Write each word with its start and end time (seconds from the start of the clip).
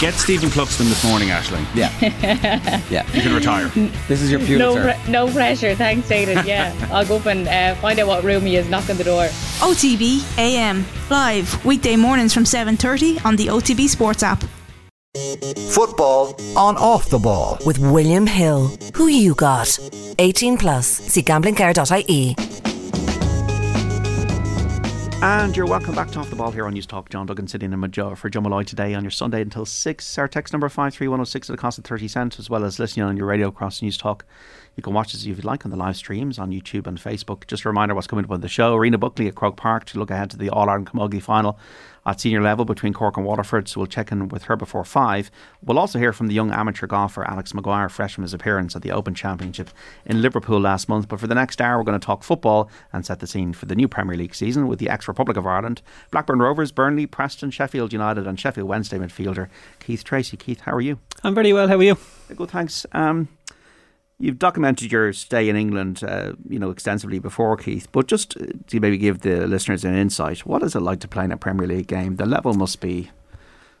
Get 0.00 0.14
Stephen 0.14 0.48
Cluxton 0.48 0.88
this 0.88 1.04
morning, 1.04 1.30
Ashling. 1.30 1.66
Yeah. 1.74 1.90
yeah. 2.88 3.04
You 3.12 3.20
can 3.20 3.34
retire. 3.34 3.66
This 4.06 4.22
is 4.22 4.30
your 4.30 4.38
No, 4.56 4.74
pre- 4.80 5.10
no 5.12 5.28
pressure. 5.28 5.74
Thanks, 5.74 6.08
Aidan. 6.10 6.38
Yeah, 6.46 6.72
I'll 6.92 7.04
go 7.04 7.16
up 7.16 7.26
and 7.26 7.48
uh, 7.48 7.74
find 7.80 7.98
out 7.98 8.06
what 8.06 8.22
room 8.22 8.42
he 8.42 8.54
is, 8.56 8.68
knock 8.70 8.88
on 8.88 8.96
the 8.96 9.02
door. 9.04 9.24
OTB 9.58 10.22
AM 10.38 10.84
live 11.10 11.64
weekday 11.64 11.96
mornings 11.96 12.32
from 12.32 12.44
7:30 12.44 13.24
on 13.24 13.34
the 13.34 13.48
OTB 13.48 13.88
Sports 13.88 14.22
app. 14.22 14.44
Football 15.70 16.36
on 16.56 16.76
off 16.76 17.10
the 17.10 17.18
ball. 17.18 17.58
with 17.66 17.78
William 17.80 18.26
Hill. 18.26 18.70
Who 18.94 19.08
you 19.08 19.34
got? 19.34 19.76
18 20.20 20.58
plus. 20.58 20.86
See 20.86 21.22
gamblingcare.ie. 21.22 22.36
And 25.20 25.56
you're 25.56 25.66
welcome 25.66 25.96
back 25.96 26.12
to 26.12 26.20
Off 26.20 26.30
the 26.30 26.36
Ball 26.36 26.52
here 26.52 26.64
on 26.64 26.74
News 26.74 26.86
Talk. 26.86 27.10
John 27.10 27.26
Duggan 27.26 27.48
sitting 27.48 27.72
in 27.72 27.80
Majo 27.80 28.14
for 28.14 28.30
Joe 28.30 28.40
Molloy 28.40 28.62
today 28.62 28.94
on 28.94 29.02
your 29.02 29.10
Sunday 29.10 29.42
until 29.42 29.66
6. 29.66 30.16
Our 30.16 30.28
text 30.28 30.52
number 30.54 30.68
53106 30.68 31.50
at 31.50 31.54
a 31.54 31.56
cost 31.56 31.76
of 31.76 31.84
30 31.84 32.06
cents, 32.06 32.38
as 32.38 32.48
well 32.48 32.64
as 32.64 32.78
listening 32.78 33.04
on 33.04 33.16
your 33.16 33.26
radio 33.26 33.48
across 33.48 33.82
News 33.82 33.98
Talk. 33.98 34.24
You 34.76 34.82
can 34.84 34.94
watch 34.94 35.16
us 35.16 35.22
if 35.22 35.26
you'd 35.26 35.44
like 35.44 35.64
on 35.64 35.72
the 35.72 35.76
live 35.76 35.96
streams 35.96 36.38
on 36.38 36.52
YouTube 36.52 36.86
and 36.86 36.98
Facebook. 36.98 37.48
Just 37.48 37.64
a 37.64 37.68
reminder 37.68 37.96
what's 37.96 38.06
coming 38.06 38.26
up 38.26 38.30
on 38.30 38.42
the 38.42 38.48
show. 38.48 38.76
Rena 38.76 38.96
Buckley 38.96 39.26
at 39.26 39.34
Croke 39.34 39.56
Park 39.56 39.86
to 39.86 39.98
look 39.98 40.12
ahead 40.12 40.30
to 40.30 40.36
the 40.36 40.50
All 40.50 40.68
Ireland 40.68 40.86
Camogie 40.86 41.20
final 41.20 41.58
at 42.08 42.20
senior 42.20 42.42
level 42.42 42.64
between 42.64 42.94
Cork 42.94 43.16
and 43.16 43.26
Waterford. 43.26 43.68
So 43.68 43.80
we'll 43.80 43.86
check 43.86 44.10
in 44.10 44.28
with 44.28 44.44
her 44.44 44.56
before 44.56 44.84
5. 44.84 45.30
We'll 45.62 45.78
also 45.78 45.98
hear 45.98 46.12
from 46.12 46.28
the 46.28 46.34
young 46.34 46.50
amateur 46.50 46.86
golfer 46.86 47.28
Alex 47.28 47.52
Maguire, 47.52 47.88
fresh 47.88 48.14
from 48.14 48.22
his 48.22 48.32
appearance 48.32 48.74
at 48.74 48.82
the 48.82 48.90
Open 48.92 49.14
Championship 49.14 49.70
in 50.06 50.22
Liverpool 50.22 50.58
last 50.58 50.88
month. 50.88 51.08
But 51.08 51.20
for 51.20 51.26
the 51.26 51.34
next 51.34 51.60
hour, 51.60 51.76
we're 51.76 51.84
going 51.84 52.00
to 52.00 52.04
talk 52.04 52.22
football 52.22 52.70
and 52.92 53.04
set 53.04 53.20
the 53.20 53.26
scene 53.26 53.52
for 53.52 53.66
the 53.66 53.76
new 53.76 53.88
Premier 53.88 54.16
League 54.16 54.34
season 54.34 54.66
with 54.68 54.78
the 54.78 54.88
ex 54.88 55.06
Republic 55.06 55.36
of 55.36 55.46
Ireland, 55.46 55.82
Blackburn 56.10 56.38
Rovers, 56.38 56.72
Burnley, 56.72 57.06
Preston, 57.06 57.50
Sheffield 57.50 57.92
United, 57.92 58.26
and 58.26 58.40
Sheffield 58.40 58.68
Wednesday 58.68 58.98
midfielder 58.98 59.48
Keith 59.80 60.02
Treacy. 60.02 60.38
Keith, 60.38 60.60
how 60.60 60.72
are 60.72 60.80
you? 60.80 60.98
I'm 61.22 61.34
very 61.34 61.52
well. 61.52 61.68
How 61.68 61.76
are 61.76 61.82
you? 61.82 61.98
Good, 62.34 62.50
thanks. 62.50 62.86
Um, 62.92 63.28
you've 64.20 64.38
documented 64.38 64.90
your 64.92 65.12
stay 65.12 65.48
in 65.48 65.56
England, 65.56 66.02
uh, 66.02 66.32
you 66.48 66.58
know, 66.58 66.70
extensively 66.70 67.18
before, 67.18 67.56
Keith. 67.56 67.86
But 67.92 68.06
just 68.08 68.36
uh, 68.36 68.46
to 68.66 68.80
maybe 68.80 68.98
give 68.98 69.20
the 69.20 69.46
listeners 69.46 69.84
an 69.84 69.94
insight, 69.94 70.46
what 70.46 70.62
is 70.62 70.74
it 70.74 70.80
like 70.80 71.00
to 71.00 71.08
play 71.08 71.24
in 71.24 71.32
a 71.32 71.36
Premier 71.36 71.66
League 71.66 71.86
game? 71.88 72.16
The 72.16 72.26
level 72.26 72.54
must 72.54 72.80
be 72.80 73.10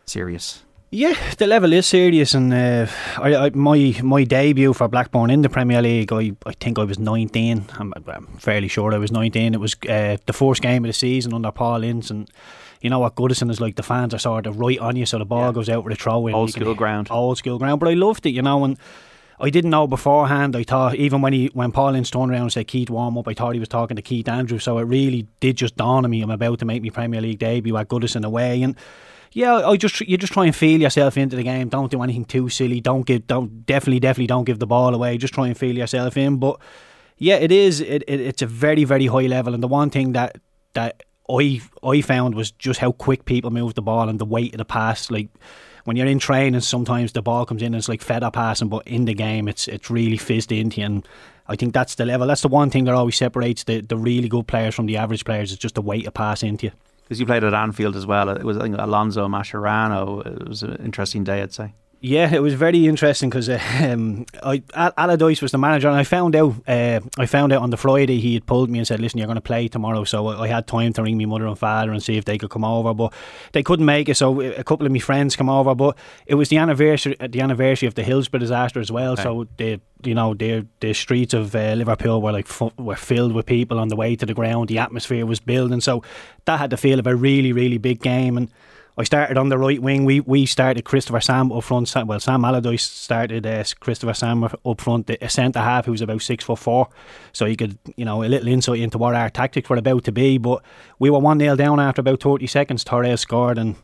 serious. 0.06 0.62
Yeah, 0.90 1.14
the 1.36 1.46
level 1.46 1.74
is 1.74 1.86
serious, 1.86 2.32
and 2.32 2.50
uh, 2.54 2.86
I, 3.18 3.34
I, 3.36 3.50
my 3.50 3.94
my 4.02 4.24
debut 4.24 4.72
for 4.72 4.88
Blackburn 4.88 5.28
in 5.30 5.42
the 5.42 5.50
Premier 5.50 5.82
League, 5.82 6.10
I, 6.14 6.32
I 6.46 6.52
think 6.52 6.78
I 6.78 6.84
was 6.84 6.98
19. 6.98 7.66
I'm, 7.78 7.92
I'm 8.06 8.26
fairly 8.38 8.68
sure 8.68 8.94
I 8.94 8.98
was 8.98 9.12
19. 9.12 9.52
It 9.52 9.60
was 9.60 9.76
uh, 9.86 10.16
the 10.24 10.32
first 10.32 10.62
game 10.62 10.86
of 10.86 10.88
the 10.88 10.94
season 10.94 11.34
under 11.34 11.52
Paul 11.52 11.84
Ince, 11.84 12.10
and 12.10 12.30
you 12.80 12.88
know 12.88 13.00
what 13.00 13.16
Goodison 13.16 13.50
is 13.50 13.60
like. 13.60 13.76
The 13.76 13.82
fans 13.82 14.14
are 14.14 14.18
sort 14.18 14.46
of 14.46 14.58
right 14.58 14.78
on 14.78 14.96
you, 14.96 15.04
so 15.04 15.18
the 15.18 15.26
ball 15.26 15.48
Yeah. 15.48 15.52
goes 15.52 15.68
out 15.68 15.84
with 15.84 15.92
a 15.92 15.96
throw 15.96 16.26
in. 16.26 16.34
Old 16.34 16.52
school 16.52 16.74
ground. 16.74 17.08
Old 17.10 17.36
school 17.36 17.58
ground, 17.58 17.80
but 17.80 17.90
I 17.90 17.94
loved 17.94 18.24
it, 18.24 18.30
you 18.30 18.40
know, 18.42 18.64
and. 18.64 18.78
I 19.40 19.50
didn't 19.50 19.70
know 19.70 19.86
beforehand. 19.86 20.56
I 20.56 20.64
thought 20.64 20.96
even 20.96 21.22
when 21.22 21.32
he 21.32 21.50
when 21.52 21.72
Paul 21.72 21.94
Ince 21.94 22.10
turned 22.10 22.30
around 22.30 22.42
and 22.42 22.52
said 22.52 22.66
Keith 22.66 22.90
warm 22.90 23.16
up, 23.16 23.28
I 23.28 23.34
thought 23.34 23.54
he 23.54 23.60
was 23.60 23.68
talking 23.68 23.96
to 23.96 24.02
Keith 24.02 24.28
Andrews. 24.28 24.64
So 24.64 24.78
it 24.78 24.84
really 24.84 25.26
did 25.40 25.56
just 25.56 25.76
dawn 25.76 26.04
on 26.04 26.10
me. 26.10 26.22
I'm 26.22 26.30
about 26.30 26.58
to 26.60 26.64
make 26.64 26.82
my 26.82 26.90
Premier 26.90 27.20
League 27.20 27.38
debut 27.38 27.76
at 27.76 27.88
Goodison 27.88 28.24
away, 28.24 28.62
and 28.62 28.76
yeah, 29.32 29.68
I 29.68 29.76
just 29.76 30.00
you 30.00 30.16
just 30.16 30.32
try 30.32 30.46
and 30.46 30.56
feel 30.56 30.80
yourself 30.80 31.16
into 31.16 31.36
the 31.36 31.42
game. 31.42 31.68
Don't 31.68 31.90
do 31.90 32.02
anything 32.02 32.24
too 32.24 32.48
silly. 32.48 32.80
Don't 32.80 33.06
give 33.06 33.26
don't 33.26 33.64
definitely 33.66 34.00
definitely 34.00 34.26
don't 34.26 34.44
give 34.44 34.58
the 34.58 34.66
ball 34.66 34.94
away. 34.94 35.18
Just 35.18 35.34
try 35.34 35.46
and 35.46 35.56
feel 35.56 35.76
yourself 35.76 36.16
in. 36.16 36.38
But 36.38 36.58
yeah, 37.18 37.36
it 37.36 37.52
is 37.52 37.80
it, 37.80 38.02
it 38.08 38.20
it's 38.20 38.42
a 38.42 38.46
very 38.46 38.84
very 38.84 39.06
high 39.06 39.26
level. 39.26 39.54
And 39.54 39.62
the 39.62 39.68
one 39.68 39.90
thing 39.90 40.12
that 40.12 40.38
that 40.74 41.04
I 41.28 41.60
I 41.84 42.00
found 42.00 42.34
was 42.34 42.50
just 42.52 42.80
how 42.80 42.92
quick 42.92 43.24
people 43.24 43.50
move 43.50 43.74
the 43.74 43.82
ball 43.82 44.08
and 44.08 44.18
the 44.18 44.24
weight 44.24 44.54
of 44.54 44.58
the 44.58 44.64
pass. 44.64 45.10
Like 45.10 45.28
when 45.84 45.96
you're 45.96 46.06
in 46.06 46.18
training, 46.18 46.60
sometimes 46.60 47.12
the 47.12 47.22
ball 47.22 47.46
comes 47.46 47.62
in 47.62 47.66
and 47.66 47.76
it's 47.76 47.88
like 47.88 48.02
fed 48.02 48.22
up 48.22 48.34
passing, 48.34 48.68
but 48.68 48.86
in 48.86 49.04
the 49.04 49.14
game, 49.14 49.48
it's 49.48 49.68
it's 49.68 49.90
really 49.90 50.16
fizzed 50.16 50.52
into 50.52 50.80
you. 50.80 50.86
And 50.86 51.08
I 51.46 51.56
think 51.56 51.72
that's 51.74 51.94
the 51.94 52.04
level. 52.04 52.26
That's 52.26 52.42
the 52.42 52.48
one 52.48 52.70
thing 52.70 52.84
that 52.84 52.94
always 52.94 53.16
separates 53.16 53.64
the, 53.64 53.80
the 53.80 53.96
really 53.96 54.28
good 54.28 54.46
players 54.46 54.74
from 54.74 54.86
the 54.86 54.96
average 54.96 55.24
players. 55.24 55.52
Is 55.52 55.58
just 55.58 55.74
the 55.74 55.82
weight 55.82 56.06
of 56.06 56.14
pass 56.14 56.42
into 56.42 56.66
you. 56.66 56.72
Because 57.04 57.20
you 57.20 57.26
played 57.26 57.44
at 57.44 57.54
Anfield 57.54 57.96
as 57.96 58.06
well. 58.06 58.28
It 58.28 58.44
was 58.44 58.58
I 58.58 58.62
think 58.62 58.76
Alonso 58.78 59.26
Mascherano. 59.28 60.26
It 60.26 60.48
was 60.48 60.62
an 60.62 60.76
interesting 60.76 61.24
day, 61.24 61.42
I'd 61.42 61.54
say. 61.54 61.72
Yeah, 62.00 62.32
it 62.32 62.40
was 62.40 62.54
very 62.54 62.86
interesting 62.86 63.28
because 63.28 63.48
uh, 63.48 63.60
um, 63.80 64.24
I 64.42 64.62
Allardyce 64.96 65.42
was 65.42 65.50
the 65.50 65.58
manager, 65.58 65.88
and 65.88 65.96
I 65.96 66.04
found 66.04 66.36
out 66.36 66.54
uh, 66.68 67.00
I 67.18 67.26
found 67.26 67.52
out 67.52 67.62
on 67.62 67.70
the 67.70 67.76
Friday 67.76 68.20
he 68.20 68.34
had 68.34 68.46
pulled 68.46 68.70
me 68.70 68.78
and 68.78 68.86
said, 68.86 69.00
"Listen, 69.00 69.18
you're 69.18 69.26
going 69.26 69.34
to 69.34 69.40
play 69.40 69.66
tomorrow." 69.66 70.04
So 70.04 70.28
I, 70.28 70.44
I 70.44 70.48
had 70.48 70.68
time 70.68 70.92
to 70.92 71.02
ring 71.02 71.18
my 71.18 71.24
mother 71.24 71.46
and 71.46 71.58
father 71.58 71.90
and 71.90 72.00
see 72.00 72.16
if 72.16 72.24
they 72.24 72.38
could 72.38 72.50
come 72.50 72.64
over, 72.64 72.94
but 72.94 73.12
they 73.52 73.64
couldn't 73.64 73.86
make 73.86 74.08
it. 74.08 74.16
So 74.16 74.40
a 74.40 74.62
couple 74.62 74.86
of 74.86 74.92
my 74.92 75.00
friends 75.00 75.34
come 75.34 75.48
over, 75.48 75.74
but 75.74 75.96
it 76.26 76.36
was 76.36 76.50
the 76.50 76.58
anniversary 76.58 77.16
the 77.20 77.40
anniversary 77.40 77.88
of 77.88 77.94
the 77.94 78.04
Hillsborough 78.04 78.40
disaster 78.40 78.78
as 78.78 78.92
well. 78.92 79.14
Okay. 79.14 79.22
So 79.24 79.48
the 79.56 79.80
you 80.04 80.14
know 80.14 80.34
the 80.34 80.66
the 80.78 80.94
streets 80.94 81.34
of 81.34 81.52
uh, 81.56 81.72
Liverpool 81.72 82.22
were 82.22 82.32
like 82.32 82.46
fu- 82.46 82.72
were 82.78 82.96
filled 82.96 83.32
with 83.32 83.46
people 83.46 83.80
on 83.80 83.88
the 83.88 83.96
way 83.96 84.14
to 84.14 84.24
the 84.24 84.34
ground. 84.34 84.68
The 84.68 84.78
atmosphere 84.78 85.26
was 85.26 85.40
building, 85.40 85.80
so 85.80 86.04
that 86.44 86.60
had 86.60 86.70
the 86.70 86.76
feel 86.76 87.00
of 87.00 87.08
a 87.08 87.16
really 87.16 87.52
really 87.52 87.78
big 87.78 88.00
game 88.00 88.36
and. 88.36 88.52
I 88.98 89.04
started 89.04 89.38
on 89.38 89.48
the 89.48 89.56
right 89.58 89.80
wing. 89.80 90.04
We 90.04 90.18
we 90.20 90.44
started 90.44 90.84
Christopher 90.84 91.20
Samba 91.20 91.54
up 91.54 91.62
front. 91.64 91.86
Sam- 91.88 92.08
Well, 92.08 92.18
Sam 92.18 92.44
Allardyce 92.44 92.82
started 92.82 93.46
uh, 93.46 93.62
Christopher 93.78 94.12
Samba 94.12 94.52
up 94.66 94.80
front, 94.80 95.08
a 95.08 95.28
centre 95.28 95.60
half 95.60 95.84
who 95.84 95.92
was 95.92 96.00
about 96.02 96.20
six 96.20 96.42
foot 96.44 96.58
four. 96.58 96.88
So 97.32 97.44
you 97.44 97.54
could, 97.54 97.78
you 97.94 98.04
know, 98.04 98.24
a 98.24 98.26
little 98.26 98.48
insight 98.48 98.80
into 98.80 98.98
what 98.98 99.14
our 99.14 99.30
tactics 99.30 99.70
were 99.70 99.76
about 99.76 100.02
to 100.04 100.12
be. 100.12 100.36
But 100.38 100.64
we 100.98 101.10
were 101.10 101.20
one 101.20 101.38
0 101.38 101.54
down 101.54 101.78
after 101.78 102.00
about 102.00 102.20
thirty 102.20 102.48
seconds. 102.48 102.82
Torres 102.82 103.20
scored, 103.20 103.56
and 103.56 103.76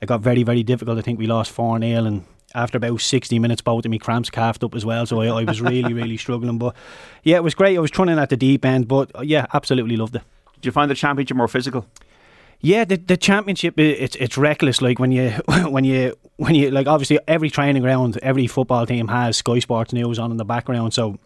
it 0.00 0.06
got 0.06 0.20
very 0.20 0.44
very 0.44 0.62
difficult. 0.62 0.98
I 0.98 1.02
think 1.02 1.18
we 1.18 1.26
lost 1.26 1.50
four 1.50 1.78
0 1.80 2.04
and. 2.04 2.24
After 2.52 2.78
about 2.78 3.00
60 3.00 3.38
minutes, 3.38 3.62
both 3.62 3.84
of 3.84 3.92
me 3.92 3.98
cramps 4.00 4.28
calved 4.28 4.64
up 4.64 4.74
as 4.74 4.84
well, 4.84 5.06
so 5.06 5.20
I, 5.20 5.28
I 5.28 5.44
was 5.44 5.60
really, 5.60 5.94
really 5.94 6.16
struggling. 6.16 6.58
But 6.58 6.74
yeah, 7.22 7.36
it 7.36 7.44
was 7.44 7.54
great. 7.54 7.76
I 7.76 7.80
was 7.80 7.96
running 7.96 8.18
at 8.18 8.28
the 8.28 8.36
deep 8.36 8.64
end, 8.64 8.88
but 8.88 9.08
uh, 9.14 9.20
yeah, 9.22 9.46
absolutely 9.54 9.96
loved 9.96 10.16
it. 10.16 10.22
Did 10.54 10.66
you 10.66 10.72
find 10.72 10.90
the 10.90 10.96
championship 10.96 11.36
more 11.36 11.46
physical? 11.46 11.86
Yeah, 12.60 12.84
the 12.84 12.96
the 12.96 13.16
championship 13.16 13.78
it's 13.78 14.16
it's 14.16 14.36
reckless. 14.36 14.82
Like 14.82 14.98
when 14.98 15.12
you 15.12 15.30
when 15.68 15.84
you 15.84 16.14
when 16.36 16.54
you 16.54 16.70
like 16.70 16.86
obviously 16.86 17.18
every 17.26 17.50
training 17.50 17.82
ground, 17.82 18.18
every 18.22 18.46
football 18.46 18.86
team 18.86 19.08
has 19.08 19.38
Sky 19.38 19.58
Sports 19.60 19.92
News 19.92 20.18
on 20.18 20.30
in 20.30 20.36
the 20.36 20.44
background. 20.44 20.92
So 20.92 21.18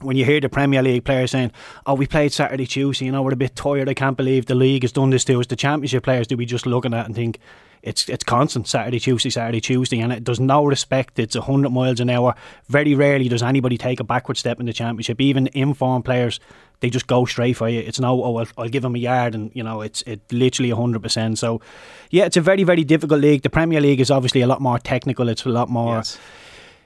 when 0.00 0.16
you 0.16 0.24
hear 0.24 0.40
the 0.40 0.48
Premier 0.48 0.82
League 0.82 1.04
players 1.04 1.30
saying, 1.30 1.52
"Oh, 1.86 1.94
we 1.94 2.06
played 2.06 2.32
Saturday, 2.32 2.66
Tuesday," 2.66 3.06
you 3.06 3.12
know, 3.12 3.22
we're 3.22 3.32
a 3.32 3.36
bit 3.36 3.54
tired. 3.54 3.88
I 3.88 3.94
can't 3.94 4.16
believe 4.16 4.46
the 4.46 4.56
league 4.56 4.82
has 4.82 4.92
done 4.92 5.10
this 5.10 5.24
to 5.26 5.38
us. 5.38 5.46
The 5.46 5.56
Championship 5.56 6.02
players 6.02 6.26
do 6.26 6.36
we 6.36 6.46
just 6.46 6.66
look 6.66 6.84
at 6.84 6.92
and 6.92 7.14
think 7.14 7.38
it's 7.84 8.08
it's 8.08 8.24
constant 8.24 8.66
Saturday, 8.66 8.98
Tuesday, 8.98 9.30
Saturday, 9.30 9.60
Tuesday, 9.60 10.00
and 10.00 10.12
it 10.12 10.24
does 10.24 10.40
no 10.40 10.64
respect. 10.64 11.18
It's 11.18 11.36
hundred 11.36 11.70
miles 11.70 12.00
an 12.00 12.10
hour. 12.10 12.34
Very 12.68 12.94
rarely 12.94 13.28
does 13.28 13.42
anybody 13.42 13.76
take 13.76 14.00
a 14.00 14.04
backward 14.04 14.38
step 14.38 14.58
in 14.58 14.66
the 14.66 14.72
Championship. 14.72 15.20
Even 15.20 15.48
informed 15.52 16.04
players, 16.04 16.40
they 16.84 16.90
just 16.90 17.06
go 17.06 17.24
straight 17.24 17.56
for 17.56 17.66
you. 17.66 17.80
It's 17.80 17.98
no, 17.98 18.22
oh, 18.22 18.36
I'll, 18.36 18.48
I'll 18.58 18.68
give 18.68 18.82
them 18.82 18.94
a 18.94 18.98
yard, 18.98 19.34
and 19.34 19.50
you 19.54 19.62
know, 19.62 19.80
it's 19.80 20.02
it 20.02 20.20
literally 20.30 20.68
hundred 20.68 21.02
percent. 21.02 21.38
So, 21.38 21.62
yeah, 22.10 22.26
it's 22.26 22.36
a 22.36 22.42
very 22.42 22.62
very 22.62 22.84
difficult 22.84 23.22
league. 23.22 23.40
The 23.40 23.48
Premier 23.48 23.80
League 23.80 24.00
is 24.00 24.10
obviously 24.10 24.42
a 24.42 24.46
lot 24.46 24.60
more 24.60 24.78
technical. 24.78 25.30
It's 25.30 25.46
a 25.46 25.48
lot 25.48 25.70
more 25.70 25.96
Yes. 25.96 26.18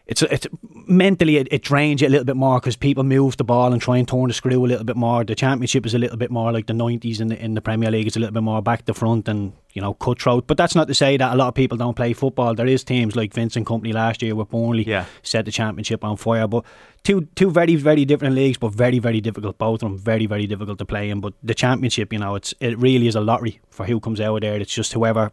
It's 0.09 0.23
it's 0.23 0.47
mentally 0.87 1.37
it, 1.37 1.49
it 1.51 1.63
drains 1.63 2.01
you 2.01 2.09
a 2.09 2.11
little 2.11 2.25
bit 2.25 2.35
more 2.37 2.59
because 2.61 2.77
people 2.77 3.05
move 3.05 3.37
the 3.37 3.45
ball 3.45 3.75
and 3.75 3.83
try 3.83 3.99
and 3.99 4.09
turn 4.09 4.29
the 4.29 4.33
screw 4.33 4.65
a 4.65 4.67
little 4.67 4.85
bit 4.85 4.97
more. 4.97 5.23
The 5.23 5.35
championship 5.35 5.85
is 5.85 5.93
a 5.95 5.99
little 5.99 6.17
bit 6.17 6.31
more 6.31 6.51
like 6.51 6.67
the 6.67 6.73
nineties 6.73 7.21
in 7.21 7.29
the 7.29 7.39
in 7.39 7.53
the 7.53 7.61
Premier 7.61 7.91
League. 7.91 8.07
It's 8.07 8.17
a 8.17 8.21
little 8.21 8.33
bit 8.33 8.43
more 8.43 8.63
back 8.63 8.87
to 8.87 8.95
front 8.95 9.29
and 9.29 9.53
you 9.75 9.83
know 9.83 9.93
cutthroat. 9.93 10.47
But 10.47 10.57
that's 10.57 10.75
not 10.75 10.89
to 10.89 10.95
say 10.95 11.19
that 11.19 11.35
a 11.35 11.37
lot 11.37 11.49
of 11.49 11.55
people 11.55 11.77
don't 11.77 11.95
play 11.95 12.15
football. 12.15 12.55
There 12.55 12.67
is 12.67 12.85
teams 12.85 13.17
like 13.17 13.35
Vincent 13.35 13.67
Kompany 13.67 13.93
last 13.93 14.23
year 14.23 14.35
with 14.35 14.49
Burnley 14.49 14.85
Yeah. 14.85 15.05
set 15.23 15.45
the 15.45 15.53
championship 15.53 16.03
on 16.03 16.17
fire. 16.17 16.49
But 16.49 16.65
two 17.05 17.29
two 17.35 17.51
very 17.51 17.75
very 17.77 18.07
different 18.07 18.35
leagues, 18.35 18.57
but 18.57 18.73
very 18.73 19.01
very 19.01 19.21
difficult. 19.21 19.59
Both 19.59 19.83
of 19.83 19.91
them 19.91 19.99
very 19.99 20.25
very 20.25 20.47
difficult 20.47 20.79
to 20.79 20.87
play 20.87 21.11
in. 21.11 21.21
But 21.21 21.35
the 21.43 21.55
championship, 21.55 22.15
you 22.15 22.19
know, 22.19 22.35
it's 22.35 22.55
it 22.61 22.79
really 22.79 23.09
is 23.09 23.15
a 23.15 23.21
lottery 23.21 23.61
for 23.69 23.85
who 23.85 24.01
comes 24.01 24.21
out 24.23 24.37
of 24.37 24.41
there. 24.41 24.59
It's 24.59 24.73
just 24.75 24.95
whoever 24.95 25.33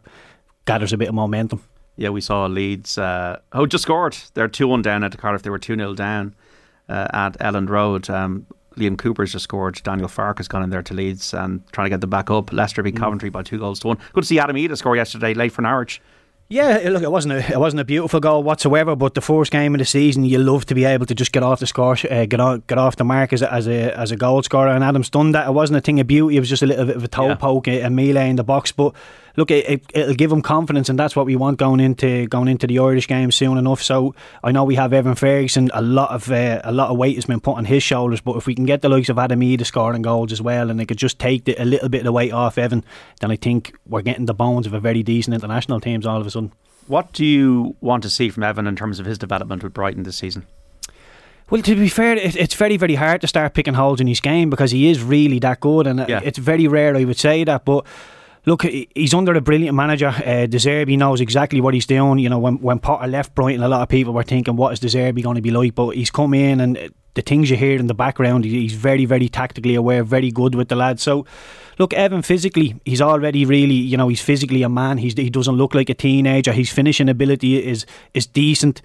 gathers 0.66 0.92
a 0.92 0.98
bit 0.98 1.08
of 1.08 1.14
momentum. 1.14 1.62
Yeah, 1.96 2.10
we 2.10 2.20
saw 2.20 2.46
Leeds. 2.46 2.98
Uh, 2.98 3.38
oh, 3.52 3.66
just 3.66 3.82
scored. 3.82 4.16
They're 4.34 4.48
2 4.48 4.68
1 4.68 4.82
down 4.82 5.02
at 5.04 5.16
Cardiff. 5.16 5.42
They 5.42 5.50
were 5.50 5.58
2 5.58 5.76
0 5.76 5.94
down 5.94 6.34
uh, 6.88 7.08
at 7.12 7.38
Elland 7.38 7.68
Road. 7.70 8.08
Um, 8.10 8.46
Liam 8.76 8.98
Cooper's 8.98 9.32
just 9.32 9.44
scored. 9.44 9.80
Daniel 9.82 10.08
Farke 10.08 10.36
has 10.36 10.48
gone 10.48 10.62
in 10.62 10.68
there 10.68 10.82
to 10.82 10.92
Leeds 10.92 11.32
and 11.32 11.66
trying 11.72 11.86
to 11.86 11.90
get 11.90 12.02
them 12.02 12.10
back 12.10 12.30
up. 12.30 12.52
Leicester 12.52 12.82
beat 12.82 12.96
Coventry 12.96 13.30
by 13.30 13.42
two 13.42 13.58
goals 13.58 13.80
to 13.80 13.86
one. 13.88 13.98
Good 14.12 14.20
to 14.22 14.26
see 14.26 14.38
Adam 14.38 14.56
Idah 14.56 14.76
score 14.76 14.94
yesterday, 14.94 15.32
late 15.32 15.52
for 15.52 15.62
Norwich. 15.62 16.02
Yeah, 16.48 16.80
look, 16.90 17.02
it 17.02 17.10
wasn't 17.10 17.32
a 17.34 17.52
it 17.52 17.58
wasn't 17.58 17.80
a 17.80 17.84
beautiful 17.84 18.20
goal 18.20 18.42
whatsoever. 18.44 18.94
But 18.94 19.14
the 19.14 19.20
first 19.20 19.50
game 19.50 19.74
of 19.74 19.80
the 19.80 19.84
season, 19.84 20.24
you 20.24 20.38
love 20.38 20.64
to 20.66 20.76
be 20.76 20.84
able 20.84 21.04
to 21.06 21.14
just 21.14 21.32
get 21.32 21.42
off 21.42 21.58
the 21.58 21.66
score, 21.66 21.96
uh, 22.08 22.24
get 22.26 22.38
on, 22.38 22.62
get 22.68 22.78
off 22.78 22.94
the 22.94 23.02
mark 23.04 23.32
as 23.32 23.42
a, 23.42 23.52
as 23.52 23.66
a 23.66 23.98
as 23.98 24.12
a 24.12 24.16
goal 24.16 24.42
scorer. 24.44 24.68
And 24.68 24.84
Adam's 24.84 25.10
done 25.10 25.32
that. 25.32 25.48
It 25.48 25.52
wasn't 25.54 25.78
a 25.78 25.80
thing 25.80 25.98
of 25.98 26.06
beauty. 26.06 26.36
It 26.36 26.40
was 26.40 26.48
just 26.48 26.62
a 26.62 26.66
little 26.66 26.84
bit 26.86 26.94
of 26.94 27.02
a 27.02 27.08
toe 27.08 27.28
Yeah. 27.28 27.34
poke, 27.34 27.66
a 27.66 27.88
melee 27.90 28.30
in 28.30 28.36
the 28.36 28.44
box. 28.44 28.70
But 28.70 28.94
look, 29.36 29.50
it, 29.50 29.68
it, 29.68 29.82
it'll 29.94 30.14
give 30.14 30.32
him 30.32 30.42
confidence, 30.42 30.88
and 30.88 30.98
that's 30.98 31.14
what 31.14 31.26
we 31.26 31.36
want 31.36 31.58
going 31.58 31.80
into 31.80 32.26
going 32.26 32.48
into 32.48 32.66
the 32.66 32.78
Irish 32.78 33.06
game 33.08 33.30
soon 33.30 33.58
enough. 33.58 33.82
So 33.82 34.14
I 34.42 34.52
know 34.52 34.64
we 34.64 34.74
have 34.76 34.92
Evan 34.92 35.14
Ferguson. 35.14 35.70
A 35.74 35.82
lot 35.82 36.10
of 36.10 36.30
uh, 36.30 36.60
a 36.64 36.72
lot 36.72 36.90
of 36.90 36.96
weight 36.96 37.14
has 37.16 37.26
been 37.26 37.40
put 37.40 37.56
on 37.56 37.64
his 37.64 37.82
shoulders. 37.82 38.20
But 38.20 38.36
if 38.36 38.46
we 38.46 38.54
can 38.54 38.64
get 38.66 38.82
the 38.82 38.88
likes 38.88 39.08
of 39.08 39.18
Adam 39.18 39.40
Idah 39.40 39.66
scoring 39.66 40.02
goals 40.02 40.32
as 40.32 40.42
well, 40.42 40.70
and 40.70 40.78
they 40.80 40.86
could 40.86 40.98
just 40.98 41.18
take 41.18 41.44
the, 41.44 41.54
a 41.62 41.64
little 41.64 41.88
bit 41.88 41.98
of 41.98 42.04
the 42.04 42.12
weight 42.12 42.32
off 42.32 42.58
Evan, 42.58 42.84
then 43.20 43.30
I 43.30 43.36
think 43.36 43.74
we're 43.86 44.02
getting 44.02 44.26
the 44.26 44.34
bones 44.34 44.66
of 44.66 44.74
a 44.74 44.80
very 44.80 45.02
decent 45.02 45.34
international 45.34 45.80
teams 45.80 46.06
all 46.06 46.20
of 46.20 46.26
a 46.26 46.30
sudden. 46.30 46.52
What 46.88 47.12
do 47.12 47.24
you 47.24 47.74
want 47.80 48.02
to 48.04 48.10
see 48.10 48.28
from 48.30 48.42
Evan 48.44 48.66
in 48.66 48.76
terms 48.76 49.00
of 49.00 49.06
his 49.06 49.18
development 49.18 49.62
with 49.64 49.74
Brighton 49.74 50.04
this 50.04 50.16
season? 50.16 50.46
Well, 51.48 51.62
to 51.62 51.76
be 51.76 51.88
fair, 51.88 52.16
it's 52.16 52.54
very, 52.54 52.76
very 52.76 52.96
hard 52.96 53.20
to 53.20 53.28
start 53.28 53.54
picking 53.54 53.74
holes 53.74 54.00
in 54.00 54.08
his 54.08 54.20
game 54.20 54.50
because 54.50 54.72
he 54.72 54.88
is 54.90 55.00
really 55.02 55.38
that 55.40 55.60
good, 55.60 55.86
and 55.86 56.00
Yeah. 56.08 56.20
it's 56.24 56.38
very 56.38 56.66
rare 56.66 56.96
I 56.96 57.04
would 57.04 57.18
say 57.18 57.44
that. 57.44 57.64
But 57.64 57.86
look, 58.46 58.62
he's 58.62 59.12
under 59.12 59.34
a 59.34 59.40
brilliant 59.40 59.76
manager. 59.76 60.08
Uh, 60.08 60.46
De 60.46 60.58
Zerbi 60.58 60.96
knows 60.96 61.20
exactly 61.20 61.60
what 61.60 61.74
he's 61.74 61.86
doing. 61.86 62.18
You 62.18 62.28
know, 62.28 62.38
when 62.38 62.58
when 62.60 62.78
Potter 62.78 63.06
left 63.06 63.34
Brighton, 63.34 63.62
a 63.62 63.68
lot 63.68 63.82
of 63.82 63.88
people 63.88 64.14
were 64.14 64.22
thinking, 64.22 64.56
"What 64.56 64.72
is 64.72 64.80
De 64.80 64.88
Zerbi 64.88 65.22
going 65.22 65.36
to 65.36 65.42
be 65.42 65.50
like?" 65.50 65.74
But 65.74 65.90
he's 65.90 66.10
come 66.10 66.32
in, 66.32 66.60
and 66.60 66.90
the 67.14 67.22
things 67.22 67.50
you 67.50 67.56
hear 67.56 67.78
in 67.78 67.86
the 67.86 67.94
background, 67.94 68.44
he's 68.44 68.74
very, 68.74 69.06
very 69.06 69.28
tactically 69.28 69.74
aware, 69.74 70.04
very 70.04 70.30
good 70.30 70.54
with 70.54 70.68
the 70.68 70.76
lads. 70.76 71.02
So. 71.02 71.26
Look, 71.78 71.92
Evan, 71.92 72.22
physically, 72.22 72.80
he's 72.86 73.02
already 73.02 73.44
really, 73.44 73.74
you 73.74 73.98
know, 73.98 74.08
he's 74.08 74.22
physically 74.22 74.62
a 74.62 74.68
man. 74.70 74.96
He's, 74.96 75.12
he 75.12 75.28
doesn't 75.28 75.56
look 75.56 75.74
like 75.74 75.90
a 75.90 75.94
teenager. 75.94 76.50
His 76.50 76.70
finishing 76.72 77.06
ability 77.06 77.62
is 77.62 77.84
is 78.14 78.26
decent 78.26 78.80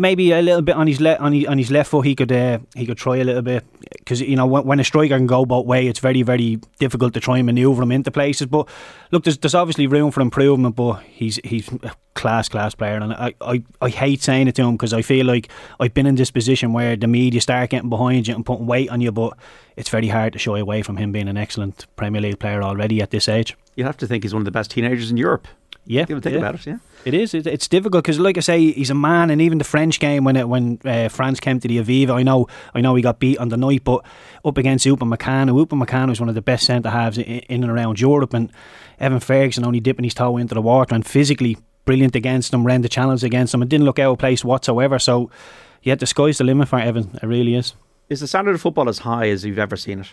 maybe 0.00 0.32
a 0.32 0.40
little 0.40 0.62
bit 0.62 0.74
on 0.74 0.86
his 0.86 1.00
left 1.00 1.20
on 1.20 1.32
his, 1.32 1.46
on 1.46 1.58
his 1.58 1.70
left 1.70 1.90
foot 1.90 2.06
he 2.06 2.16
could 2.16 2.32
uh, 2.32 2.58
he 2.74 2.86
could 2.86 2.96
try 2.96 3.18
a 3.18 3.24
little 3.24 3.42
bit. 3.42 3.64
Because 3.98 4.20
you 4.20 4.34
know 4.34 4.46
when, 4.46 4.64
when 4.64 4.80
a 4.80 4.84
striker 4.84 5.16
can 5.16 5.26
go 5.26 5.44
both 5.44 5.66
way 5.66 5.86
it's 5.86 6.00
very 6.00 6.22
very 6.22 6.58
difficult 6.78 7.14
to 7.14 7.20
try 7.20 7.38
and 7.38 7.46
manoeuvre 7.46 7.82
him 7.82 7.92
into 7.92 8.10
places. 8.10 8.46
But 8.46 8.68
look 9.12 9.24
there's, 9.24 9.38
there's 9.38 9.54
obviously 9.54 9.86
room 9.86 10.10
for 10.10 10.22
improvement 10.22 10.74
but 10.74 11.02
he's 11.02 11.38
he's 11.44 11.68
a 11.82 11.92
class 12.14 12.48
class 12.48 12.74
player. 12.74 12.96
And 12.96 13.12
I, 13.12 13.34
I, 13.40 13.62
I 13.80 13.88
hate 13.90 14.22
saying 14.22 14.48
it 14.48 14.54
to 14.56 14.62
him 14.62 14.72
because 14.72 14.92
I 14.92 15.02
feel 15.02 15.26
like 15.26 15.48
I've 15.78 15.94
been 15.94 16.06
in 16.06 16.16
this 16.16 16.30
position 16.30 16.72
where 16.72 16.96
the 16.96 17.06
media 17.06 17.40
start 17.40 17.70
getting 17.70 17.90
behind 17.90 18.26
you 18.26 18.34
and 18.34 18.44
putting 18.44 18.66
weight 18.66 18.90
on 18.90 19.00
you 19.00 19.12
but 19.12 19.36
it's 19.76 19.90
very 19.90 20.08
hard 20.08 20.32
to 20.32 20.38
shy 20.38 20.58
away 20.58 20.82
from 20.82 20.96
him 20.96 21.12
being 21.12 21.28
an 21.28 21.36
excellent 21.36 21.86
Premier 21.96 22.20
League 22.20 22.38
player 22.38 22.62
already 22.62 23.00
at 23.02 23.10
this 23.10 23.28
age. 23.28 23.56
You 23.76 23.84
have 23.84 23.96
to 23.98 24.06
think 24.06 24.24
he's 24.24 24.34
one 24.34 24.40
of 24.40 24.44
the 24.44 24.50
best 24.50 24.70
teenagers 24.70 25.10
in 25.10 25.16
Europe. 25.16 25.46
Yeah 25.86 26.04
Give 26.04 26.18
a 26.18 26.20
think 26.20 26.34
yeah. 26.34 26.38
about 26.40 26.54
it, 26.54 26.66
yeah. 26.66 26.78
It 27.04 27.14
is. 27.14 27.32
It, 27.34 27.46
it's 27.46 27.66
difficult 27.66 28.04
because, 28.04 28.18
like 28.18 28.36
I 28.36 28.40
say, 28.40 28.72
he's 28.72 28.90
a 28.90 28.94
man, 28.94 29.30
and 29.30 29.40
even 29.40 29.58
the 29.58 29.64
French 29.64 29.98
game 30.00 30.24
when 30.24 30.36
it, 30.36 30.48
when 30.48 30.78
uh, 30.84 31.08
France 31.08 31.40
came 31.40 31.58
to 31.58 31.66
the 31.66 31.78
Aviva, 31.78 32.10
I 32.10 32.22
know, 32.22 32.46
I 32.74 32.80
know 32.80 32.94
he 32.94 33.02
got 33.02 33.18
beat 33.18 33.38
on 33.38 33.48
the 33.48 33.56
night, 33.56 33.84
but 33.84 34.04
up 34.44 34.58
against 34.58 34.86
Upamecano, 34.86 35.58
Upa 35.58 35.74
Meccano 35.74 36.12
is 36.12 36.20
one 36.20 36.28
of 36.28 36.34
the 36.34 36.42
best 36.42 36.66
centre 36.66 36.90
halves 36.90 37.16
in, 37.16 37.24
in 37.24 37.62
and 37.62 37.72
around 37.72 38.00
Europe, 38.00 38.34
and 38.34 38.52
Evan 38.98 39.20
Ferguson 39.20 39.64
only 39.64 39.80
dipping 39.80 40.04
his 40.04 40.14
toe 40.14 40.36
into 40.36 40.54
the 40.54 40.62
water 40.62 40.94
and 40.94 41.06
physically 41.06 41.56
brilliant 41.86 42.14
against 42.14 42.52
him, 42.52 42.64
ran 42.64 42.82
the 42.82 42.88
challenge 42.88 43.24
against 43.24 43.54
him, 43.54 43.62
and 43.62 43.70
didn't 43.70 43.86
look 43.86 43.98
out 43.98 44.12
of 44.12 44.18
place 44.18 44.44
whatsoever. 44.44 44.98
So, 44.98 45.30
yeah, 45.82 45.94
the 45.94 46.06
sky's 46.06 46.38
the 46.38 46.44
limit 46.44 46.68
for 46.68 46.78
Evan. 46.78 47.18
It 47.22 47.26
really 47.26 47.54
is. 47.54 47.74
Is 48.10 48.20
the 48.20 48.26
standard 48.26 48.54
of 48.54 48.60
football 48.60 48.88
as 48.88 48.98
high 48.98 49.28
as 49.28 49.44
you've 49.44 49.58
ever 49.58 49.76
seen 49.76 50.00
it? 50.00 50.08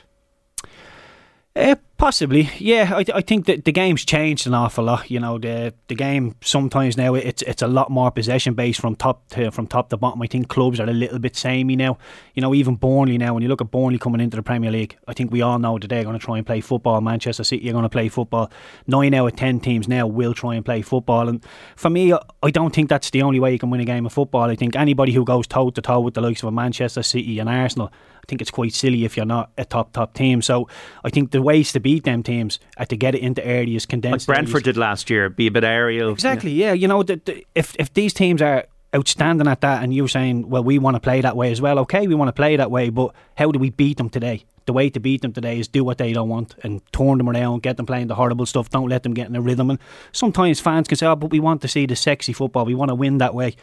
Uh, 1.58 1.76
possibly, 1.98 2.52
yeah. 2.60 2.92
I, 2.94 3.04
I 3.16 3.22
think 3.22 3.48
that 3.48 3.66
the 3.66 3.72
game's 3.72 4.06
changed 4.06 4.46
an 4.46 4.54
awful 4.54 4.84
lot. 4.84 5.10
You 5.10 5.20
know, 5.20 5.40
the 5.40 5.74
the 5.88 5.96
game 5.96 6.36
sometimes 6.42 6.96
now 6.98 7.16
it's 7.16 7.42
it's 7.42 7.64
a 7.64 7.68
lot 7.68 7.90
more 7.90 8.12
possession 8.12 8.54
based 8.54 8.80
from 8.80 8.96
top 8.96 9.28
to 9.30 9.50
from 9.50 9.66
top 9.66 9.90
to 9.90 9.98
bottom. 9.98 10.22
I 10.22 10.28
think 10.28 10.50
clubs 10.50 10.80
are 10.80 10.88
a 10.88 10.94
little 10.94 11.18
bit 11.18 11.36
samey 11.36 11.76
now. 11.76 11.98
You 12.36 12.44
know, 12.44 12.54
even 12.54 12.76
Burnley 12.76 13.18
now. 13.18 13.34
When 13.34 13.42
you 13.42 13.50
look 13.50 13.62
at 13.62 13.72
Burnley 13.72 13.98
coming 13.98 14.22
into 14.22 14.38
the 14.38 14.44
Premier 14.44 14.70
League, 14.70 14.98
I 15.08 15.14
think 15.14 15.32
we 15.32 15.42
all 15.42 15.58
know 15.58 15.80
that 15.80 15.88
they're 15.88 16.04
going 16.04 16.20
to 16.20 16.24
try 16.24 16.38
and 16.38 16.46
play 16.46 16.62
football. 16.62 17.02
Manchester 17.02 17.44
City 17.44 17.68
are 17.70 17.74
going 17.74 17.84
to 17.84 17.90
play 17.90 18.08
football. 18.08 18.52
Nine 18.86 19.16
out 19.16 19.26
of 19.26 19.36
ten 19.36 19.60
teams 19.60 19.88
now 19.88 20.06
will 20.06 20.36
try 20.36 20.54
and 20.54 20.64
play 20.64 20.84
football. 20.84 21.28
And 21.28 21.44
for 21.76 21.90
me, 21.90 22.14
I- 22.14 22.52
don't 22.52 22.74
think 22.74 22.90
that's 22.90 23.10
the 23.12 23.22
only 23.24 23.40
way 23.40 23.52
you 23.52 23.60
can 23.60 23.70
win 23.72 23.82
a 23.82 23.86
game 23.86 24.06
of 24.06 24.14
football. 24.14 24.50
I 24.50 24.56
think 24.56 24.76
anybody 24.76 25.12
who 25.12 25.24
goes 25.26 25.48
toe 25.48 25.70
to 25.72 25.82
toe 25.82 26.02
with 26.02 26.14
the 26.14 26.22
likes 26.22 26.44
of 26.44 26.50
a 26.50 26.52
Manchester 26.52 27.02
City 27.04 27.40
and 27.40 27.50
Arsenal. 27.50 27.92
I 28.28 28.30
think 28.30 28.42
it's 28.42 28.52
quite 28.52 28.74
silly 28.74 29.06
if 29.06 29.16
you're 29.16 29.26
not 29.26 29.52
a 29.58 29.64
top 29.64 29.94
top 29.94 30.14
team. 30.14 30.42
So 30.42 30.68
I 31.06 31.10
think 31.10 31.32
the 31.32 31.42
ways 31.42 31.72
to 31.72 31.80
beat 31.80 32.04
them 32.04 32.24
teams 32.24 32.60
are 32.76 32.86
to 32.86 32.98
get 32.98 33.16
it 33.16 33.22
into 33.22 33.46
areas, 33.46 33.86
Like 33.86 33.90
condensed. 33.90 34.28
Brentford 34.28 34.56
areas. 34.56 34.64
did 34.64 34.78
last 34.78 35.10
year, 35.10 35.30
be 35.30 35.48
a 35.48 35.52
bit 35.52 35.64
aerial. 35.64 36.12
Exactly. 36.12 36.52
Yeah. 36.52 36.74
You 36.74 36.90
know, 36.90 37.04
the, 37.04 37.22
the, 37.24 37.46
if 37.56 37.74
if 37.80 37.94
these 37.94 38.14
teams 38.14 38.42
are 38.42 38.66
outstanding 38.94 39.48
at 39.48 39.62
that, 39.62 39.82
and 39.82 39.94
you're 39.94 40.10
saying, 40.10 40.50
well, 40.50 40.64
we 40.64 40.78
want 40.78 40.96
to 40.96 41.00
play 41.00 41.22
that 41.22 41.38
way 41.38 41.52
as 41.54 41.62
well. 41.62 41.80
Okay, 41.80 42.06
we 42.06 42.16
want 42.16 42.28
to 42.28 42.34
play 42.34 42.58
that 42.58 42.70
way, 42.70 42.90
but 42.90 43.16
how 43.38 43.50
do 43.52 43.60
we 43.60 43.70
beat 43.70 43.96
them 43.98 44.10
today? 44.10 44.44
The 44.66 44.74
way 44.74 44.90
to 44.90 45.00
beat 45.00 45.22
them 45.22 45.32
today 45.32 45.60
is 45.60 45.70
do 45.70 45.86
what 45.86 45.98
they 45.98 46.12
don't 46.12 46.28
want 46.28 46.56
and 46.64 46.82
turn 46.92 47.18
them 47.20 47.30
around, 47.30 47.64
get 47.64 47.78
them 47.78 47.86
playing 47.86 48.08
the 48.08 48.16
horrible 48.16 48.46
stuff. 48.46 48.70
Don't 48.70 48.90
let 48.90 49.04
them 49.04 49.14
get 49.14 49.28
in 49.30 49.36
a 49.38 49.42
rhythm. 49.42 49.70
And 49.70 49.80
sometimes 50.12 50.60
fans 50.60 50.90
can 50.90 50.98
say, 50.98 51.06
"Oh, 51.06 51.16
but 51.16 51.32
we 51.32 51.40
want 51.40 51.62
to 51.62 51.70
see 51.70 51.86
the 51.86 51.96
sexy 51.96 52.34
football. 52.34 52.66
We 52.66 52.76
want 52.76 52.90
to 52.90 52.96
win 52.96 53.20
that 53.20 53.34
way." 53.34 53.56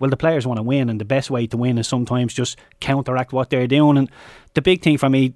Well, 0.00 0.10
the 0.10 0.16
players 0.16 0.46
want 0.46 0.58
to 0.58 0.62
win, 0.64 0.88
and 0.88 1.00
the 1.00 1.04
best 1.04 1.30
way 1.30 1.46
to 1.46 1.56
win 1.56 1.78
is 1.78 1.86
sometimes 1.86 2.34
just 2.34 2.58
counteract 2.80 3.32
what 3.32 3.50
they're 3.50 3.68
doing. 3.68 3.96
And 3.96 4.10
the 4.54 4.62
big 4.62 4.82
thing 4.82 4.98
for 4.98 5.08
me 5.08 5.34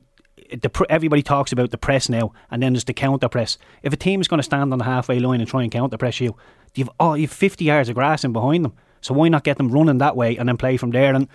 the 0.51 0.87
everybody 0.91 1.23
talks 1.23 1.53
about 1.53 1.71
the 1.71 1.79
press 1.79 2.09
now, 2.09 2.33
and 2.51 2.63
then 2.63 2.73
there's 2.73 2.85
the 2.85 2.93
counter 2.93 3.29
press. 3.29 3.59
If 3.83 3.93
a 3.93 3.97
team 3.97 4.21
is 4.21 4.29
going 4.29 4.39
to 4.39 4.45
stand 4.45 4.73
on 4.73 4.79
the 4.79 4.85
halfway 4.85 5.19
line 5.19 5.41
and 5.41 5.49
try 5.49 5.63
and 5.63 5.73
counter 5.73 5.97
press 5.97 6.21
you, 6.21 6.37
you've 6.75 6.91
oh 7.01 7.15
you've 7.15 7.33
50 7.33 7.65
yards 7.65 7.89
of 7.89 7.95
grass 7.95 8.25
in 8.25 8.33
behind 8.33 8.65
them. 8.65 8.75
So 9.01 9.15
why 9.15 9.29
not 9.29 9.45
get 9.45 9.59
them 9.59 9.71
running 9.71 9.99
that 9.99 10.17
way 10.17 10.37
and 10.37 10.49
then 10.49 10.57
play 10.57 10.77
from 10.77 10.91
there? 10.91 11.15
And 11.15 11.29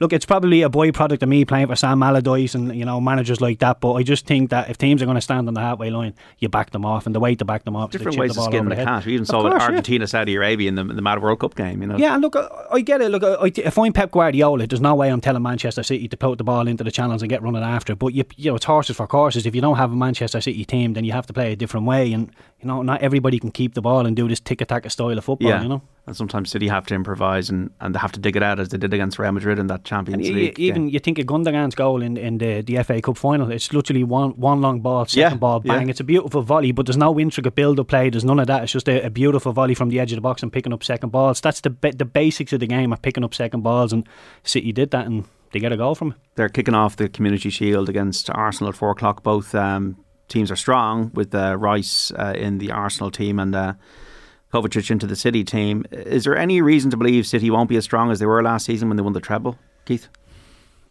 look, 0.00 0.12
it's 0.12 0.26
probably 0.26 0.62
a 0.62 0.68
byproduct 0.68 1.22
of 1.22 1.28
me 1.28 1.44
playing 1.44 1.66
for 1.68 1.76
Sam 1.76 2.02
Allardyce 2.02 2.54
and 2.54 2.74
you 2.74 2.84
know 2.84 3.00
managers 3.00 3.40
like 3.40 3.58
that. 3.60 3.80
But 3.80 3.94
I 3.94 4.02
just 4.02 4.26
think 4.26 4.50
that 4.50 4.70
if 4.70 4.78
teams 4.78 5.02
are 5.02 5.04
going 5.04 5.16
to 5.16 5.20
stand 5.20 5.48
on 5.48 5.54
the 5.54 5.60
halfway 5.60 5.90
line, 5.90 6.14
you 6.38 6.48
back 6.48 6.70
them 6.70 6.84
off, 6.84 7.06
and 7.06 7.14
the 7.14 7.20
way 7.20 7.34
to 7.34 7.44
back 7.44 7.64
them 7.64 7.76
off 7.76 7.90
is 7.90 7.92
to 7.92 7.98
Different 7.98 8.18
ways 8.18 8.34
the 8.34 8.40
of 8.40 8.44
ball 8.44 8.52
skinning 8.52 8.68
the 8.68 8.76
the 8.76 8.84
cat. 8.84 9.04
We 9.06 9.14
even 9.14 9.26
saw 9.26 9.42
course, 9.42 9.54
yeah. 9.60 9.66
Argentina, 9.66 10.06
Saudi 10.06 10.34
Arabia 10.34 10.68
in 10.68 10.74
the, 10.74 10.84
the 10.84 11.02
Mad 11.02 11.22
World 11.22 11.40
Cup 11.40 11.54
game. 11.54 11.80
You 11.82 11.88
know, 11.88 11.96
Yeah, 11.96 12.14
and 12.14 12.22
look, 12.22 12.36
I, 12.36 12.48
I 12.72 12.80
get 12.80 13.00
it. 13.00 13.10
Look, 13.10 13.22
I, 13.22 13.34
I, 13.34 13.52
if 13.56 13.78
I'm 13.78 13.92
Pep 13.92 14.10
Guardiola, 14.10 14.66
there's 14.66 14.80
no 14.80 14.94
way 14.94 15.08
I'm 15.10 15.20
telling 15.20 15.42
Manchester 15.42 15.82
City 15.82 16.08
to 16.08 16.16
put 16.16 16.38
the 16.38 16.44
ball 16.44 16.68
into 16.68 16.84
the 16.84 16.90
channels 16.90 17.22
and 17.22 17.28
get 17.28 17.42
running 17.42 17.62
after. 17.62 17.92
it. 17.94 17.98
But 17.98 18.14
you, 18.14 18.24
you 18.36 18.50
know, 18.50 18.56
it's 18.56 18.64
horses 18.64 18.96
for 18.96 19.06
courses. 19.06 19.46
If 19.46 19.54
you 19.54 19.60
don't 19.60 19.76
have 19.76 19.92
a 19.92 19.96
Manchester 19.96 20.40
City 20.40 20.64
team, 20.64 20.94
then 20.94 21.04
you 21.04 21.12
have 21.12 21.26
to 21.26 21.32
play 21.32 21.52
a 21.52 21.56
different 21.56 21.86
way. 21.86 22.12
And 22.12 22.30
you 22.60 22.66
know, 22.66 22.82
not 22.82 23.02
everybody 23.02 23.38
can 23.38 23.50
keep 23.50 23.74
the 23.74 23.82
ball 23.82 24.06
and 24.06 24.16
do 24.16 24.26
this 24.28 24.40
tiki-taka 24.40 24.88
style 24.90 25.18
of 25.18 25.24
football. 25.24 25.48
yeah. 25.48 25.62
You 25.62 25.68
know, 25.68 25.82
And 26.06 26.16
sometimes 26.16 26.50
City 26.50 26.68
have 26.68 26.86
to 26.86 26.94
improvise 26.94 27.50
and, 27.50 27.70
and 27.82 27.94
they 27.94 27.98
have 27.98 28.12
to 28.12 28.20
dig 28.20 28.34
it 28.34 28.42
out 28.42 28.58
as 28.58 28.70
they 28.70 28.78
did 28.78 28.94
against 28.94 29.18
Real 29.18 29.32
Madrid 29.32 29.58
in 29.58 29.66
that 29.66 29.84
Champions 29.84 30.26
and 30.26 30.36
League. 30.36 30.58
even 30.58 30.84
game. 30.86 30.88
you 30.94 30.98
think 30.98 31.18
of 31.18 31.26
Gundogan's 31.26 31.74
goal 31.74 32.00
in, 32.00 32.16
in 32.16 32.38
the, 32.38 32.62
the 32.62 32.82
FA 32.82 33.02
Cup 33.02 33.18
final. 33.18 33.50
It's 33.52 33.72
literally 33.74 34.04
one 34.04 34.30
one 34.30 34.62
long 34.62 34.80
ball, 34.80 35.04
second 35.04 35.32
Yeah, 35.32 35.36
ball, 35.36 35.60
bang. 35.60 35.82
yeah. 35.86 35.90
It's 35.90 36.00
a 36.00 36.04
beautiful 36.04 36.40
volley, 36.42 36.72
but 36.72 36.86
there's 36.86 36.96
no 36.96 37.18
intricate 37.20 37.54
build 37.54 37.78
up 37.78 37.88
play. 37.88 38.08
There's 38.08 38.24
none 38.24 38.38
of 38.38 38.46
that. 38.46 38.62
It's 38.62 38.72
just 38.72 38.88
a, 38.88 39.04
a 39.04 39.10
beautiful 39.10 39.52
volley 39.52 39.74
from 39.74 39.90
the 39.90 40.00
edge 40.00 40.12
of 40.12 40.16
the 40.16 40.22
box 40.22 40.42
and 40.42 40.50
picking 40.52 40.72
up 40.72 40.82
second 40.82 41.10
balls. 41.10 41.40
That's 41.42 41.60
the 41.60 41.70
the 41.94 42.04
basics 42.06 42.52
of 42.54 42.60
the 42.60 42.66
game 42.66 42.92
are 42.92 42.96
picking 42.98 43.22
up 43.24 43.34
second 43.34 43.60
balls, 43.62 43.92
and 43.92 44.08
City 44.44 44.72
did 44.72 44.92
that 44.92 45.06
and 45.06 45.24
they 45.52 45.60
get 45.60 45.72
a 45.72 45.76
goal 45.76 45.94
from 45.94 46.12
it. 46.12 46.16
They're 46.36 46.48
kicking 46.48 46.74
off 46.74 46.96
the 46.96 47.08
Community 47.08 47.50
Shield 47.50 47.88
against 47.88 48.30
Arsenal 48.30 48.70
at 48.70 48.76
four 48.76 48.90
o'clock. 48.90 49.22
Both 49.22 49.54
um, 49.54 49.96
teams 50.28 50.50
are 50.50 50.56
strong 50.56 51.10
with 51.14 51.34
uh, 51.34 51.56
Rice 51.56 52.10
uh, 52.12 52.34
in 52.36 52.58
the 52.58 52.70
Arsenal 52.72 53.10
team 53.10 53.38
and 53.38 53.54
uh, 53.54 53.74
Kovacic 54.52 54.90
into 54.90 55.06
the 55.06 55.16
City 55.16 55.44
team. 55.44 55.84
Is 55.90 56.24
there 56.24 56.36
any 56.36 56.60
reason 56.60 56.90
to 56.90 56.96
believe 56.96 57.26
City 57.26 57.50
won't 57.50 57.68
be 57.68 57.76
as 57.76 57.84
strong 57.84 58.10
as 58.10 58.18
they 58.18 58.26
were 58.26 58.42
last 58.42 58.66
season 58.66 58.88
when 58.88 58.96
they 58.96 59.02
won 59.02 59.12
the 59.12 59.20
treble, 59.20 59.58
Keith? 59.84 60.08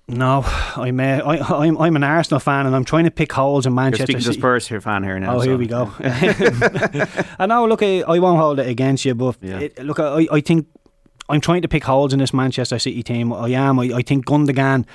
No, 0.07 0.43
I'm 0.75 0.99
uh, 0.99 1.03
I, 1.25 1.65
I'm 1.65 1.77
I'm 1.79 1.95
an 1.95 2.03
Arsenal 2.03 2.39
fan, 2.39 2.67
and 2.67 2.75
I'm 2.75 2.85
trying 2.85 3.05
to 3.05 3.11
pick 3.11 3.31
holes 3.31 3.65
in 3.65 3.73
Manchester. 3.73 4.01
You're 4.03 4.05
speaking 4.05 4.19
to 4.19 4.25
City. 4.25 4.39
Spurs 4.39 4.67
here, 4.67 4.79
fan 4.79 5.03
here 5.03 5.17
now. 5.19 5.35
Oh, 5.35 5.39
so- 5.39 5.45
here 5.49 5.57
we 5.57 5.65
go. 5.65 5.91
I 5.99 7.45
know. 7.47 7.65
Look, 7.65 7.81
I, 7.81 8.01
I 8.01 8.19
won't 8.19 8.39
hold 8.39 8.59
it 8.59 8.67
against 8.67 9.03
you, 9.05 9.15
but 9.15 9.37
Yeah. 9.41 9.59
it, 9.61 9.79
look, 9.83 9.99
I, 9.99 10.27
I 10.31 10.41
think 10.41 10.67
I'm 11.27 11.41
trying 11.41 11.63
to 11.63 11.67
pick 11.67 11.83
holes 11.85 12.13
in 12.13 12.19
this 12.19 12.33
Manchester 12.35 12.77
City 12.77 13.01
team. 13.01 13.33
I 13.33 13.49
am. 13.49 13.79
I, 13.79 13.85
I 13.95 14.01
think 14.03 14.25
Gundogan. 14.27 14.85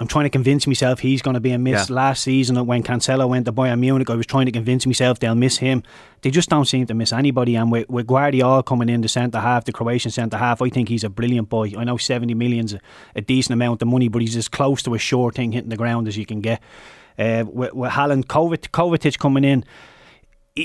I'm 0.00 0.06
trying 0.06 0.24
to 0.24 0.30
convince 0.30 0.66
myself 0.66 1.00
he's 1.00 1.22
going 1.22 1.34
to 1.34 1.40
be 1.40 1.50
a 1.50 1.58
miss. 1.58 1.90
Yeah. 1.90 1.94
Last 1.96 2.22
season, 2.22 2.64
when 2.66 2.84
Cancelo 2.84 3.28
went 3.28 3.46
to 3.46 3.52
Bayern 3.52 3.80
Munich, 3.80 4.08
I 4.08 4.14
was 4.14 4.26
trying 4.26 4.46
to 4.46 4.52
convince 4.52 4.86
myself 4.86 5.18
they'll 5.18 5.34
miss 5.34 5.58
him. 5.58 5.82
They 6.22 6.30
just 6.30 6.48
don't 6.48 6.66
seem 6.66 6.86
to 6.86 6.94
miss 6.94 7.12
anybody. 7.12 7.56
And 7.56 7.72
with, 7.72 7.88
with 7.88 8.06
Gvardiol 8.06 8.64
coming 8.64 8.88
in 8.88 9.00
the 9.00 9.08
centre 9.08 9.40
half, 9.40 9.64
the 9.64 9.72
Croatian 9.72 10.12
centre 10.12 10.38
half, 10.38 10.62
I 10.62 10.68
think 10.68 10.88
he's 10.88 11.02
a 11.02 11.08
brilliant 11.08 11.48
boy. 11.48 11.72
I 11.76 11.82
know 11.82 11.96
70 11.96 12.32
million's 12.34 12.74
a, 12.74 12.80
a 13.16 13.20
decent 13.20 13.54
amount 13.54 13.82
of 13.82 13.88
money, 13.88 14.08
but 14.08 14.22
he's 14.22 14.36
as 14.36 14.48
close 14.48 14.82
to 14.84 14.94
a 14.94 14.98
sure 14.98 15.32
thing 15.32 15.50
hitting 15.50 15.70
the 15.70 15.76
ground 15.76 16.06
as 16.06 16.16
you 16.16 16.26
can 16.26 16.40
get. 16.40 16.62
Uh, 17.18 17.44
with, 17.48 17.72
with 17.74 17.90
Haaland, 17.90 18.26
Kovac, 18.26 18.68
Kovacic 18.68 19.18
coming 19.18 19.42
in, 19.42 19.64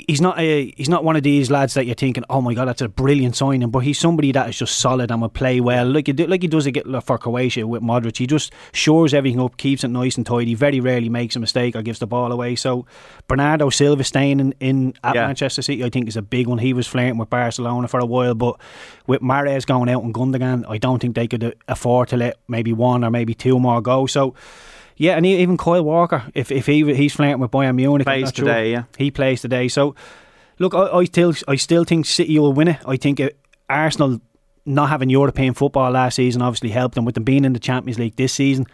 he's 0.08 0.22
not 0.22 0.40
a, 0.40 0.74
he's 0.78 0.90
not 0.90 1.04
one 1.04 1.16
of 1.16 1.24
these 1.24 1.52
lads 1.52 1.74
that 1.76 1.86
you're 1.86 1.96
thinking, 1.96 2.24
oh 2.30 2.42
my 2.42 2.54
god, 2.54 2.68
that's 2.68 2.82
a 2.82 2.88
brilliant 2.88 3.36
signing. 3.36 3.70
But 3.70 3.80
he's 3.80 4.00
somebody 4.00 4.32
that 4.32 4.50
is 4.50 4.58
just 4.58 4.78
solid 4.80 5.12
and 5.12 5.22
will 5.22 5.30
play 5.30 5.60
well, 5.60 5.88
like 5.90 6.08
he 6.08 6.14
do, 6.14 6.28
like 6.28 6.42
he 6.42 6.48
does 6.48 6.68
it 6.68 6.76
for 7.04 7.18
Croatia 7.18 7.66
with 7.68 7.82
Modric. 7.82 8.18
He 8.18 8.28
just 8.28 8.54
shores 8.72 9.14
everything 9.14 9.40
up, 9.40 9.58
keeps 9.58 9.84
it 9.84 9.90
nice 9.90 10.18
and 10.18 10.26
tidy. 10.26 10.56
Very 10.56 10.80
rarely 10.80 11.10
makes 11.10 11.36
a 11.36 11.40
mistake 11.40 11.76
or 11.76 11.82
gives 11.82 12.00
the 12.00 12.08
ball 12.08 12.32
away. 12.32 12.56
So 12.56 12.86
Bernardo 13.28 13.70
Silva 13.70 14.04
staying 14.04 14.40
in, 14.40 14.54
in 14.60 14.94
at 15.04 15.16
Yeah. 15.16 15.28
Manchester 15.28 15.62
City, 15.62 15.84
I 15.84 15.90
think 15.90 16.08
is 16.08 16.18
a 16.18 16.22
big 16.22 16.48
one. 16.48 16.58
He 16.58 16.74
was 16.74 16.88
flirting 16.88 17.18
with 17.18 17.30
Barcelona 17.30 17.88
for 17.88 18.00
a 18.00 18.06
while, 18.06 18.36
but 18.36 18.60
with 19.08 19.22
Mahrez 19.22 19.66
going 19.66 19.90
out 19.90 20.04
and 20.04 20.14
Gundogan, 20.14 20.66
I 20.68 20.78
don't 20.78 21.00
think 21.00 21.16
they 21.16 21.28
could 21.28 21.56
afford 21.68 22.10
to 22.10 22.18
let 22.18 22.38
maybe 22.48 22.74
one 22.74 23.04
or 23.04 23.12
maybe 23.12 23.34
two 23.34 23.60
more 23.60 23.82
go. 23.82 24.06
So. 24.06 24.34
Yeah, 24.98 25.16
and 25.18 25.26
even 25.26 25.58
Kyle 25.58 25.84
Walker, 25.84 26.24
if 26.34 26.52
if 26.52 26.66
he 26.66 26.94
he's 26.94 27.14
flirting 27.14 27.40
with 27.40 27.52
Bayern 27.52 27.76
Munich, 27.76 28.06
Plays 28.06 28.26
not 28.26 28.36
sure. 28.36 28.46
today, 28.46 28.72
yeah. 28.72 28.84
He 28.98 29.12
plays 29.12 29.42
today. 29.42 29.68
So, 29.68 29.96
look, 30.60 30.74
I, 30.74 30.88
I 31.00 31.06
still 31.06 31.34
I 31.48 31.56
still 31.56 31.84
think 31.84 32.06
City 32.06 32.38
will 32.40 32.54
win 32.54 32.68
it. 32.68 32.78
I 32.86 32.98
think 32.98 33.20
uh, 33.20 33.30
Arsenal 33.70 34.22
not 34.66 34.90
having 34.90 35.10
European 35.10 35.54
football 35.54 35.92
last 35.92 36.16
season 36.16 36.42
obviously 36.42 36.70
helped 36.70 36.96
them 36.96 37.06
with 37.06 37.16
them 37.16 37.24
being 37.24 37.44
in 37.46 37.54
the 37.54 37.60
Champions 37.60 38.00
League 38.00 38.16
this 38.16 38.34
season. 38.34 38.66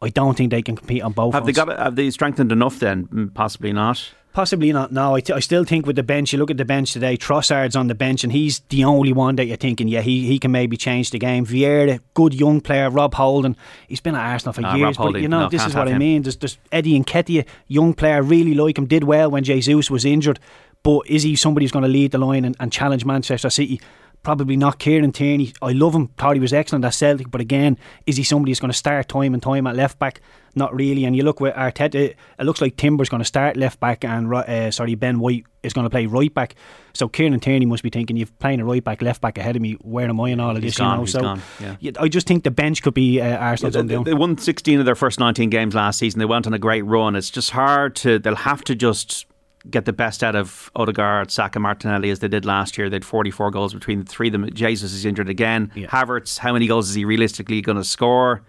I 0.00 0.08
don't 0.10 0.36
think 0.36 0.50
they 0.50 0.62
can 0.62 0.76
compete 0.76 1.02
on 1.02 1.12
both. 1.12 1.34
Have 1.34 1.46
they 1.46 1.52
got? 1.52 1.68
Have 1.78 1.96
they 1.96 2.10
strengthened 2.10 2.52
enough 2.52 2.78
then? 2.78 3.06
Mm, 3.08 3.34
Possibly 3.34 3.72
not. 3.72 4.12
Possibly 4.34 4.72
not. 4.72 4.90
No, 4.90 5.14
I, 5.14 5.20
still 5.20 5.62
think 5.62 5.86
with 5.86 5.94
the 5.94 6.02
bench, 6.02 6.32
you 6.32 6.40
look 6.40 6.50
at 6.50 6.56
the 6.56 6.64
bench 6.64 6.92
today. 6.92 7.16
Trossard's 7.16 7.76
on 7.76 7.86
the 7.86 7.94
bench, 7.94 8.24
and 8.24 8.32
he's 8.32 8.58
the 8.68 8.82
only 8.82 9.12
one 9.12 9.36
that 9.36 9.44
you're 9.44 9.56
thinking, 9.56 9.86
yeah, 9.86 10.00
he, 10.00 10.26
he 10.26 10.40
can 10.40 10.50
maybe 10.50 10.76
change 10.76 11.12
the 11.12 11.20
game. 11.20 11.46
Vieira, 11.46 12.00
good 12.14 12.34
young 12.34 12.60
player. 12.60 12.90
Rob 12.90 13.14
Holding, 13.14 13.54
he's 13.86 14.00
been 14.00 14.16
at 14.16 14.32
Arsenal 14.32 14.52
for 14.52 14.66
Ah, 14.66 14.74
years, 14.74 14.96
but 14.96 15.20
you 15.20 15.28
know 15.28 15.42
no, 15.42 15.48
this 15.48 15.64
is 15.64 15.76
what 15.76 15.86
I 15.86 15.96
mean. 15.96 16.22
There's, 16.22 16.36
there's 16.36 16.58
Eddie 16.72 17.00
Nketiah, 17.00 17.46
young 17.68 17.94
player, 17.94 18.22
really 18.22 18.54
like 18.54 18.76
him. 18.76 18.86
Did 18.86 19.04
well 19.04 19.30
when 19.30 19.44
Jesus 19.44 19.88
was 19.88 20.04
injured, 20.04 20.40
but 20.82 21.02
is 21.06 21.22
he 21.22 21.36
somebody 21.36 21.62
who's 21.62 21.72
going 21.72 21.84
to 21.84 21.88
lead 21.88 22.10
the 22.10 22.18
line 22.18 22.44
and, 22.44 22.56
and 22.58 22.72
challenge 22.72 23.04
Manchester 23.04 23.50
City? 23.50 23.80
Probably 24.24 24.56
not. 24.56 24.78
Kieran 24.78 25.12
Tierney, 25.12 25.52
I 25.60 25.72
love 25.72 25.94
him. 25.94 26.08
Thought 26.08 26.36
he 26.36 26.40
was 26.40 26.54
excellent 26.54 26.82
at 26.86 26.94
Celtic, 26.94 27.30
but 27.30 27.42
again, 27.42 27.78
is 28.06 28.16
he 28.16 28.24
somebody 28.24 28.50
who's 28.50 28.58
going 28.58 28.70
to 28.70 28.76
start 28.76 29.06
time 29.06 29.34
and 29.34 29.42
time 29.42 29.66
at 29.66 29.76
left 29.76 29.98
back? 29.98 30.22
Not 30.54 30.74
really. 30.74 31.04
And 31.04 31.14
you 31.14 31.24
look 31.24 31.40
with 31.40 31.54
Arteta, 31.54 32.14
it 32.38 32.44
looks 32.44 32.62
like 32.62 32.76
Timber's 32.76 33.10
going 33.10 33.20
to 33.20 33.26
start 33.26 33.58
left 33.58 33.80
back, 33.80 34.02
and 34.02 34.32
uh, 34.32 34.70
sorry, 34.70 34.94
Ben 34.94 35.18
White 35.18 35.44
is 35.62 35.74
going 35.74 35.84
to 35.84 35.90
play 35.90 36.06
right 36.06 36.32
back. 36.32 36.54
So 36.94 37.06
Kieran 37.06 37.38
Tierney 37.38 37.66
must 37.66 37.82
be 37.82 37.90
thinking, 37.90 38.16
"You've 38.16 38.36
playing 38.38 38.60
a 38.60 38.64
right 38.64 38.82
back, 38.82 39.02
left 39.02 39.20
back 39.20 39.36
ahead 39.36 39.56
of 39.56 39.62
me. 39.62 39.72
Where 39.82 40.08
am 40.08 40.18
I 40.20 40.30
in 40.30 40.40
all 40.40 40.56
of 40.56 40.62
He's 40.62 40.72
this?" 40.72 40.78
gone, 40.78 41.00
you 41.00 41.00
know. 41.00 41.06
so 41.06 41.20
gone, 41.20 41.42
yeah. 41.60 41.90
I 41.98 42.08
just 42.08 42.26
think 42.26 42.44
the 42.44 42.50
bench 42.50 42.82
could 42.82 42.94
be 42.94 43.20
uh, 43.20 43.36
Arsenal's 43.36 43.74
they, 43.74 43.80
undoing. 43.80 44.04
they 44.04 44.14
won 44.14 44.38
16 44.38 44.78
of 44.78 44.86
their 44.86 44.94
first 44.94 45.20
19 45.20 45.50
games 45.50 45.74
last 45.74 45.98
season. 45.98 46.18
They 46.18 46.24
went 46.24 46.46
on 46.46 46.54
a 46.54 46.58
great 46.58 46.82
run. 46.82 47.14
It's 47.14 47.30
just 47.30 47.50
hard 47.50 47.94
to. 47.96 48.18
They'll 48.18 48.36
have 48.36 48.64
to 48.64 48.74
just 48.74 49.26
get 49.70 49.84
the 49.84 49.92
best 49.92 50.22
out 50.22 50.36
of 50.36 50.70
Odegaard, 50.76 51.30
Saka, 51.30 51.58
Martinelli 51.58 52.10
as 52.10 52.18
they 52.18 52.28
did 52.28 52.44
last 52.44 52.76
year. 52.76 52.90
They 52.90 52.96
had 52.96 53.04
44 53.04 53.50
goals 53.50 53.74
between 53.74 54.00
the 54.00 54.04
three 54.04 54.28
of 54.28 54.32
them. 54.32 54.52
Jesus 54.52 54.92
is 54.92 55.04
injured 55.04 55.28
again. 55.28 55.72
Yeah. 55.74 55.86
Havertz, 55.86 56.38
how 56.38 56.52
many 56.52 56.66
goals 56.66 56.88
is 56.88 56.94
he 56.94 57.04
realistically 57.04 57.60
going 57.60 57.78
to 57.78 57.84
score? 57.84 58.42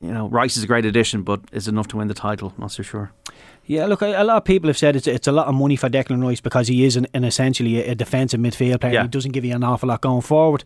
You 0.00 0.12
know, 0.12 0.28
Rice 0.28 0.56
is 0.56 0.64
a 0.64 0.66
great 0.66 0.84
addition, 0.84 1.22
but 1.22 1.40
is 1.52 1.66
enough 1.66 1.88
to 1.88 1.96
win 1.96 2.08
the 2.08 2.14
title? 2.14 2.52
Not 2.58 2.72
so 2.72 2.82
sure. 2.82 3.12
Yeah, 3.66 3.86
look, 3.86 4.02
a 4.02 4.22
lot 4.22 4.36
of 4.36 4.44
people 4.44 4.68
have 4.68 4.76
said 4.76 4.94
it's 4.94 5.06
it's 5.06 5.26
a 5.26 5.32
lot 5.32 5.46
of 5.46 5.54
money 5.54 5.76
for 5.76 5.88
Declan 5.88 6.22
Rice 6.22 6.42
because 6.42 6.68
he 6.68 6.84
is 6.84 6.96
an, 6.96 7.06
an 7.14 7.24
essentially 7.24 7.78
a, 7.80 7.92
a 7.92 7.94
defensive 7.94 8.38
midfield 8.38 8.82
player. 8.82 8.92
Yeah. 8.92 9.02
He 9.02 9.08
doesn't 9.08 9.32
give 9.32 9.44
you 9.46 9.54
an 9.54 9.64
awful 9.64 9.88
lot 9.88 10.02
going 10.02 10.20
forward. 10.20 10.64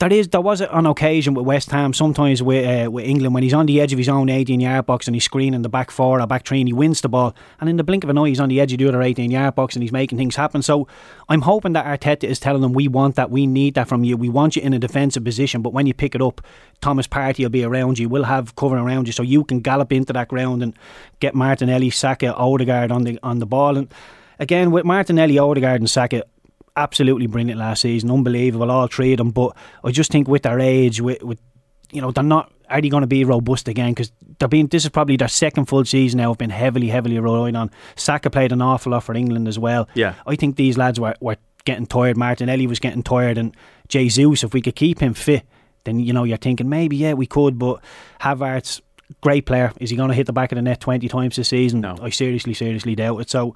There 0.00 0.12
is 0.12 0.28
there 0.28 0.40
was 0.40 0.60
an 0.60 0.86
occasion 0.86 1.34
with 1.34 1.46
West 1.46 1.70
Ham, 1.70 1.92
sometimes 1.92 2.42
with 2.42 2.66
uh, 2.66 2.90
with 2.90 3.04
England, 3.04 3.32
when 3.32 3.44
he's 3.44 3.54
on 3.54 3.66
the 3.66 3.80
edge 3.80 3.92
of 3.92 3.98
his 3.98 4.08
own 4.08 4.28
18 4.28 4.60
yard 4.60 4.86
box 4.86 5.06
and 5.06 5.14
he's 5.14 5.22
screening 5.22 5.62
the 5.62 5.68
back 5.68 5.92
four 5.92 6.20
or 6.20 6.26
back 6.26 6.44
three 6.44 6.60
and 6.60 6.68
he 6.68 6.72
wins 6.72 7.00
the 7.00 7.08
ball, 7.08 7.32
and 7.60 7.70
in 7.70 7.76
the 7.76 7.84
blink 7.84 8.02
of 8.02 8.10
an 8.10 8.18
eye 8.18 8.28
he's 8.28 8.40
on 8.40 8.48
the 8.48 8.60
edge 8.60 8.72
of 8.72 8.78
the 8.78 8.88
other 8.88 9.00
18 9.00 9.30
yard 9.30 9.54
box 9.54 9.76
and 9.76 9.84
he's 9.84 9.92
making 9.92 10.18
things 10.18 10.34
happen. 10.34 10.62
So 10.62 10.88
I'm 11.28 11.42
hoping 11.42 11.74
that 11.74 11.86
Arteta 11.86 12.24
is 12.24 12.40
telling 12.40 12.60
them 12.60 12.72
we 12.72 12.88
want 12.88 13.14
that, 13.14 13.30
we 13.30 13.46
need 13.46 13.74
that 13.74 13.86
from 13.86 14.02
you, 14.02 14.16
we 14.16 14.28
want 14.28 14.56
you 14.56 14.62
in 14.62 14.72
a 14.72 14.80
defensive 14.80 15.22
position, 15.22 15.62
but 15.62 15.72
when 15.72 15.86
you 15.86 15.94
pick 15.94 16.16
it 16.16 16.20
up, 16.20 16.40
Thomas 16.80 17.06
Partey 17.06 17.44
will 17.44 17.50
be 17.50 17.62
around 17.62 18.00
you, 18.00 18.08
we'll 18.08 18.24
have 18.24 18.56
cover 18.56 18.76
around 18.76 19.06
you, 19.06 19.12
so 19.12 19.22
you 19.22 19.44
can 19.44 19.60
gallop 19.60 19.92
into 19.92 20.12
that 20.12 20.26
ground 20.26 20.64
and 20.64 20.76
get 21.20 21.36
Martinelli, 21.36 21.90
Saka, 21.90 22.34
Odegaard 22.34 22.90
on 22.90 23.04
the 23.04 23.18
on 23.22 23.38
the 23.38 23.46
ball 23.46 23.76
and. 23.76 23.92
Again, 24.40 24.72
with 24.72 24.84
Martinelli, 24.84 25.38
Odegaard, 25.38 25.80
and 25.80 25.88
Saka, 25.88 26.24
absolutely 26.76 27.26
brilliant 27.26 27.58
last 27.58 27.82
season, 27.82 28.10
unbelievable, 28.10 28.70
all 28.70 28.86
three 28.86 29.12
of 29.12 29.18
them. 29.18 29.30
But 29.30 29.56
I 29.82 29.90
just 29.90 30.10
think 30.10 30.28
with 30.28 30.42
their 30.42 30.60
age, 30.60 31.00
with, 31.00 31.22
with 31.22 31.38
you 31.90 32.00
know, 32.00 32.10
they're 32.10 32.24
not 32.24 32.50
are 32.68 32.80
they 32.80 32.88
going 32.88 33.02
to 33.02 33.06
be 33.06 33.24
robust 33.24 33.68
again? 33.68 33.92
Because 33.92 34.10
they're 34.38 34.48
being 34.48 34.66
this 34.66 34.84
is 34.84 34.90
probably 34.90 35.16
their 35.16 35.28
second 35.28 35.66
full 35.66 35.84
season 35.84 36.18
now. 36.18 36.30
Have 36.30 36.38
been 36.38 36.50
heavily, 36.50 36.88
heavily 36.88 37.18
relying 37.18 37.56
on. 37.56 37.70
Saka 37.96 38.30
played 38.30 38.52
an 38.52 38.62
awful 38.62 38.92
lot 38.92 39.04
for 39.04 39.14
England 39.14 39.48
as 39.48 39.58
well. 39.58 39.88
Yeah. 39.94 40.14
I 40.26 40.36
think 40.36 40.56
these 40.56 40.78
lads 40.78 40.98
were, 40.98 41.14
were 41.20 41.36
getting 41.64 41.86
tired. 41.86 42.16
Martinelli 42.16 42.66
was 42.66 42.78
getting 42.78 43.02
tired, 43.02 43.38
and 43.38 43.54
Jesus, 43.88 44.42
if 44.42 44.54
we 44.54 44.62
could 44.62 44.76
keep 44.76 45.00
him 45.00 45.14
fit, 45.14 45.44
then 45.84 46.00
you 46.00 46.12
know 46.12 46.24
you're 46.24 46.38
thinking 46.38 46.68
maybe 46.68 46.96
yeah 46.96 47.12
we 47.12 47.26
could. 47.26 47.58
But 47.58 47.82
Havertz, 48.20 48.80
great 49.20 49.46
player. 49.46 49.72
Is 49.78 49.90
he 49.90 49.96
going 49.96 50.08
to 50.08 50.14
hit 50.14 50.26
the 50.26 50.32
back 50.32 50.52
of 50.52 50.56
the 50.56 50.62
net 50.62 50.80
twenty 50.80 51.08
times 51.08 51.36
this 51.36 51.48
season? 51.48 51.80
No. 51.80 51.98
I 52.00 52.10
seriously, 52.10 52.54
seriously 52.54 52.94
doubt 52.94 53.20
it. 53.20 53.30
So. 53.30 53.54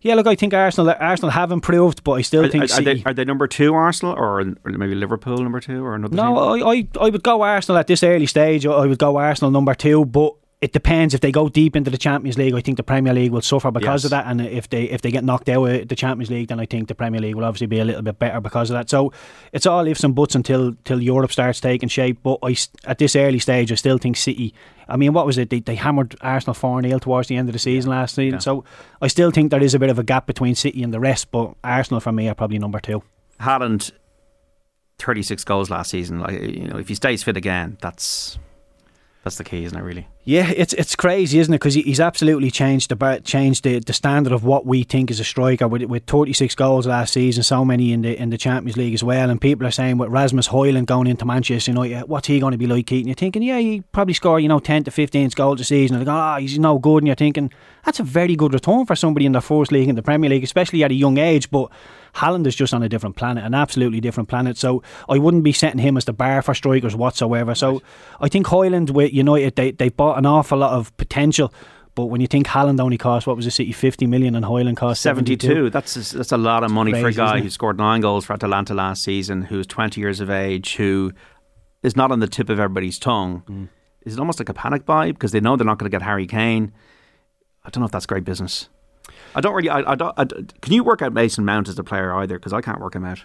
Yeah, 0.00 0.14
look, 0.14 0.26
I 0.26 0.34
think 0.36 0.54
Arsenal 0.54 0.94
Arsenal 0.98 1.30
have 1.30 1.50
improved, 1.50 2.04
but 2.04 2.12
I 2.12 2.22
still 2.22 2.44
Are, 2.44 2.48
think 2.48 2.70
are- 2.70 2.82
they, 2.82 3.02
are 3.04 3.12
they 3.14 3.24
number 3.24 3.48
two 3.48 3.74
Arsenal 3.74 4.14
or, 4.14 4.40
or 4.40 4.54
maybe 4.64 4.94
Liverpool 4.94 5.38
number 5.38 5.60
two 5.60 5.84
or 5.84 5.94
another? 5.94 6.14
No? 6.14 6.36
I, 6.38 6.72
I, 6.74 6.88
I 7.00 7.10
would 7.10 7.22
go 7.22 7.42
Arsenal 7.42 7.78
at 7.78 7.86
this 7.88 8.02
early 8.02 8.26
stage. 8.26 8.64
I 8.66 8.86
would 8.86 8.98
go 8.98 9.16
Arsenal 9.16 9.50
number 9.50 9.74
two, 9.74 10.04
but 10.04 10.34
it 10.60 10.72
depends 10.72 11.14
if 11.14 11.20
they 11.20 11.30
go 11.30 11.48
deep 11.48 11.76
into 11.76 11.88
the 11.88 11.96
Champions 11.96 12.36
League. 12.36 12.52
I 12.52 12.60
think 12.60 12.78
the 12.78 12.82
Premier 12.82 13.14
League 13.14 13.30
will 13.30 13.42
suffer 13.42 13.70
because 13.70 14.02
Yes. 14.02 14.04
of 14.06 14.10
that, 14.10 14.26
and 14.26 14.40
if 14.40 14.68
they 14.68 14.84
if 14.84 15.02
they 15.02 15.12
get 15.12 15.22
knocked 15.22 15.48
out 15.48 15.64
of 15.64 15.86
the 15.86 15.94
Champions 15.94 16.30
League, 16.30 16.48
then 16.48 16.58
I 16.58 16.66
think 16.66 16.88
the 16.88 16.96
Premier 16.96 17.20
League 17.20 17.36
will 17.36 17.44
obviously 17.44 17.68
be 17.68 17.78
a 17.78 17.84
little 17.84 18.02
bit 18.02 18.18
better 18.18 18.40
because 18.40 18.68
of 18.70 18.74
that. 18.74 18.90
So 18.90 19.12
it's 19.52 19.66
all 19.66 19.86
ifs 19.86 20.02
and 20.02 20.16
buts 20.16 20.34
until 20.34 20.74
till 20.84 21.00
Europe 21.00 21.30
starts 21.30 21.60
taking 21.60 21.88
shape. 21.88 22.18
But 22.24 22.38
I 22.42 22.56
at 22.86 22.98
this 22.98 23.14
early 23.14 23.38
stage, 23.38 23.70
I 23.70 23.76
still 23.76 23.98
think 23.98 24.16
City. 24.16 24.52
I 24.88 24.96
mean, 24.96 25.12
what 25.12 25.26
was 25.26 25.38
it? 25.38 25.50
They, 25.50 25.60
they 25.60 25.76
hammered 25.76 26.16
Arsenal 26.22 26.54
four 26.54 26.82
0 26.82 26.98
towards 26.98 27.28
the 27.28 27.36
end 27.36 27.48
of 27.48 27.52
the 27.52 27.58
season 27.60 27.90
last 27.90 28.16
season. 28.16 28.34
Yeah. 28.38 28.38
So 28.40 28.64
I 29.00 29.06
still 29.06 29.30
think 29.30 29.52
there 29.52 29.62
is 29.62 29.74
a 29.74 29.78
bit 29.78 29.90
of 29.90 29.98
a 30.00 30.02
gap 30.02 30.26
between 30.26 30.56
City 30.56 30.82
and 30.82 30.92
the 30.92 30.98
rest. 30.98 31.30
But 31.30 31.54
Arsenal 31.62 32.00
for 32.00 32.10
me 32.10 32.28
are 32.28 32.34
probably 32.34 32.58
number 32.58 32.80
two. 32.80 33.02
Haaland, 33.40 33.92
36 34.98 35.44
goals 35.44 35.70
last 35.70 35.90
season. 35.90 36.18
Like 36.20 36.40
you 36.42 36.66
know, 36.66 36.78
if 36.78 36.88
he 36.88 36.94
stays 36.96 37.22
fit 37.22 37.36
again, 37.36 37.76
that's 37.80 38.38
that's 39.24 39.36
the 39.36 39.44
key, 39.44 39.64
isn't 39.64 39.76
it? 39.76 39.82
Really. 39.82 40.06
Yeah, 40.24 40.50
it's 40.54 40.72
it's 40.74 40.94
crazy, 40.94 41.38
isn't 41.38 41.52
it? 41.52 41.58
Because 41.58 41.74
he's 41.74 42.00
absolutely 42.00 42.50
changed 42.50 42.90
the 42.90 43.20
changed 43.24 43.64
the, 43.64 43.80
the 43.80 43.92
standard 43.92 44.32
of 44.32 44.44
what 44.44 44.64
we 44.64 44.84
think 44.84 45.10
is 45.10 45.18
a 45.18 45.24
striker. 45.24 45.66
With 45.66 45.82
with 45.82 46.04
36 46.04 46.54
goals 46.54 46.86
last 46.86 47.14
season, 47.14 47.42
so 47.42 47.64
many 47.64 47.92
in 47.92 48.02
the 48.02 48.16
in 48.16 48.30
the 48.30 48.38
Champions 48.38 48.76
League 48.76 48.94
as 48.94 49.02
well. 49.02 49.28
And 49.28 49.40
people 49.40 49.66
are 49.66 49.72
saying 49.72 49.98
with 49.98 50.10
Rasmus 50.10 50.48
Hojlund 50.48 50.86
going 50.86 51.08
into 51.08 51.24
Manchester 51.24 51.72
United, 51.72 52.08
what's 52.08 52.28
he 52.28 52.38
going 52.38 52.52
to 52.52 52.58
be 52.58 52.66
like? 52.66 52.86
Keaton, 52.86 53.08
you're 53.08 53.16
thinking, 53.16 53.42
yeah, 53.42 53.58
he 53.58 53.80
probably 53.92 54.14
score 54.14 54.38
you 54.38 54.48
know 54.48 54.60
10 54.60 54.84
to 54.84 54.90
15 54.90 55.30
goals 55.30 55.60
a 55.60 55.64
season. 55.64 55.96
And 55.96 56.06
go, 56.06 56.12
ah, 56.12 56.38
he's 56.38 56.58
no 56.58 56.78
good. 56.78 56.98
And 56.98 57.08
you're 57.08 57.16
thinking 57.16 57.50
that's 57.84 58.00
a 58.00 58.04
very 58.04 58.36
good 58.36 58.54
return 58.54 58.86
for 58.86 58.94
somebody 58.94 59.26
in 59.26 59.32
the 59.32 59.40
first 59.40 59.72
league 59.72 59.88
in 59.88 59.96
the 59.96 60.02
Premier 60.02 60.30
League, 60.30 60.44
especially 60.44 60.84
at 60.84 60.90
a 60.90 60.94
young 60.94 61.18
age. 61.18 61.50
But 61.50 61.70
Haaland 62.18 62.46
is 62.46 62.56
just 62.56 62.74
on 62.74 62.82
a 62.82 62.88
different 62.88 63.16
planet, 63.16 63.44
an 63.44 63.54
absolutely 63.54 64.00
different 64.00 64.28
planet. 64.28 64.56
So 64.56 64.82
I 65.08 65.18
wouldn't 65.18 65.44
be 65.44 65.52
setting 65.52 65.78
him 65.78 65.96
as 65.96 66.04
the 66.04 66.12
bar 66.12 66.42
for 66.42 66.54
strikers 66.54 66.96
whatsoever. 66.96 67.54
So 67.54 67.80
I 68.20 68.28
think 68.28 68.46
Hojlund 68.46 68.90
with 68.90 69.12
United, 69.12 69.56
they, 69.56 69.70
they 69.70 69.88
bought 69.88 70.18
an 70.18 70.26
awful 70.26 70.58
lot 70.58 70.72
of 70.72 70.96
potential. 70.96 71.52
But 71.94 72.06
when 72.06 72.20
you 72.20 72.26
think 72.26 72.46
Haaland 72.46 72.80
only 72.80 72.98
cost, 72.98 73.26
what 73.26 73.36
was 73.36 73.44
the 73.44 73.50
City, 73.50 73.72
50 73.72 74.06
million 74.06 74.34
and 74.34 74.44
Hojlund 74.44 74.76
cost 74.76 75.02
72? 75.02 75.46
72. 75.46 75.70
That's 75.70 75.96
a, 75.96 76.16
that's 76.16 76.32
a 76.32 76.36
lot 76.36 76.62
of 76.62 76.70
money 76.70 76.92
for 76.92 77.08
a 77.08 77.12
guy 77.12 77.40
who 77.40 77.50
scored 77.50 77.78
nine 77.78 78.00
goals 78.00 78.24
for 78.24 78.34
Atalanta 78.34 78.74
last 78.74 79.02
season, 79.02 79.42
who's 79.42 79.66
20 79.66 80.00
years 80.00 80.20
of 80.20 80.30
age, 80.30 80.76
who 80.76 81.12
is 81.82 81.96
not 81.96 82.12
on 82.12 82.20
the 82.20 82.28
tip 82.28 82.50
of 82.50 82.60
everybody's 82.60 82.98
tongue. 82.98 83.42
Mm. 83.48 83.68
Is 84.02 84.14
it 84.14 84.20
almost 84.20 84.38
like 84.38 84.48
a 84.48 84.54
panic 84.54 84.86
buy 84.86 85.12
because 85.12 85.32
they 85.32 85.40
know 85.40 85.56
they're 85.56 85.66
not 85.66 85.78
going 85.78 85.90
to 85.90 85.94
get 85.94 86.02
Harry 86.02 86.26
Kane? 86.26 86.72
I 87.64 87.70
don't 87.70 87.80
know 87.80 87.86
if 87.86 87.92
that's 87.92 88.06
great 88.06 88.24
business. 88.24 88.68
I 89.38 89.40
don't 89.40 89.54
really. 89.54 89.70
I, 89.70 89.92
I 89.92 89.94
don't. 89.94 90.12
I, 90.18 90.24
can 90.24 90.72
you 90.72 90.82
work 90.82 91.00
out 91.00 91.12
Mason 91.12 91.44
Mount 91.44 91.68
as 91.68 91.78
a 91.78 91.84
player 91.84 92.12
either? 92.12 92.40
Because 92.40 92.52
I 92.52 92.60
can't 92.60 92.80
work 92.80 92.96
him 92.96 93.04
out. 93.04 93.24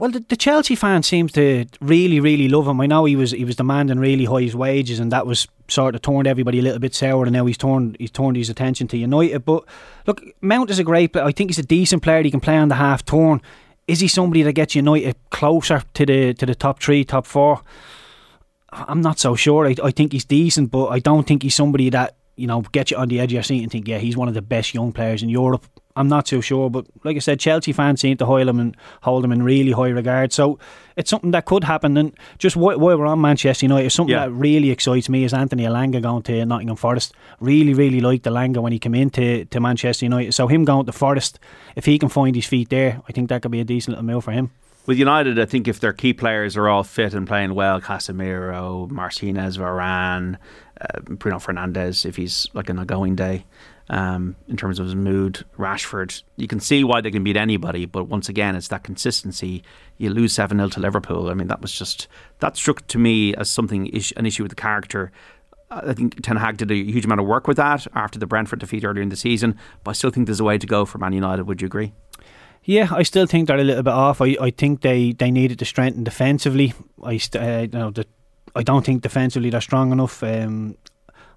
Well, 0.00 0.10
the, 0.10 0.18
the 0.28 0.36
Chelsea 0.36 0.74
fans 0.74 1.06
seems 1.06 1.30
to 1.32 1.66
really, 1.80 2.18
really 2.18 2.48
love 2.48 2.66
him. 2.66 2.80
I 2.80 2.86
know 2.86 3.04
he 3.04 3.14
was 3.14 3.30
he 3.30 3.44
was 3.44 3.54
demanding 3.54 4.00
really 4.00 4.24
high 4.24 4.50
wages, 4.52 4.98
and 4.98 5.12
that 5.12 5.28
was 5.28 5.46
sort 5.68 5.94
of 5.94 6.02
turned 6.02 6.26
everybody 6.26 6.58
a 6.58 6.62
little 6.62 6.80
bit 6.80 6.92
sour. 6.92 7.22
And 7.22 7.32
now 7.32 7.46
he's 7.46 7.56
turned 7.56 7.96
he's 8.00 8.10
turned 8.10 8.36
his 8.36 8.50
attention 8.50 8.88
to 8.88 8.96
United. 8.96 9.44
But 9.44 9.64
look, 10.08 10.24
Mount 10.40 10.70
is 10.70 10.80
a 10.80 10.84
great 10.84 11.12
player. 11.12 11.24
I 11.24 11.30
think 11.30 11.50
he's 11.50 11.60
a 11.60 11.62
decent 11.62 12.02
player. 12.02 12.24
He 12.24 12.32
can 12.32 12.40
play 12.40 12.56
on 12.56 12.66
the 12.66 12.74
half 12.74 13.04
turn. 13.04 13.40
Is 13.86 14.00
he 14.00 14.08
somebody 14.08 14.42
that 14.42 14.54
gets 14.54 14.74
United 14.74 15.14
closer 15.30 15.84
to 15.94 16.04
the 16.04 16.34
to 16.34 16.46
the 16.46 16.56
top 16.56 16.82
three, 16.82 17.04
top 17.04 17.26
four? 17.26 17.62
I'm 18.72 19.02
not 19.02 19.20
so 19.20 19.36
sure. 19.36 19.68
I, 19.68 19.76
I 19.84 19.92
think 19.92 20.10
he's 20.10 20.24
decent, 20.24 20.72
but 20.72 20.88
I 20.88 20.98
don't 20.98 21.28
think 21.28 21.44
he's 21.44 21.54
somebody 21.54 21.90
that 21.90 22.16
you 22.36 22.46
know 22.46 22.62
get 22.72 22.90
you 22.90 22.96
on 22.96 23.08
the 23.08 23.20
edge 23.20 23.30
of 23.30 23.34
your 23.34 23.42
seat 23.42 23.62
and 23.62 23.70
think, 23.72 23.86
yeah, 23.88 23.98
he's 23.98 24.16
one 24.16 24.28
of 24.28 24.34
the 24.34 24.42
best 24.42 24.74
young 24.74 24.92
players 24.92 25.22
in 25.22 25.28
Europe. 25.28 25.66
I'm 25.96 26.08
not 26.08 26.26
so 26.26 26.40
sure, 26.40 26.70
but 26.70 26.86
like 27.04 27.14
I 27.14 27.20
said, 27.20 27.38
Chelsea 27.38 27.70
fans 27.72 28.00
seem 28.00 28.16
to 28.16 28.26
hold 28.26 28.48
him 28.48 28.58
and 28.58 28.76
hold 29.02 29.24
him 29.24 29.30
in 29.30 29.44
really 29.44 29.70
high 29.70 29.90
regard. 29.90 30.32
So 30.32 30.58
it's 30.96 31.08
something 31.08 31.30
that 31.30 31.44
could 31.44 31.62
happen. 31.62 31.96
And 31.96 32.12
just 32.38 32.56
wh- 32.56 32.74
while 32.80 32.98
we're 32.98 33.06
on 33.06 33.20
Manchester 33.20 33.66
United, 33.66 33.90
something 33.90 34.12
Yeah. 34.12 34.24
that 34.26 34.32
really 34.32 34.70
excites 34.72 35.08
me 35.08 35.22
is 35.22 35.32
Anthony 35.32 35.62
Elanga 35.62 36.02
going 36.02 36.24
to 36.24 36.44
Nottingham 36.46 36.74
Forest. 36.74 37.14
Really, 37.38 37.74
really 37.74 38.00
liked 38.00 38.24
Elanga 38.24 38.58
when 38.58 38.72
he 38.72 38.80
came 38.80 38.96
into 38.96 39.44
to 39.44 39.60
Manchester 39.60 40.06
United. 40.06 40.32
So 40.34 40.48
him 40.48 40.64
going 40.64 40.86
to 40.86 40.92
Forest, 40.92 41.38
if 41.76 41.84
he 41.84 41.96
can 42.00 42.08
find 42.08 42.34
his 42.34 42.46
feet 42.46 42.70
there, 42.70 43.00
I 43.08 43.12
think 43.12 43.28
that 43.28 43.42
could 43.42 43.52
be 43.52 43.60
a 43.60 43.64
decent 43.64 43.96
little 43.96 44.04
move 44.12 44.24
for 44.24 44.32
him. 44.32 44.50
With 44.86 44.98
United, 44.98 45.38
I 45.38 45.44
think 45.46 45.68
if 45.68 45.78
their 45.78 45.92
key 45.92 46.12
players 46.12 46.56
are 46.56 46.68
all 46.68 46.82
fit 46.82 47.14
and 47.14 47.26
playing 47.26 47.54
well, 47.54 47.80
Casemiro, 47.80 48.90
Martinez, 48.90 49.56
Varane, 49.58 50.36
uh, 50.80 51.00
Bruno 51.02 51.38
Fernandes 51.38 52.04
if 52.04 52.16
he's 52.16 52.48
like 52.54 52.70
on 52.70 52.78
a 52.78 52.84
going 52.84 53.14
day, 53.16 53.44
um, 53.90 54.36
in 54.48 54.56
terms 54.56 54.78
of 54.78 54.86
his 54.86 54.94
mood, 54.94 55.44
Rashford, 55.58 56.22
you 56.36 56.48
can 56.48 56.60
see 56.60 56.84
why 56.84 57.00
they 57.00 57.10
can 57.10 57.22
beat 57.22 57.36
anybody. 57.36 57.84
But 57.84 58.04
once 58.04 58.28
again, 58.28 58.56
it's 58.56 58.68
that 58.68 58.82
consistency. 58.82 59.62
You 59.98 60.10
lose 60.10 60.32
7 60.32 60.56
0 60.56 60.68
to 60.70 60.80
Liverpool. 60.80 61.28
I 61.28 61.34
mean, 61.34 61.48
that 61.48 61.60
was 61.60 61.72
just, 61.72 62.08
that 62.38 62.56
struck 62.56 62.86
to 62.88 62.98
me 62.98 63.34
as 63.34 63.50
something, 63.50 63.90
an 64.16 64.26
issue 64.26 64.42
with 64.42 64.50
the 64.50 64.56
character. 64.56 65.12
I 65.70 65.92
think 65.92 66.22
Ten 66.22 66.36
Hag 66.36 66.56
did 66.56 66.70
a 66.70 66.74
huge 66.74 67.04
amount 67.04 67.20
of 67.20 67.26
work 67.26 67.48
with 67.48 67.56
that 67.56 67.86
after 67.94 68.18
the 68.18 68.26
Brentford 68.26 68.60
defeat 68.60 68.84
earlier 68.84 69.02
in 69.02 69.08
the 69.08 69.16
season. 69.16 69.58
But 69.82 69.90
I 69.90 69.94
still 69.94 70.10
think 70.10 70.26
there's 70.26 70.40
a 70.40 70.44
way 70.44 70.56
to 70.56 70.66
go 70.66 70.84
for 70.84 70.98
Man 70.98 71.12
United. 71.12 71.44
Would 71.44 71.60
you 71.60 71.66
agree? 71.66 71.92
Yeah, 72.64 72.88
I 72.90 73.02
still 73.02 73.26
think 73.26 73.48
they're 73.48 73.58
a 73.58 73.64
little 73.64 73.82
bit 73.82 73.92
off. 73.92 74.22
I, 74.22 74.36
I 74.40 74.50
think 74.50 74.80
they, 74.80 75.12
they 75.12 75.30
needed 75.30 75.58
to 75.58 75.64
strengthen 75.64 76.04
defensively. 76.04 76.72
I 77.02 77.18
st- 77.18 77.42
uh, 77.42 77.60
you 77.60 77.78
know 77.78 77.90
the, 77.90 78.06
I 78.54 78.62
don't 78.62 78.84
think 78.84 79.02
defensively 79.02 79.50
they're 79.50 79.60
strong 79.60 79.92
enough. 79.92 80.22
Um, 80.22 80.76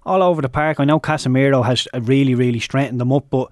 all 0.04 0.22
over 0.22 0.40
the 0.40 0.48
park, 0.48 0.80
I 0.80 0.84
know 0.84 1.00
Casemiro 1.00 1.64
has 1.64 1.86
really 1.94 2.34
really 2.34 2.60
strengthened 2.60 3.00
them 3.00 3.12
up, 3.12 3.26
but 3.30 3.50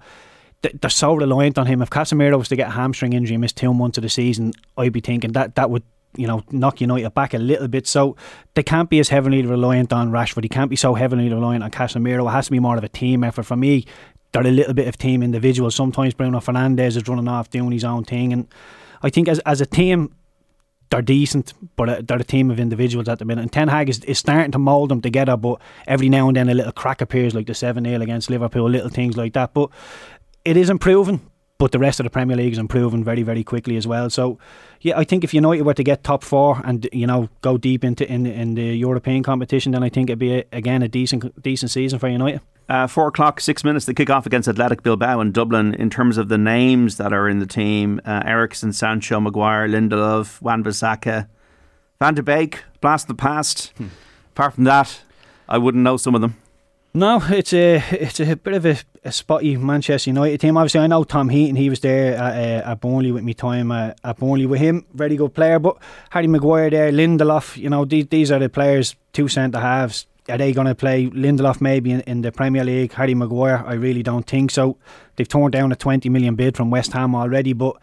they're 0.61 0.89
so 0.89 1.13
reliant 1.13 1.57
on 1.57 1.67
him. 1.67 1.81
If 1.81 1.89
Casemiro 1.89 2.37
was 2.37 2.47
to 2.49 2.55
get 2.55 2.69
a 2.69 2.71
hamstring 2.71 3.13
injury 3.13 3.35
and 3.35 3.41
miss 3.41 3.53
two 3.53 3.73
months 3.73 3.97
of 3.97 4.01
the 4.01 4.09
season, 4.09 4.53
I'd 4.77 4.93
be 4.93 5.01
thinking 5.01 5.33
that 5.33 5.55
that 5.55 5.69
would 5.69 5.83
you 6.15 6.25
know 6.25 6.43
knock 6.51 6.81
United 6.81 7.13
back 7.13 7.33
a 7.33 7.37
little 7.37 7.67
bit. 7.67 7.87
So 7.87 8.15
they 8.55 8.63
can't 8.63 8.89
be 8.89 8.99
as 8.99 9.09
heavily 9.09 9.43
reliant 9.43 9.93
on 9.93 10.11
Rashford. 10.11 10.43
He 10.43 10.49
can't 10.49 10.69
be 10.69 10.75
so 10.75 10.95
heavily 10.95 11.29
reliant 11.29 11.63
on 11.63 11.71
Casemiro. 11.71 12.27
It 12.27 12.31
has 12.31 12.45
to 12.45 12.51
be 12.51 12.59
more 12.59 12.77
of 12.77 12.83
a 12.83 12.89
team 12.89 13.23
effort. 13.23 13.43
For 13.43 13.55
me, 13.55 13.85
they're 14.31 14.41
a 14.41 14.51
little 14.51 14.73
bit 14.73 14.87
of 14.87 14.97
team 14.97 15.21
individuals. 15.23 15.75
Sometimes 15.75 16.13
Bruno 16.13 16.39
Fernandes 16.39 16.97
is 16.97 17.07
running 17.07 17.27
off 17.27 17.49
doing 17.49 17.71
his 17.71 17.83
own 17.83 18.03
thing, 18.03 18.33
and 18.33 18.47
I 19.01 19.09
think 19.09 19.27
as 19.27 19.39
as 19.39 19.61
a 19.61 19.65
team. 19.65 20.13
They're 20.89 21.01
decent, 21.01 21.53
but 21.75 21.89
uh, 21.89 22.01
they're 22.03 22.17
a 22.17 22.23
team 22.23 22.49
of 22.49 22.59
individuals 22.59 23.09
at 23.09 23.19
the 23.19 23.25
minute. 23.25 23.41
And 23.41 23.51
Ten 23.51 23.67
Hag 23.67 23.89
is, 23.89 24.03
is 24.05 24.19
starting 24.19 24.51
to 24.51 24.59
mould 24.59 24.89
them 24.89 25.01
together, 25.01 25.35
but 25.35 25.59
every 25.85 26.07
now 26.07 26.27
and 26.27 26.37
then 26.37 26.49
a 26.49 26.53
little 26.53 26.71
crack 26.71 27.01
appears, 27.01 27.35
like 27.35 27.47
the 27.47 27.53
7 27.53 27.83
0 27.83 28.01
against 28.01 28.29
Liverpool, 28.29 28.69
little 28.69 28.89
things 28.89 29.17
like 29.17 29.33
that. 29.33 29.53
But 29.53 29.69
it 30.45 30.55
is 30.55 30.69
improving, 30.69 31.19
but 31.57 31.71
the 31.71 31.79
rest 31.79 31.99
of 31.99 32.05
the 32.05 32.09
Premier 32.09 32.37
League 32.37 32.53
is 32.53 32.57
improving 32.57 33.03
very, 33.03 33.23
very 33.23 33.43
quickly 33.43 33.75
as 33.75 33.85
well. 33.85 34.09
So, 34.09 34.37
yeah, 34.81 34.97
I 34.97 35.03
think 35.03 35.23
if 35.23 35.33
United 35.33 35.63
were 35.63 35.73
to 35.73 35.83
get 35.83 36.03
top 36.03 36.23
four 36.23 36.61
and 36.63 36.87
you 36.93 37.07
know 37.07 37.29
go 37.41 37.57
deep 37.57 37.83
into 37.83 38.09
in 38.09 38.25
in 38.25 38.55
the 38.55 38.77
European 38.77 39.23
competition, 39.23 39.73
then 39.73 39.83
I 39.83 39.89
think 39.89 40.09
it'd 40.09 40.19
be 40.19 40.37
a, 40.37 40.45
again 40.53 40.83
a 40.83 40.87
decent 40.87 41.41
decent 41.41 41.71
season 41.71 41.99
for 41.99 42.07
United. 42.07 42.41
Uh, 42.69 42.85
four 42.85 43.07
o'clock, 43.07 43.39
six 43.39 43.63
minutes. 43.63 43.85
They 43.85 43.93
kick 43.93 44.09
off 44.09 44.25
against 44.25 44.47
Athletic 44.47 44.83
Bilbao 44.83 45.21
in 45.21 45.31
Dublin. 45.31 45.73
In 45.73 45.89
terms 45.89 46.17
of 46.17 46.27
the 46.27 46.37
names 46.37 46.97
that 46.97 47.13
are 47.13 47.29
in 47.29 47.39
the 47.39 47.45
team, 47.45 48.01
uh, 48.05 48.23
Eriksen, 48.25 48.73
Sancho, 48.73 49.19
Maguire, 49.21 49.67
Lindelof, 49.69 50.41
Wan-Bissaka, 50.41 51.27
Van 51.99 52.13
de 52.13 52.21
Beek, 52.23 52.63
blast 52.81 53.05
of 53.05 53.07
the 53.09 53.21
past. 53.21 53.71
Hmm. 53.77 53.87
Apart 54.33 54.55
from 54.55 54.65
that, 54.65 55.01
I 55.47 55.57
wouldn't 55.57 55.83
know 55.83 55.97
some 55.97 56.13
of 56.13 56.21
them. 56.21 56.35
No, 56.93 57.21
it's 57.29 57.53
a 57.53 57.75
it's 57.91 58.19
a 58.19 58.35
bit 58.35 58.53
of 58.53 58.65
a, 58.65 58.77
a 59.03 59.11
spotty 59.11 59.55
Manchester 59.55 60.09
United 60.09 60.39
team. 60.39 60.57
Obviously, 60.57 60.79
I 60.79 60.87
know 60.87 61.03
Tom 61.03 61.29
Heaton. 61.29 61.55
He 61.55 61.69
was 61.69 61.79
there 61.81 62.15
at, 62.15 62.65
uh, 62.65 62.71
at 62.71 62.81
Burnley 62.81 63.11
with 63.11 63.23
me 63.23 63.33
time 63.33 63.71
uh, 63.71 63.91
at 64.03 64.17
Burnley 64.17 64.45
with 64.45 64.59
him. 64.59 64.85
Very 64.93 65.15
good 65.15 65.33
player. 65.33 65.59
But 65.59 65.77
Harry 66.09 66.27
Maguire 66.27 66.69
there, 66.69 66.91
Lindelof. 66.91 67.55
You 67.55 67.69
know, 67.69 67.85
these 67.85 68.07
these 68.07 68.31
are 68.31 68.39
the 68.39 68.49
players, 68.49 68.95
two 69.13 69.27
centre 69.27 69.59
halves 69.59 70.07
are 70.29 70.37
they 70.37 70.51
going 70.51 70.67
to 70.67 70.75
play 70.75 71.07
Lindelof 71.07 71.61
maybe 71.61 71.91
in, 71.91 72.01
in, 72.01 72.21
the 72.21 72.31
Premier 72.31 72.63
League? 72.63 72.93
Harry 72.93 73.15
Maguire, 73.15 73.63
I 73.65 73.73
really 73.73 74.03
don't 74.03 74.25
think 74.25 74.51
so. 74.51 74.77
They've 75.15 75.27
torn 75.27 75.51
down 75.51 75.71
a 75.71 75.75
20 75.75 76.09
million 76.09 76.35
bid 76.35 76.57
from 76.57 76.69
West 76.69 76.93
Ham 76.93 77.15
already, 77.15 77.53
but 77.53 77.77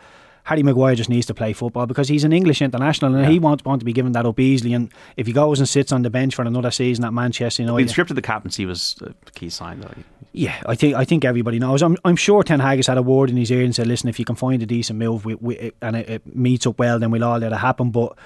Harry 0.45 0.63
Maguire 0.63 0.95
just 0.95 1.09
needs 1.09 1.27
to 1.27 1.35
play 1.35 1.55
football 1.55 1.87
because 1.87 2.09
he's 2.09 2.23
an 2.23 2.33
English 2.33 2.61
international 2.61 3.15
and 3.15 3.25
yeah. 3.25 3.31
he 3.31 3.39
won't 3.39 3.65
want 3.65 3.81
to 3.81 3.85
be 3.85 3.95
given 3.95 4.13
that 4.13 4.27
up 4.27 4.39
easily. 4.39 4.75
And 4.75 4.91
if 5.17 5.27
he 5.27 5.33
goes 5.33 5.59
and 5.59 5.69
sits 5.69 5.91
on 5.91 6.03
the 6.03 6.11
bench 6.11 6.35
for 6.35 6.43
another 6.43 6.71
season 6.71 7.05
at 7.05 7.15
Manchester 7.15 7.63
United, 7.63 7.77
being 7.79 7.89
stripped 7.89 8.11
of 8.11 8.17
the 8.17 8.23
captaincy 8.23 8.67
was 8.67 8.97
a 9.01 9.31
key 9.31 9.49
sign, 9.49 9.81
though. 9.81 9.91
Yeah, 10.33 10.61
I 10.67 10.75
think 10.75 10.97
I 10.97 11.05
think 11.05 11.25
everybody 11.25 11.59
knows. 11.59 11.81
I'm, 11.81 11.97
I'm 12.05 12.17
sure 12.17 12.43
Ten 12.43 12.61
Hag 12.61 12.79
has 12.79 12.89
had 12.89 12.99
a 12.99 13.03
word 13.03 13.31
in 13.31 13.37
his 13.37 13.51
ear 13.53 13.65
and 13.65 13.75
said, 13.75 13.87
"Listen, 13.87 14.09
if 14.09 14.19
you 14.19 14.25
can 14.25 14.35
find 14.35 14.61
a 14.63 14.67
decent 14.67 14.99
move 14.99 15.25
we, 15.25 15.37
we, 15.37 15.73
and 15.81 15.95
it, 15.95 16.11
it 16.11 16.37
meets 16.37 16.67
up 16.67 16.79
well, 16.79 16.99
then 16.99 17.13
we'll 17.13 17.23
all 17.23 17.39
let 17.39 17.53
it 17.53 17.57
happen." 17.57 17.93
But 17.93 18.19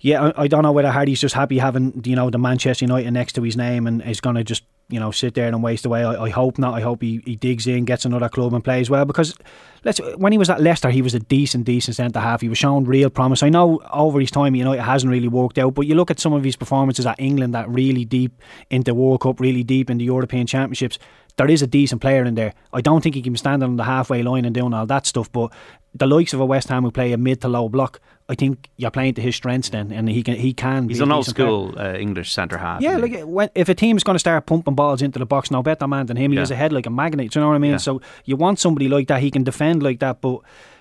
yeah, 0.00 0.32
I, 0.36 0.42
I 0.42 0.48
don't 0.48 0.62
know 0.62 0.72
whether 0.72 0.90
Hardy's 0.90 1.20
just 1.20 1.34
happy 1.34 1.58
having 1.58 2.02
you 2.04 2.16
know 2.16 2.30
the 2.30 2.38
Manchester 2.38 2.84
United 2.84 3.10
next 3.10 3.34
to 3.34 3.42
his 3.42 3.56
name 3.56 3.86
and 3.86 4.02
is 4.02 4.20
going 4.20 4.36
to 4.36 4.44
just 4.44 4.64
you 4.88 4.98
know 4.98 5.10
sit 5.10 5.34
there 5.34 5.46
and 5.46 5.62
waste 5.62 5.84
away. 5.84 6.04
I, 6.04 6.24
I 6.24 6.30
hope 6.30 6.58
not. 6.58 6.74
I 6.74 6.80
hope 6.80 7.02
he, 7.02 7.22
he 7.24 7.36
digs 7.36 7.66
in, 7.66 7.84
gets 7.84 8.04
another 8.04 8.28
club 8.28 8.54
and 8.54 8.64
plays 8.64 8.88
well 8.88 9.04
because 9.04 9.36
let's 9.84 10.00
when 10.16 10.32
he 10.32 10.38
was 10.38 10.48
at 10.48 10.60
Leicester, 10.60 10.90
he 10.90 11.02
was 11.02 11.14
a 11.14 11.20
decent, 11.20 11.64
decent 11.64 11.96
centre 11.96 12.20
half. 12.20 12.40
He 12.40 12.48
was 12.48 12.58
shown 12.58 12.84
real 12.84 13.10
promise. 13.10 13.42
I 13.42 13.50
know 13.50 13.80
over 13.92 14.20
his 14.20 14.30
time, 14.30 14.54
you 14.54 14.64
know, 14.64 14.72
it 14.72 14.80
hasn't 14.80 15.10
really 15.10 15.28
worked 15.28 15.58
out, 15.58 15.74
but 15.74 15.86
you 15.86 15.94
look 15.94 16.10
at 16.10 16.18
some 16.18 16.32
of 16.32 16.44
his 16.44 16.56
performances 16.56 17.06
at 17.06 17.20
England, 17.20 17.54
that 17.54 17.68
really 17.68 18.04
deep 18.04 18.40
into 18.70 18.94
World 18.94 19.20
Cup, 19.20 19.38
really 19.38 19.62
deep 19.62 19.90
into 19.90 20.04
European 20.04 20.46
Championships. 20.46 20.98
There 21.36 21.50
is 21.50 21.62
a 21.62 21.66
decent 21.66 22.00
player 22.00 22.24
in 22.24 22.34
there. 22.34 22.54
I 22.72 22.80
don't 22.80 23.02
think 23.02 23.14
he 23.14 23.22
can 23.22 23.36
stand 23.36 23.62
on 23.62 23.76
the 23.76 23.84
halfway 23.84 24.22
line 24.22 24.44
and 24.44 24.54
doing 24.54 24.74
all 24.74 24.86
that 24.86 25.06
stuff, 25.06 25.30
but 25.32 25.52
the 25.94 26.06
likes 26.06 26.32
of 26.32 26.40
a 26.40 26.46
West 26.46 26.68
Ham 26.68 26.84
who 26.84 26.90
play 26.90 27.12
a 27.12 27.16
mid 27.16 27.40
to 27.40 27.48
low 27.48 27.68
block, 27.68 28.00
I 28.28 28.34
think 28.34 28.68
you're 28.76 28.92
playing 28.92 29.14
to 29.14 29.22
his 29.22 29.34
strengths 29.34 29.70
then, 29.70 29.90
and 29.90 30.08
he 30.08 30.22
can 30.22 30.36
he 30.36 30.52
can. 30.52 30.88
He's 30.88 31.00
an 31.00 31.10
old 31.10 31.26
school 31.26 31.74
uh, 31.76 31.94
English 31.94 32.32
centre 32.32 32.58
half. 32.58 32.80
Yeah, 32.80 32.96
like 32.96 33.22
when, 33.22 33.50
if 33.54 33.68
a 33.68 33.74
team 33.74 33.96
is 33.96 34.04
going 34.04 34.14
to 34.14 34.20
start 34.20 34.46
pumping 34.46 34.74
balls 34.74 35.02
into 35.02 35.18
the 35.18 35.26
box, 35.26 35.50
no 35.50 35.62
better 35.62 35.88
man 35.88 36.06
than 36.06 36.16
him. 36.16 36.30
He 36.30 36.38
has 36.38 36.50
a 36.50 36.56
head 36.56 36.72
like 36.72 36.86
a 36.86 36.90
magnet. 36.90 37.32
Do 37.32 37.38
you 37.38 37.42
know 37.42 37.48
what 37.48 37.56
I 37.56 37.58
mean? 37.58 37.72
Yeah. 37.72 37.76
So 37.78 38.00
you 38.24 38.36
want 38.36 38.60
somebody 38.60 38.88
like 38.88 39.08
that. 39.08 39.20
He 39.20 39.30
can 39.30 39.42
defend 39.42 39.82
like 39.82 39.98
that, 39.98 40.20
but 40.20 40.40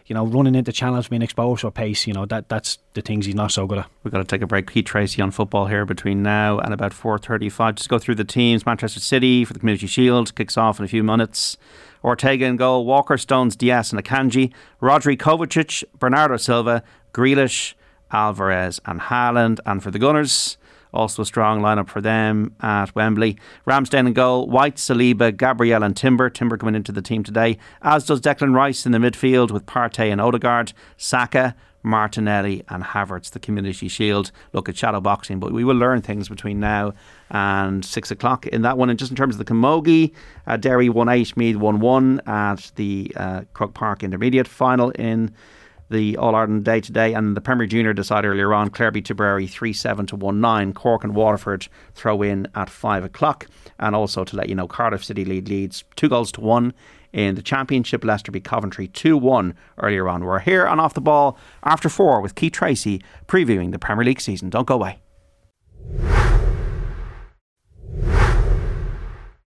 you 0.09 0.15
know, 0.15 0.25
running 0.25 0.55
into 0.55 0.73
channels, 0.73 1.07
being 1.07 1.21
exposed 1.21 1.61
for 1.61 1.69
pace, 1.69 2.07
you 2.07 2.13
know, 2.13 2.25
that 2.25 2.49
that's 2.49 2.79
the 2.95 3.01
things 3.01 3.27
he's 3.27 3.35
not 3.35 3.51
so 3.51 3.67
good 3.67 3.77
at. 3.77 3.89
We've 4.03 4.11
got 4.11 4.17
to 4.17 4.23
take 4.23 4.41
a 4.41 4.47
break. 4.47 4.69
Keith 4.69 4.85
Treacy 4.85 5.23
on 5.23 5.29
football 5.29 5.67
here 5.67 5.85
between 5.85 6.23
now 6.23 6.57
and 6.57 6.73
about 6.73 6.93
4.35. 6.93 7.75
Just 7.75 7.89
go 7.89 7.99
through 7.99 8.15
the 8.15 8.23
teams. 8.23 8.65
Manchester 8.65 8.99
City 8.99 9.45
for 9.45 9.53
the 9.53 9.59
Community 9.59 9.85
Shield 9.85 10.33
kicks 10.33 10.57
off 10.57 10.79
in 10.79 10.85
a 10.85 10.87
few 10.87 11.03
minutes. 11.03 11.57
Ortega 12.03 12.45
in 12.45 12.55
goal, 12.55 12.85
Walker, 12.85 13.17
Stones, 13.17 13.55
Dias 13.55 13.91
and 13.91 14.03
Akanji, 14.03 14.51
Rodri 14.81 15.15
Kovacic, 15.15 15.83
Bernardo 15.99 16.37
Silva, 16.37 16.81
Grealish, 17.13 17.75
Alvarez 18.11 18.81
and 18.85 19.01
Haaland. 19.01 19.59
And 19.63 19.83
for 19.83 19.91
the 19.91 19.99
Gunners, 19.99 20.57
also 20.93 21.21
a 21.21 21.25
strong 21.25 21.61
lineup 21.61 21.87
for 21.87 22.01
them 22.01 22.55
at 22.61 22.93
Wembley. 22.95 23.37
Ramsdale 23.67 24.07
in 24.07 24.13
goal, 24.13 24.47
White, 24.47 24.75
Saliba, 24.75 25.35
Gabriel 25.35 25.83
and 25.83 25.95
Timber. 25.95 26.29
Timber 26.29 26.57
coming 26.57 26.75
into 26.75 26.91
the 26.91 27.01
team 27.01 27.23
today, 27.23 27.57
as 27.81 28.05
does 28.05 28.21
Declan 28.21 28.55
Rice 28.55 28.85
in 28.85 28.91
the 28.91 28.97
midfield 28.97 29.51
with 29.51 29.65
Partey 29.65 30.11
and 30.11 30.19
Odegaard, 30.19 30.73
Saka, 30.97 31.55
Martinelli 31.83 32.63
and 32.69 32.83
Havertz, 32.83 33.31
the 33.31 33.39
Community 33.39 33.87
Shield. 33.87 34.31
Look 34.53 34.67
at 34.67 34.77
shadow 34.77 34.99
boxing, 34.99 35.39
but 35.39 35.51
we 35.53 35.63
will 35.63 35.75
learn 35.75 36.01
things 36.01 36.27
between 36.29 36.59
now 36.59 36.93
and 37.29 37.85
six 37.85 38.11
o'clock 38.11 38.45
in 38.47 38.63
that 38.63 38.77
one. 38.77 38.89
And 38.89 38.99
just 38.99 39.11
in 39.11 39.17
terms 39.17 39.35
of 39.35 39.39
the 39.39 39.45
Camogie, 39.45 40.13
uh, 40.47 40.57
Derry 40.57 40.89
1 40.89 41.07
8, 41.09 41.37
Meath 41.37 41.55
1 41.55 41.79
1 41.79 42.21
at 42.25 42.71
the 42.75 43.11
uh, 43.15 43.41
Croke 43.53 43.73
Park 43.73 44.03
Intermediate 44.03 44.47
final 44.47 44.89
in 44.91 45.33
the 45.89 46.17
All 46.17 46.35
Ireland 46.35 46.65
Day 46.65 46.81
today, 46.81 47.13
and 47.13 47.35
the 47.35 47.41
Premier 47.41 47.67
Junior 47.67 47.93
decided 47.93 48.27
earlier 48.27 48.53
on. 48.53 48.69
Clareby 48.69 49.03
Tipperary 49.03 49.47
3 49.47 49.73
7 49.73 50.05
to 50.07 50.15
1 50.15 50.39
9. 50.39 50.73
Cork 50.73 51.03
and 51.03 51.15
Waterford 51.15 51.67
throw 51.93 52.21
in 52.21 52.47
at 52.55 52.69
5 52.69 53.03
o'clock. 53.03 53.47
And 53.79 53.95
also 53.95 54.23
to 54.23 54.35
let 54.35 54.49
you 54.49 54.55
know, 54.55 54.67
Cardiff 54.67 55.03
City 55.03 55.25
lead 55.25 55.49
Leeds 55.49 55.83
2 55.95 56.09
goals 56.09 56.31
to 56.33 56.41
1 56.41 56.73
in 57.13 57.35
the 57.35 57.41
Championship. 57.41 58.03
Leicester 58.03 58.31
beat 58.31 58.43
Coventry 58.43 58.87
2 58.87 59.17
1 59.17 59.55
earlier 59.79 60.07
on. 60.07 60.23
We're 60.23 60.39
here 60.39 60.67
on 60.67 60.79
Off 60.79 60.93
the 60.93 61.01
Ball 61.01 61.37
after 61.63 61.89
4 61.89 62.21
with 62.21 62.35
Keith 62.35 62.53
Treacy 62.53 63.01
previewing 63.27 63.71
the 63.71 63.79
Premier 63.79 64.05
League 64.05 64.21
season. 64.21 64.49
Don't 64.49 64.67
go 64.67 64.75
away. 64.75 64.99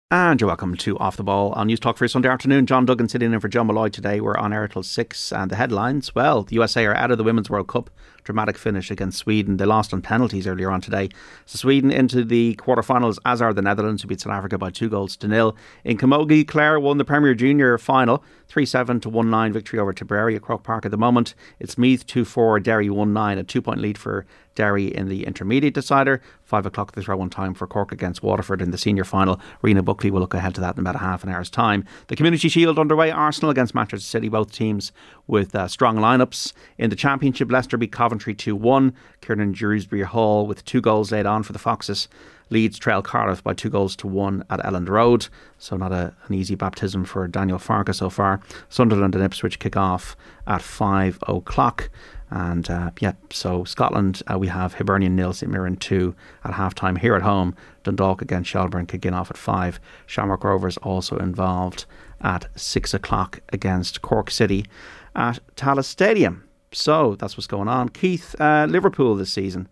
And 0.08 0.40
you're 0.40 0.46
welcome 0.46 0.76
to 0.76 0.96
Off 1.00 1.16
the 1.16 1.24
Ball 1.24 1.50
on 1.54 1.66
News 1.66 1.80
Talk 1.80 1.96
for 1.96 2.06
Sunday 2.06 2.28
afternoon. 2.28 2.66
John 2.66 2.86
Duggan 2.86 3.08
sitting 3.08 3.32
in 3.32 3.40
for 3.40 3.48
John 3.48 3.66
Molloy 3.66 3.88
today. 3.88 4.20
We're 4.20 4.36
on 4.36 4.52
air 4.52 4.68
till 4.68 4.84
6. 4.84 5.32
And 5.32 5.50
the 5.50 5.56
headlines 5.56 6.14
well, 6.14 6.44
the 6.44 6.54
USA 6.54 6.86
are 6.86 6.94
out 6.94 7.10
of 7.10 7.18
the 7.18 7.24
Women's 7.24 7.50
World 7.50 7.66
Cup. 7.66 7.90
Dramatic 8.26 8.58
finish 8.58 8.90
against 8.90 9.18
Sweden. 9.18 9.56
They 9.56 9.64
lost 9.64 9.94
on 9.94 10.02
penalties 10.02 10.46
earlier 10.46 10.70
on 10.70 10.80
today. 10.80 11.08
So 11.46 11.56
Sweden 11.56 11.92
into 11.92 12.24
the 12.24 12.56
quarterfinals, 12.56 13.18
as 13.24 13.40
are 13.40 13.54
the 13.54 13.62
Netherlands, 13.62 14.02
who 14.02 14.08
beat 14.08 14.20
South 14.20 14.32
Africa 14.32 14.58
by 14.58 14.70
two 14.70 14.88
goals 14.88 15.16
to 15.18 15.28
nil. 15.28 15.56
In 15.84 15.96
Camogie, 15.96 16.46
Clare 16.46 16.80
won 16.80 16.98
the 16.98 17.04
Premier 17.04 17.34
Junior 17.34 17.78
final. 17.78 18.22
3 18.48 18.66
7 18.66 19.00
to 19.00 19.08
1 19.08 19.30
9 19.30 19.52
victory 19.52 19.78
over 19.78 19.92
Tipperary 19.92 20.36
at 20.36 20.42
Croke 20.42 20.62
Park 20.62 20.84
at 20.84 20.90
the 20.90 20.96
moment. 20.96 21.34
It's 21.58 21.78
Meath 21.78 22.06
2 22.06 22.24
4, 22.24 22.60
Derry 22.60 22.90
1 22.90 23.12
9, 23.12 23.38
a 23.38 23.44
two 23.44 23.62
point 23.62 23.80
lead 23.80 23.96
for 23.98 24.26
Derry 24.56 24.86
in 24.86 25.08
the 25.08 25.24
intermediate 25.24 25.74
decider. 25.74 26.20
5 26.42 26.66
o'clock 26.66 26.92
the 26.92 27.02
throw 27.02 27.20
on 27.20 27.28
time 27.28 27.54
for 27.54 27.66
Cork 27.66 27.92
against 27.92 28.22
Waterford 28.22 28.62
in 28.62 28.70
the 28.70 28.78
senior 28.78 29.04
final. 29.04 29.40
Rena 29.62 29.82
Buckley 29.82 30.10
will 30.10 30.20
look 30.20 30.34
ahead 30.34 30.54
to 30.54 30.60
that 30.62 30.76
in 30.76 30.80
about 30.80 30.94
a 30.94 30.98
half 30.98 31.22
an 31.22 31.30
hour's 31.30 31.50
time. 31.50 31.84
The 32.08 32.16
Community 32.16 32.48
Shield 32.48 32.78
underway. 32.78 33.10
Arsenal 33.10 33.50
against 33.50 33.74
Manchester 33.74 34.06
City, 34.06 34.28
both 34.28 34.52
teams 34.52 34.92
with 35.26 35.54
uh, 35.54 35.68
strong 35.68 35.96
lineups. 35.96 36.52
In 36.78 36.90
the 36.90 36.96
Championship, 36.96 37.50
Leicester 37.50 37.76
beat 37.76 37.92
Coventry 37.92 38.15
2 38.18 38.56
1. 38.56 38.94
Kiernan 39.20 39.52
Dewsbury 39.52 40.02
Hall 40.02 40.46
with 40.46 40.64
two 40.64 40.80
goals 40.80 41.12
laid 41.12 41.26
on 41.26 41.42
for 41.42 41.52
the 41.52 41.58
Foxes 41.58 42.08
Leeds 42.50 42.78
Trail 42.78 43.02
Cardiff 43.02 43.42
by 43.42 43.54
two 43.54 43.70
goals 43.70 43.96
to 43.96 44.06
one 44.06 44.44
at 44.50 44.60
Elland 44.60 44.88
Road. 44.88 45.28
So 45.58 45.76
not 45.76 45.92
a, 45.92 46.14
an 46.26 46.34
easy 46.34 46.54
baptism 46.54 47.04
for 47.04 47.26
Daniel 47.26 47.58
Farke 47.58 47.94
so 47.94 48.08
far. 48.08 48.40
Sunderland 48.68 49.14
and 49.14 49.24
Ipswich 49.24 49.58
kick 49.58 49.76
off 49.76 50.16
at 50.46 50.62
five 50.62 51.18
o'clock. 51.26 51.90
And 52.30 52.68
uh, 52.68 52.90
yeah, 53.00 53.12
so 53.30 53.64
Scotland, 53.64 54.22
uh, 54.30 54.38
we 54.38 54.48
have 54.48 54.74
Hibernian 54.74 55.14
nil, 55.14 55.32
St 55.32 55.50
Mirren 55.50 55.76
2 55.76 56.14
at 56.44 56.54
half 56.54 56.74
time 56.74 56.96
here 56.96 57.14
at 57.14 57.22
home. 57.22 57.54
Dundalk 57.84 58.20
against 58.20 58.50
Shelbourne 58.50 58.86
kicking 58.86 59.14
off 59.14 59.30
at 59.30 59.36
5. 59.36 59.78
Shamrock 60.06 60.42
Rovers 60.42 60.76
also 60.78 61.16
involved 61.18 61.86
at 62.20 62.48
6 62.56 62.94
o'clock 62.94 63.40
against 63.52 64.02
Cork 64.02 64.30
City 64.30 64.66
at 65.14 65.38
Tallaght 65.54 65.84
Stadium. 65.84 66.45
So 66.76 67.16
that's 67.16 67.36
what's 67.36 67.46
going 67.46 67.68
on. 67.68 67.88
Keith, 67.88 68.34
uh, 68.40 68.66
Liverpool 68.68 69.14
this 69.16 69.32
season 69.32 69.68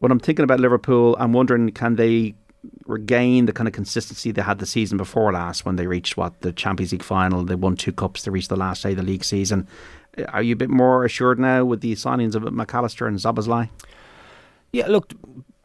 when 0.00 0.10
I'm 0.10 0.18
thinking 0.18 0.42
about 0.44 0.60
Liverpool, 0.60 1.16
I'm 1.20 1.32
wondering 1.32 1.70
can 1.70 1.96
they 1.96 2.34
regain 2.86 3.46
the 3.46 3.52
kind 3.52 3.66
of 3.68 3.72
consistency 3.72 4.32
they 4.32 4.42
had 4.42 4.58
the 4.58 4.66
season 4.66 4.98
before 4.98 5.32
last 5.32 5.64
when 5.64 5.76
they 5.76 5.86
reached 5.86 6.16
what 6.16 6.40
the 6.40 6.52
Champions 6.52 6.92
League 6.92 7.02
final? 7.02 7.44
They 7.44 7.54
won 7.54 7.76
two 7.76 7.92
cups. 7.92 8.24
They 8.24 8.30
reached 8.30 8.48
the 8.48 8.56
last 8.56 8.82
day 8.82 8.90
of 8.90 8.96
the 8.96 9.02
league 9.02 9.24
season. 9.24 9.68
Are 10.28 10.42
you 10.42 10.54
a 10.54 10.56
bit 10.56 10.70
more 10.70 11.04
assured 11.04 11.38
now 11.38 11.64
with 11.64 11.80
the 11.80 11.92
signings 11.92 12.34
of 12.34 12.42
McAllister 12.42 13.06
and 13.06 13.18
Szoboszlai? 13.18 13.68
Yeah, 14.72 14.88
look, 14.88 15.12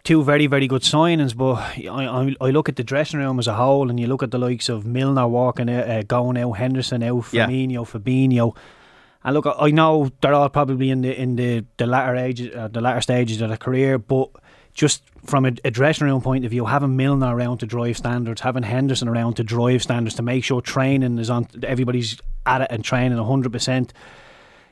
two 0.04 0.24
very, 0.24 0.48
very 0.48 0.68
good 0.68 0.84
signings, 0.84 1.36
but 1.36 1.56
I, 1.90 2.06
I, 2.06 2.36
I 2.42 2.50
look 2.52 2.70
at 2.70 2.76
the 2.76 2.84
dressing 2.84 3.20
room 3.20 3.40
as 3.40 3.48
a 3.48 3.54
whole, 3.54 3.90
and 3.90 4.00
you 4.00 4.08
look 4.08 4.24
at 4.24 4.32
the 4.32 4.38
likes 4.38 4.70
of 4.70 4.86
Milner 4.86 5.28
walking 5.28 5.70
out, 5.70 5.90
uh, 5.90 6.04
going 6.04 6.38
out, 6.38 6.54
Henderson 6.54 7.04
out, 7.04 7.26
Yeah. 7.32 7.48
Firmino, 7.48 7.86
Fabinho. 7.86 8.56
And 9.26 9.34
look, 9.34 9.46
I- 9.48 9.66
I 9.68 9.72
know 9.72 10.12
they're 10.22 10.34
all 10.34 10.48
probably 10.50 10.90
in 10.92 11.02
the 11.02 11.20
in 11.20 11.36
the 11.36 11.66
the 11.78 11.86
latter 11.88 12.16
ages, 12.16 12.56
uh, 12.56 12.70
the 12.70 12.80
latter 12.80 13.02
stages 13.02 13.42
of 13.42 13.50
their 13.50 13.58
career, 13.58 13.98
but 13.98 14.30
just 14.74 15.04
from 15.26 15.46
a, 15.46 15.52
a 15.64 15.72
dressing 15.72 16.06
room 16.06 16.22
point 16.22 16.46
of 16.46 16.52
view, 16.52 16.66
having 16.66 16.96
Milner 16.96 17.36
around 17.36 17.58
to 17.60 17.66
drive 17.66 17.98
standards, 17.98 18.42
having 18.42 18.62
Henderson 18.64 19.08
around 19.08 19.34
to 19.36 19.44
drive 19.44 19.82
standards, 19.82 20.16
to 20.16 20.22
make 20.22 20.44
sure 20.44 20.62
training 20.62 21.18
is 21.18 21.30
on, 21.30 21.48
everybody's 21.64 22.18
at 22.46 22.62
it 22.62 22.68
and 22.70 22.84
training 22.84 23.18
hundred 23.18 23.52
percent. 23.52 23.92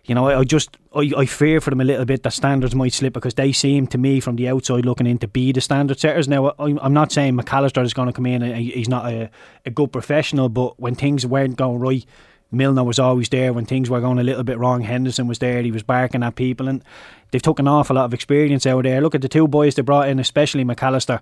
You 0.05 0.13
know, 0.13 0.27
I, 0.27 0.39
I 0.39 0.43
just 0.43 0.77
I, 0.93 1.09
I 1.17 1.25
fear 1.25 1.61
for 1.61 1.69
them 1.69 1.79
a 1.81 1.85
little 1.85 2.05
bit 2.05 2.21
that 2.23 2.31
standards 2.33 2.75
might 2.75 2.91
slip 2.93 3.13
because 3.13 3.33
they 3.35 3.53
seem 3.53 3.87
to 3.87 3.97
me 3.97 4.19
from 4.19 4.35
the 4.35 4.49
outside 4.49 4.85
looking 4.85 5.07
in 5.07 5.17
to 5.19 5.27
be 5.29 5.51
the 5.53 5.61
standard 5.61 5.97
setters. 5.97 6.27
Now, 6.27 6.53
I'm, 6.59 6.77
I'm 6.79 6.93
not 6.93 7.11
saying 7.11 7.35
McAllister 7.37 7.81
is 7.83 7.93
going 7.93 8.09
to 8.09 8.13
come 8.13 8.25
in 8.27 8.43
and 8.43 8.55
he's 8.57 8.89
not 8.89 9.05
a, 9.11 9.31
a 9.65 9.71
good 9.71 9.91
professional, 9.93 10.49
but 10.49 10.77
when 10.79 10.93
things 10.93 11.25
weren't 11.25 11.55
going 11.55 11.79
right, 11.79 12.05
Milner 12.53 12.83
was 12.83 12.99
always 12.99 13.29
there. 13.29 13.51
When 13.51 13.65
things 13.65 13.89
were 13.89 13.99
going 13.99 14.19
a 14.19 14.23
little 14.23 14.43
bit 14.43 14.59
wrong, 14.59 14.81
Henderson 14.81 15.27
was 15.27 15.39
there. 15.39 15.61
He 15.61 15.71
was 15.71 15.83
barking 15.83 16.23
at 16.23 16.35
people, 16.35 16.67
and 16.67 16.83
they've 17.31 17.41
took 17.41 17.59
an 17.59 17.67
awful 17.67 17.95
lot 17.95 18.05
of 18.05 18.13
experience 18.13 18.65
out 18.65 18.83
there. 18.83 19.01
Look 19.01 19.15
at 19.15 19.21
the 19.21 19.27
two 19.29 19.47
boys 19.47 19.75
they 19.75 19.81
brought 19.81 20.07
in, 20.07 20.19
especially 20.19 20.63
McAllister. 20.63 21.19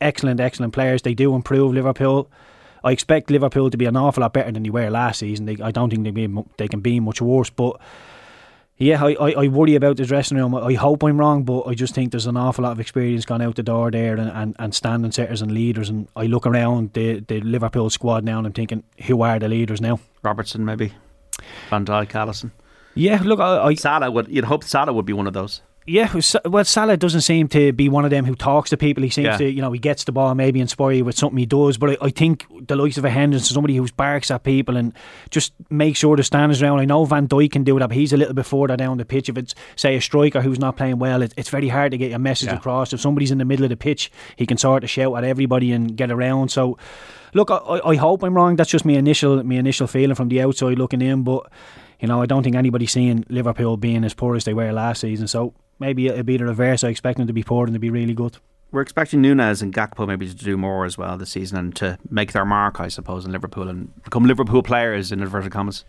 Excellent, 0.00 0.40
excellent 0.40 0.72
players. 0.72 1.02
They 1.02 1.14
do 1.14 1.34
improve 1.34 1.74
Liverpool. 1.74 2.30
I 2.82 2.92
expect 2.92 3.30
Liverpool 3.30 3.70
to 3.70 3.76
be 3.76 3.86
an 3.86 3.96
awful 3.96 4.22
lot 4.22 4.32
better 4.32 4.52
than 4.52 4.62
they 4.62 4.70
were 4.70 4.90
last 4.90 5.20
season. 5.20 5.46
They, 5.46 5.56
I 5.62 5.70
don't 5.70 5.90
think 5.90 6.04
they, 6.04 6.10
be, 6.10 6.28
they 6.58 6.68
can 6.68 6.80
be 6.80 7.00
much 7.00 7.20
worse, 7.20 7.50
but 7.50 7.80
yeah, 8.76 9.04
I, 9.04 9.12
I, 9.14 9.30
I 9.32 9.48
worry 9.48 9.76
about 9.76 9.96
the 9.96 10.04
dressing 10.04 10.36
room. 10.36 10.54
I 10.54 10.74
hope 10.74 11.04
I'm 11.04 11.18
wrong, 11.18 11.44
but 11.44 11.62
I 11.62 11.74
just 11.74 11.94
think 11.94 12.10
there's 12.10 12.26
an 12.26 12.36
awful 12.36 12.64
lot 12.64 12.72
of 12.72 12.80
experience 12.80 13.24
gone 13.24 13.40
out 13.40 13.54
the 13.54 13.62
door 13.62 13.90
there 13.90 14.16
and, 14.16 14.30
and, 14.30 14.56
and 14.58 14.74
standing 14.74 15.12
setters 15.12 15.42
and 15.42 15.52
leaders. 15.52 15.88
And 15.88 16.08
I 16.16 16.24
look 16.26 16.44
around 16.46 16.92
the, 16.92 17.20
the 17.20 17.40
Liverpool 17.40 17.88
squad 17.90 18.24
now 18.24 18.38
and 18.38 18.46
I'm 18.46 18.52
thinking, 18.52 18.82
who 19.06 19.22
are 19.22 19.38
the 19.38 19.48
leaders 19.48 19.80
now? 19.80 20.00
Robertson, 20.22 20.64
maybe. 20.64 20.92
Van 21.70 21.84
Dijk, 21.86 22.10
Alisson. 22.12 22.50
Yeah, 22.94 23.20
look, 23.24 23.40
I, 23.40 23.64
I 23.64 23.74
Salah 23.74 24.10
would. 24.10 24.28
You'd 24.28 24.44
hope 24.44 24.64
Salah 24.64 24.92
would 24.92 25.06
be 25.06 25.12
one 25.12 25.26
of 25.26 25.32
those. 25.32 25.62
Yeah, 25.86 26.12
well, 26.46 26.64
Salah 26.64 26.96
doesn't 26.96 27.20
seem 27.20 27.48
to 27.48 27.72
be 27.72 27.88
one 27.88 28.04
of 28.04 28.10
them 28.10 28.24
who 28.24 28.34
talks 28.34 28.70
to 28.70 28.76
people. 28.76 29.02
He 29.02 29.10
seems 29.10 29.26
Yeah. 29.26 29.36
to, 29.36 29.50
you 29.50 29.60
know, 29.60 29.70
he 29.72 29.78
gets 29.78 30.04
the 30.04 30.12
ball, 30.12 30.34
maybe 30.34 30.60
inspire 30.60 30.92
you 30.92 31.04
with 31.04 31.16
something 31.18 31.36
he 31.38 31.46
does. 31.46 31.76
But 31.76 31.90
I, 31.90 32.06
I 32.06 32.10
think 32.10 32.46
the 32.66 32.74
likes 32.76 32.96
of 32.96 33.04
a 33.04 33.10
Henderson, 33.10 33.52
somebody 33.54 33.76
who 33.76 33.86
barks 33.96 34.30
at 34.30 34.44
people 34.44 34.76
and 34.76 34.92
just 35.30 35.52
makes 35.70 35.98
sure 35.98 36.16
the 36.16 36.22
standards 36.22 36.62
around. 36.62 36.80
I 36.80 36.84
know 36.86 37.04
Van 37.04 37.28
Dijk 37.28 37.52
can 37.52 37.64
do 37.64 37.78
that, 37.78 37.88
but 37.88 37.96
he's 37.96 38.12
a 38.12 38.16
little 38.16 38.34
bit 38.34 38.46
further 38.46 38.76
down 38.76 38.96
the 38.96 39.04
pitch. 39.04 39.28
If 39.28 39.36
it's 39.36 39.54
say 39.76 39.94
a 39.96 40.00
striker 40.00 40.40
who's 40.40 40.58
not 40.58 40.76
playing 40.76 40.98
well, 40.98 41.20
it, 41.22 41.34
it's 41.36 41.50
very 41.50 41.68
hard 41.68 41.90
to 41.92 41.98
get 41.98 42.10
your 42.10 42.18
message 42.18 42.48
Yeah. 42.48 42.56
across. 42.56 42.92
If 42.92 43.00
somebody's 43.00 43.30
in 43.30 43.38
the 43.38 43.44
middle 43.44 43.64
of 43.64 43.70
the 43.70 43.76
pitch, 43.76 44.10
he 44.36 44.46
can 44.46 44.56
sort 44.56 44.84
of 44.84 44.90
shout 44.90 45.14
at 45.16 45.24
everybody 45.24 45.70
and 45.72 45.96
get 45.96 46.10
around. 46.10 46.50
So. 46.50 46.78
Look, 47.36 47.50
I, 47.50 47.56
I 47.56 47.90
I 47.90 47.96
hope 47.96 48.22
I'm 48.22 48.32
wrong. 48.34 48.54
That's 48.54 48.70
just 48.70 48.84
my 48.84 48.92
initial, 48.92 49.42
my 49.42 49.56
initial 49.56 49.88
feeling 49.88 50.14
from 50.14 50.28
the 50.28 50.40
outside 50.40 50.78
looking 50.78 51.02
in. 51.02 51.24
But 51.24 51.50
you 51.98 52.06
know, 52.06 52.22
I 52.22 52.26
don't 52.26 52.44
think 52.44 52.54
anybody's 52.54 52.92
seeing 52.92 53.24
Liverpool 53.28 53.76
being 53.76 54.04
as 54.04 54.14
poor 54.14 54.36
as 54.36 54.44
they 54.44 54.54
were 54.54 54.70
last 54.72 55.00
season. 55.00 55.26
So 55.26 55.52
maybe 55.78 56.08
it'll 56.08 56.22
be 56.22 56.36
the 56.36 56.46
reverse. 56.46 56.84
I 56.84 56.88
expect 56.88 57.18
them 57.18 57.26
to 57.26 57.32
be 57.32 57.42
poor 57.42 57.66
and 57.66 57.74
to 57.74 57.80
be 57.80 57.90
really 57.90 58.14
good. 58.14 58.38
We're 58.72 58.82
expecting 58.82 59.20
Nunez 59.22 59.62
and 59.62 59.72
Gakpo 59.72 60.06
maybe 60.06 60.28
to 60.28 60.34
do 60.34 60.56
more 60.56 60.84
as 60.84 60.98
well 60.98 61.16
this 61.16 61.30
season 61.30 61.58
and 61.58 61.76
to 61.76 61.98
make 62.10 62.32
their 62.32 62.44
mark, 62.44 62.80
I 62.80 62.88
suppose, 62.88 63.24
in 63.24 63.30
Liverpool 63.30 63.68
and 63.68 64.02
become 64.02 64.24
Liverpool 64.24 64.62
players 64.64 65.12
in 65.12 65.20
inverted 65.22 65.52
commas. 65.52 65.84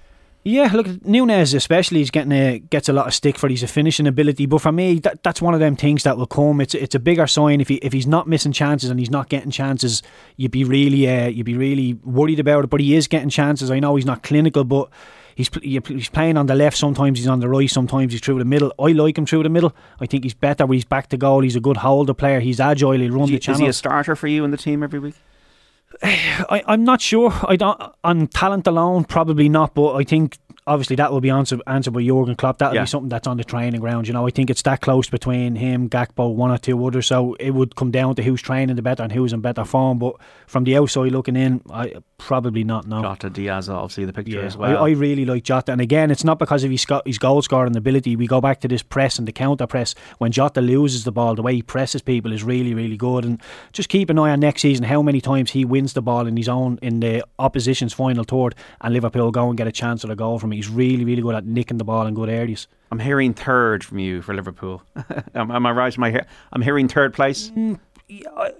Yeah, 0.47 0.69
look, 0.71 1.03
Nunez 1.03 1.55
especially 1.55 2.01
is 2.01 2.11
getting 2.11 2.31
a, 2.31 2.59
gets 2.59 2.87
a 2.87 2.93
lot 2.93 3.07
of 3.07 3.15
stick 3.15 3.35
for 3.39 3.49
his 3.49 3.63
finishing 3.63 4.05
ability. 4.05 4.45
But 4.45 4.61
for 4.61 4.71
me, 4.71 4.99
that, 4.99 5.23
that's 5.23 5.41
one 5.41 5.55
of 5.55 5.59
them 5.59 5.75
things 5.75 6.03
that 6.03 6.17
will 6.17 6.27
come. 6.27 6.61
It's 6.61 6.75
it's 6.75 6.93
a 6.93 6.99
bigger 6.99 7.25
sign 7.25 7.61
if 7.61 7.67
he 7.69 7.75
if 7.77 7.91
he's 7.91 8.05
not 8.05 8.27
missing 8.27 8.51
chances 8.51 8.91
and 8.91 8.99
he's 8.99 9.09
not 9.09 9.29
getting 9.29 9.49
chances, 9.49 10.03
you'd 10.37 10.51
be 10.51 10.63
really 10.63 11.09
uh, 11.09 11.29
you'd 11.29 11.47
be 11.47 11.57
really 11.57 11.95
worried 12.03 12.39
about 12.39 12.65
it. 12.65 12.69
But 12.69 12.81
he 12.81 12.95
is 12.95 13.07
getting 13.07 13.29
chances. 13.29 13.71
I 13.71 13.79
know 13.79 13.95
he's 13.95 14.05
not 14.05 14.21
clinical, 14.21 14.63
but. 14.63 14.89
He's, 15.35 15.49
pl- 15.49 15.63
you 15.63 15.81
pl- 15.81 15.97
he's 15.97 16.09
playing 16.09 16.37
on 16.37 16.45
the 16.45 16.55
left, 16.55 16.77
sometimes 16.77 17.19
he's 17.19 17.27
on 17.27 17.41
the 17.41 17.49
right, 17.49 17.69
sometimes 17.69 18.13
he's 18.13 18.21
through 18.21 18.39
the 18.39 18.45
middle. 18.45 18.73
I 18.79 18.93
like 18.93 19.17
him 19.17 19.25
through 19.25 19.43
the 19.43 19.49
middle. 19.49 19.75
I 19.99 20.05
think 20.05 20.23
he's 20.23 20.33
better 20.33 20.65
when 20.65 20.75
he's 20.77 20.85
back 20.85 21.09
to 21.09 21.17
goal. 21.17 21.41
He's 21.41 21.57
a 21.57 21.59
good 21.59 21.77
holder 21.77 22.13
player. 22.13 22.39
He's 22.39 22.59
agile, 22.61 22.93
he'll 22.93 23.11
run 23.11 23.23
Is 23.23 23.29
he, 23.29 23.35
the 23.35 23.39
channels. 23.39 23.59
is 23.59 23.65
he 23.65 23.69
a 23.69 23.73
starter 23.73 24.15
for 24.15 24.27
you 24.27 24.45
in 24.45 24.51
the 24.51 24.57
team 24.57 24.81
every 24.81 24.99
week? 24.99 25.15
I, 26.03 26.63
I'm 26.67 26.83
not 26.83 27.01
sure. 27.01 27.33
I 27.47 27.55
don't 27.55 27.81
on 28.03 28.27
talent 28.27 28.67
alone, 28.67 29.03
probably 29.05 29.49
not. 29.49 29.73
But 29.73 29.95
I 29.95 30.03
think 30.03 30.37
obviously 30.67 30.95
that 30.95 31.11
will 31.11 31.21
be 31.21 31.29
answered 31.29 31.61
answered 31.67 31.91
by 31.91 32.01
Jurgen 32.03 32.35
Klopp. 32.35 32.57
That'll 32.57 32.75
Yeah. 32.75 32.81
be 32.81 32.87
something 32.87 33.09
that's 33.09 33.27
on 33.27 33.37
the 33.37 33.43
training 33.43 33.81
ground. 33.81 34.07
You 34.07 34.13
know, 34.13 34.25
I 34.27 34.31
think 34.31 34.49
it's 34.49 34.61
that 34.63 34.81
close 34.81 35.09
between 35.09 35.55
him, 35.55 35.89
Gakpo, 35.89 36.33
one 36.33 36.51
or 36.51 36.57
two 36.57 36.83
others. 36.85 37.07
So 37.07 37.35
it 37.39 37.51
would 37.51 37.75
come 37.75 37.91
down 37.91 38.15
to 38.15 38.23
who's 38.23 38.41
training 38.41 38.75
the 38.75 38.81
better 38.81 39.03
and 39.03 39.11
who's 39.11 39.31
in 39.33 39.41
better 39.41 39.63
form. 39.63 39.99
But 39.99 40.15
from 40.47 40.63
the 40.63 40.75
outside 40.77 41.11
looking 41.11 41.35
in, 41.35 41.61
I 41.71 41.93
probably 42.17 42.63
not. 42.63 42.87
No. 42.87 43.01
Jota 43.03 43.29
Diaz, 43.29 43.69
obviously 43.69 44.05
the 44.05 44.13
picture 44.13 44.39
Yeah, 44.39 44.45
as 44.45 44.57
well. 44.57 44.83
I, 44.83 44.89
I 44.89 44.91
really 44.93 45.25
like 45.25 45.43
Jota, 45.43 45.71
and 45.71 45.81
again, 45.81 46.09
it's 46.09 46.23
not 46.23 46.39
because 46.39 46.63
of 46.63 46.71
his, 46.71 46.85
his 47.05 47.17
goal 47.19 47.41
scoring 47.41 47.75
ability. 47.75 48.15
We 48.15 48.25
go 48.25 48.41
back 48.41 48.61
to 48.61 48.67
this 48.67 48.81
press 48.81 49.19
and 49.19 49.27
the 49.27 49.31
counter 49.33 49.67
press. 49.67 49.93
When 50.17 50.31
Jota 50.31 50.61
loses 50.61 51.03
the 51.03 51.11
ball, 51.11 51.35
the 51.35 51.41
way 51.43 51.53
he 51.55 51.61
presses 51.61 52.01
people 52.01 52.31
is 52.31 52.43
really, 52.43 52.73
really 52.73 52.97
good. 52.97 53.25
And 53.25 53.41
just 53.73 53.89
keep 53.89 54.09
an 54.09 54.17
eye 54.17 54.31
on 54.31 54.39
next 54.39 54.61
season 54.61 54.85
how 54.85 55.01
many 55.01 55.21
times 55.21 55.51
he 55.51 55.65
wins 55.65 55.93
the 55.93 56.01
ball 56.01 56.25
in 56.25 56.37
his 56.37 56.49
own 56.49 56.79
in 56.81 57.01
the 57.01 57.23
opposition's 57.37 57.93
final 57.93 58.23
third, 58.23 58.55
and 58.81 58.93
Liverpool 58.93 59.29
go 59.31 59.49
and 59.49 59.57
get 59.57 59.67
a 59.67 59.71
chance 59.71 60.03
at 60.03 60.09
a 60.09 60.15
goal 60.15 60.39
from 60.39 60.51
him. 60.53 60.54
He's 60.55 60.69
really, 60.69 61.05
really 61.05 61.21
good 61.21 61.35
at 61.35 61.45
nicking 61.45 61.77
the 61.77 61.83
ball 61.83 62.07
in 62.07 62.13
good 62.13 62.29
areas. 62.29 62.67
I'm 62.91 62.99
hearing 62.99 63.33
third 63.33 63.83
from 63.83 63.99
you 63.99 64.21
for 64.21 64.33
Liverpool. 64.33 64.81
am, 65.35 65.51
am 65.51 65.65
I 65.65 65.71
right? 65.71 65.97
Am 65.97 66.03
I 66.03 66.11
hear- 66.11 66.25
I'm 66.53 66.61
hearing 66.61 66.87
third 66.87 67.13
place. 67.13 67.51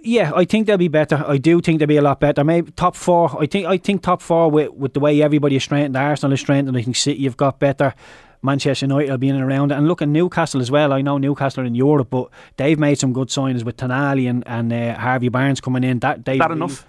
Yeah, 0.02 0.32
I 0.34 0.44
think 0.44 0.66
they'll 0.66 0.76
be 0.76 0.88
better. 0.88 1.24
I 1.26 1.38
do 1.38 1.60
think 1.60 1.78
they'll 1.78 1.86
be 1.86 1.96
a 1.96 2.02
lot 2.02 2.18
better. 2.18 2.42
Maybe 2.42 2.72
top 2.72 2.96
four. 2.96 3.40
I 3.40 3.46
think 3.46 3.66
I 3.66 3.78
think 3.78 4.02
top 4.02 4.20
four 4.20 4.50
with, 4.50 4.72
with 4.72 4.94
the 4.94 5.00
way 5.00 5.22
everybody 5.22 5.54
is 5.56 5.62
strengthened. 5.62 5.96
Arsenal 5.96 6.32
is 6.32 6.40
strengthened. 6.40 6.76
I 6.76 6.82
think 6.82 6.96
City 6.96 7.22
have 7.24 7.36
got 7.36 7.60
better. 7.60 7.94
Manchester 8.42 8.86
United 8.86 9.10
will 9.10 9.18
be 9.18 9.28
in 9.28 9.36
and 9.36 9.44
around 9.44 9.70
it. 9.72 9.78
And 9.78 9.86
look 9.88 10.02
at 10.02 10.08
Newcastle 10.08 10.60
as 10.60 10.70
well. 10.70 10.92
I 10.92 11.00
know 11.00 11.18
Newcastle 11.18 11.62
are 11.62 11.66
in 11.66 11.74
Europe, 11.74 12.08
but 12.10 12.28
they've 12.56 12.78
made 12.78 12.98
some 12.98 13.12
good 13.12 13.28
signings 13.28 13.64
with 13.64 13.76
Tonali 13.76 14.28
and, 14.28 14.46
and 14.46 14.72
uh, 14.72 14.98
Harvey 14.98 15.28
Barnes 15.28 15.60
coming 15.60 15.84
in. 15.84 16.00
That 16.00 16.24
that 16.24 16.50
enough? 16.50 16.84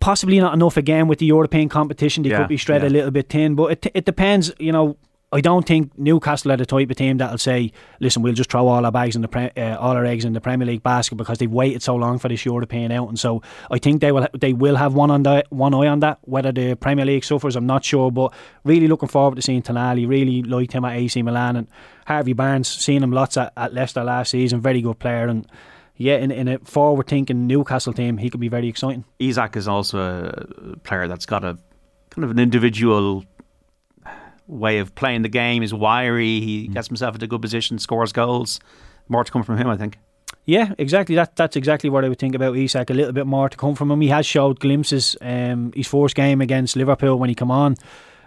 Possibly 0.00 0.38
not 0.40 0.54
enough 0.54 0.76
again 0.76 1.08
with 1.08 1.18
the 1.18 1.26
European 1.26 1.68
competition. 1.68 2.22
They 2.22 2.30
Yeah, 2.30 2.38
could 2.38 2.48
be 2.48 2.56
shredded 2.56 2.90
yeah. 2.92 2.96
a 2.96 2.96
little 2.96 3.10
bit 3.10 3.28
thin, 3.28 3.54
but 3.54 3.72
it, 3.72 3.86
it 3.94 4.04
depends. 4.04 4.52
You 4.58 4.72
know, 4.72 4.96
I 5.32 5.40
don't 5.40 5.66
think 5.66 5.98
Newcastle 5.98 6.52
are 6.52 6.56
the 6.56 6.64
type 6.64 6.88
of 6.88 6.96
team 6.96 7.16
that'll 7.18 7.38
say, 7.38 7.72
"Listen, 7.98 8.22
we'll 8.22 8.32
just 8.32 8.48
throw 8.50 8.68
all 8.68 8.84
our 8.84 8.92
bags 8.92 9.16
in 9.16 9.22
the 9.22 9.28
pre- 9.28 9.50
uh, 9.56 9.76
all 9.76 9.96
our 9.96 10.04
eggs 10.04 10.24
in 10.24 10.34
the 10.34 10.40
Premier 10.40 10.66
League 10.66 10.84
basket" 10.84 11.16
because 11.16 11.38
they've 11.38 11.50
waited 11.50 11.82
so 11.82 11.96
long 11.96 12.18
for 12.18 12.28
this 12.28 12.44
European 12.46 12.92
out, 12.92 13.08
and 13.08 13.18
so 13.18 13.42
I 13.70 13.78
think 13.78 14.00
they 14.00 14.12
will 14.12 14.28
they 14.38 14.52
will 14.52 14.76
have 14.76 14.94
one 14.94 15.10
on 15.10 15.24
the 15.24 15.44
one 15.50 15.74
eye 15.74 15.88
on 15.88 16.00
that. 16.00 16.18
Whether 16.22 16.52
the 16.52 16.76
Premier 16.76 17.04
League 17.04 17.24
suffers, 17.24 17.56
I'm 17.56 17.66
not 17.66 17.84
sure, 17.84 18.12
but 18.12 18.32
really 18.64 18.86
looking 18.86 19.08
forward 19.08 19.34
to 19.36 19.42
seeing 19.42 19.62
Tonali. 19.62 20.08
Really 20.08 20.42
liked 20.42 20.72
him 20.72 20.84
at 20.84 20.96
AC 20.96 21.20
Milan 21.22 21.56
and 21.56 21.66
Harvey 22.06 22.32
Barnes. 22.32 22.68
Seen 22.68 23.02
him 23.02 23.10
lots 23.10 23.36
at, 23.36 23.52
at 23.56 23.74
Leicester 23.74 24.04
last 24.04 24.30
season. 24.30 24.60
Very 24.60 24.80
good 24.80 24.98
player 25.00 25.26
and. 25.26 25.46
Yeah, 25.96 26.16
in, 26.16 26.30
in 26.30 26.48
a 26.48 26.58
forward 26.58 27.06
thinking 27.06 27.46
Newcastle 27.46 27.92
team, 27.92 28.18
he 28.18 28.28
could 28.28 28.40
be 28.40 28.48
very 28.48 28.68
exciting. 28.68 29.04
Isak 29.18 29.56
is 29.56 29.66
also 29.66 29.98
a 29.98 30.76
player 30.78 31.08
that's 31.08 31.26
got 31.26 31.42
a 31.44 31.58
kind 32.10 32.24
of 32.24 32.30
an 32.30 32.38
individual 32.38 33.24
way 34.46 34.78
of 34.78 34.94
playing 34.94 35.22
the 35.22 35.28
game. 35.28 35.62
He's 35.62 35.74
wiry. 35.74 36.40
He 36.40 36.68
gets 36.68 36.88
himself 36.88 37.14
into 37.14 37.26
good 37.26 37.42
position, 37.42 37.78
scores 37.78 38.12
goals. 38.12 38.60
More 39.08 39.24
to 39.24 39.32
come 39.32 39.42
from 39.42 39.56
him, 39.56 39.68
I 39.68 39.76
think. 39.76 39.98
Yeah, 40.44 40.74
exactly. 40.78 41.14
That 41.16 41.34
that's 41.34 41.56
exactly 41.56 41.90
what 41.90 42.04
I 42.04 42.08
would 42.08 42.18
think 42.18 42.34
about 42.34 42.56
Isak. 42.56 42.90
A 42.90 42.94
little 42.94 43.12
bit 43.12 43.26
more 43.26 43.48
to 43.48 43.56
come 43.56 43.74
from 43.74 43.90
him. 43.90 44.00
He 44.00 44.08
has 44.08 44.26
showed 44.26 44.60
glimpses. 44.60 45.16
Um, 45.20 45.72
his 45.74 45.88
first 45.88 46.14
game 46.14 46.40
against 46.40 46.76
Liverpool 46.76 47.18
when 47.18 47.28
he 47.28 47.34
come 47.34 47.50
on, 47.50 47.74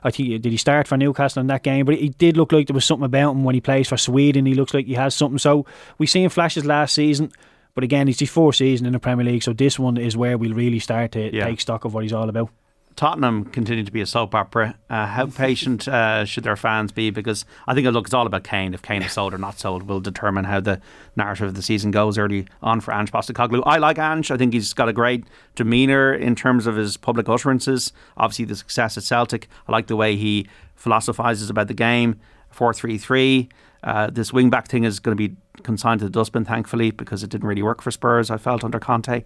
I 0.03 0.11
think 0.11 0.41
did 0.41 0.51
he 0.51 0.57
start 0.57 0.87
for 0.87 0.97
Newcastle 0.97 1.39
in 1.41 1.47
that 1.47 1.63
game? 1.63 1.85
But 1.85 1.95
he 1.95 2.09
did 2.09 2.35
look 2.35 2.51
like 2.51 2.67
there 2.67 2.73
was 2.73 2.85
something 2.85 3.05
about 3.05 3.31
him 3.31 3.43
when 3.43 3.55
he 3.55 3.61
plays 3.61 3.87
for 3.87 3.97
Sweden. 3.97 4.45
He 4.45 4.53
looks 4.53 4.73
like 4.73 4.85
he 4.85 4.95
has 4.95 5.15
something. 5.15 5.39
So 5.39 5.65
we 5.97 6.07
seen 6.07 6.29
flashes 6.29 6.65
last 6.65 6.93
season. 6.93 7.31
But 7.75 7.83
again, 7.83 8.07
it's 8.07 8.19
his 8.19 8.29
fourth 8.29 8.55
season 8.55 8.85
in 8.85 8.93
the 8.93 8.99
Premier 8.99 9.25
League, 9.25 9.43
so 9.43 9.53
this 9.53 9.77
one 9.79 9.97
is 9.97 10.17
where 10.17 10.37
we'll 10.37 10.53
really 10.53 10.79
start 10.79 11.11
to 11.13 11.33
Yeah. 11.35 11.45
take 11.45 11.61
stock 11.61 11.85
of 11.85 11.93
what 11.93 12.03
he's 12.03 12.13
all 12.13 12.27
about. 12.29 12.49
Tottenham 12.95 13.45
continue 13.45 13.85
to 13.85 13.91
be 13.93 14.01
a 14.01 14.05
soap 14.05 14.35
opera. 14.35 14.75
Uh, 14.89 15.05
how 15.05 15.25
patient 15.45 15.87
uh, 15.87 16.25
should 16.25 16.43
their 16.43 16.57
fans 16.57 16.91
be? 16.91 17.11
Because 17.11 17.45
I 17.65 17.73
think 17.73 17.87
look, 17.87 18.07
it's 18.07 18.13
all 18.13 18.25
about 18.27 18.43
Kane. 18.43 18.73
If 18.73 18.81
Kane 18.81 19.01
is 19.03 19.13
sold 19.13 19.33
or 19.33 19.37
not 19.37 19.57
sold, 19.57 19.83
will 19.83 20.01
determine 20.01 20.43
how 20.45 20.59
the 20.59 20.81
narrative 21.15 21.47
of 21.47 21.53
the 21.53 21.61
season 21.61 21.91
goes 21.91 22.17
early 22.17 22.45
on 22.61 22.81
for 22.81 22.93
Ange 22.93 23.09
Postecoglou. 23.11 23.63
I 23.65 23.77
like 23.77 23.97
Ange. 23.97 24.31
I 24.31 24.35
think 24.37 24.51
he's 24.53 24.73
got 24.73 24.89
a 24.89 24.93
great 24.93 25.23
demeanour 25.55 26.13
in 26.13 26.35
terms 26.35 26.67
of 26.67 26.75
his 26.75 26.97
public 26.97 27.29
utterances. 27.29 27.93
Obviously, 28.17 28.43
the 28.45 28.55
success 28.57 28.97
at 28.97 29.03
Celtic. 29.03 29.47
I 29.67 29.71
like 29.71 29.87
the 29.87 29.95
way 29.95 30.17
he 30.17 30.47
philosophises 30.75 31.49
about 31.49 31.67
the 31.69 31.73
game. 31.73 32.19
Four 32.49 32.73
three 32.73 32.97
three. 32.97 33.47
Uh, 33.83 34.09
this 34.09 34.33
wing 34.33 34.49
back 34.49 34.67
thing 34.67 34.83
is 34.83 34.99
going 34.99 35.15
to 35.17 35.29
be 35.29 35.35
consigned 35.63 35.99
to 35.99 36.05
the 36.05 36.11
dustbin, 36.11 36.45
thankfully, 36.45 36.91
because 36.91 37.23
it 37.23 37.29
didn't 37.29 37.47
really 37.47 37.61
work 37.63 37.81
for 37.81 37.91
Spurs. 37.91 38.29
I 38.29 38.37
felt 38.37 38.63
under 38.63 38.79
Conte. 38.79 39.23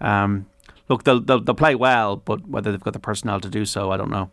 Um, 0.00 0.46
look, 0.88 1.04
they'll, 1.04 1.20
they'll 1.20 1.40
they'll 1.40 1.54
play 1.54 1.74
well, 1.74 2.16
but 2.16 2.46
whether 2.48 2.70
they've 2.70 2.80
got 2.82 2.92
the 2.92 2.98
personnel 3.00 3.40
to 3.40 3.48
do 3.48 3.64
so, 3.64 3.90
I 3.90 3.96
don't 3.96 4.10
know. 4.10 4.30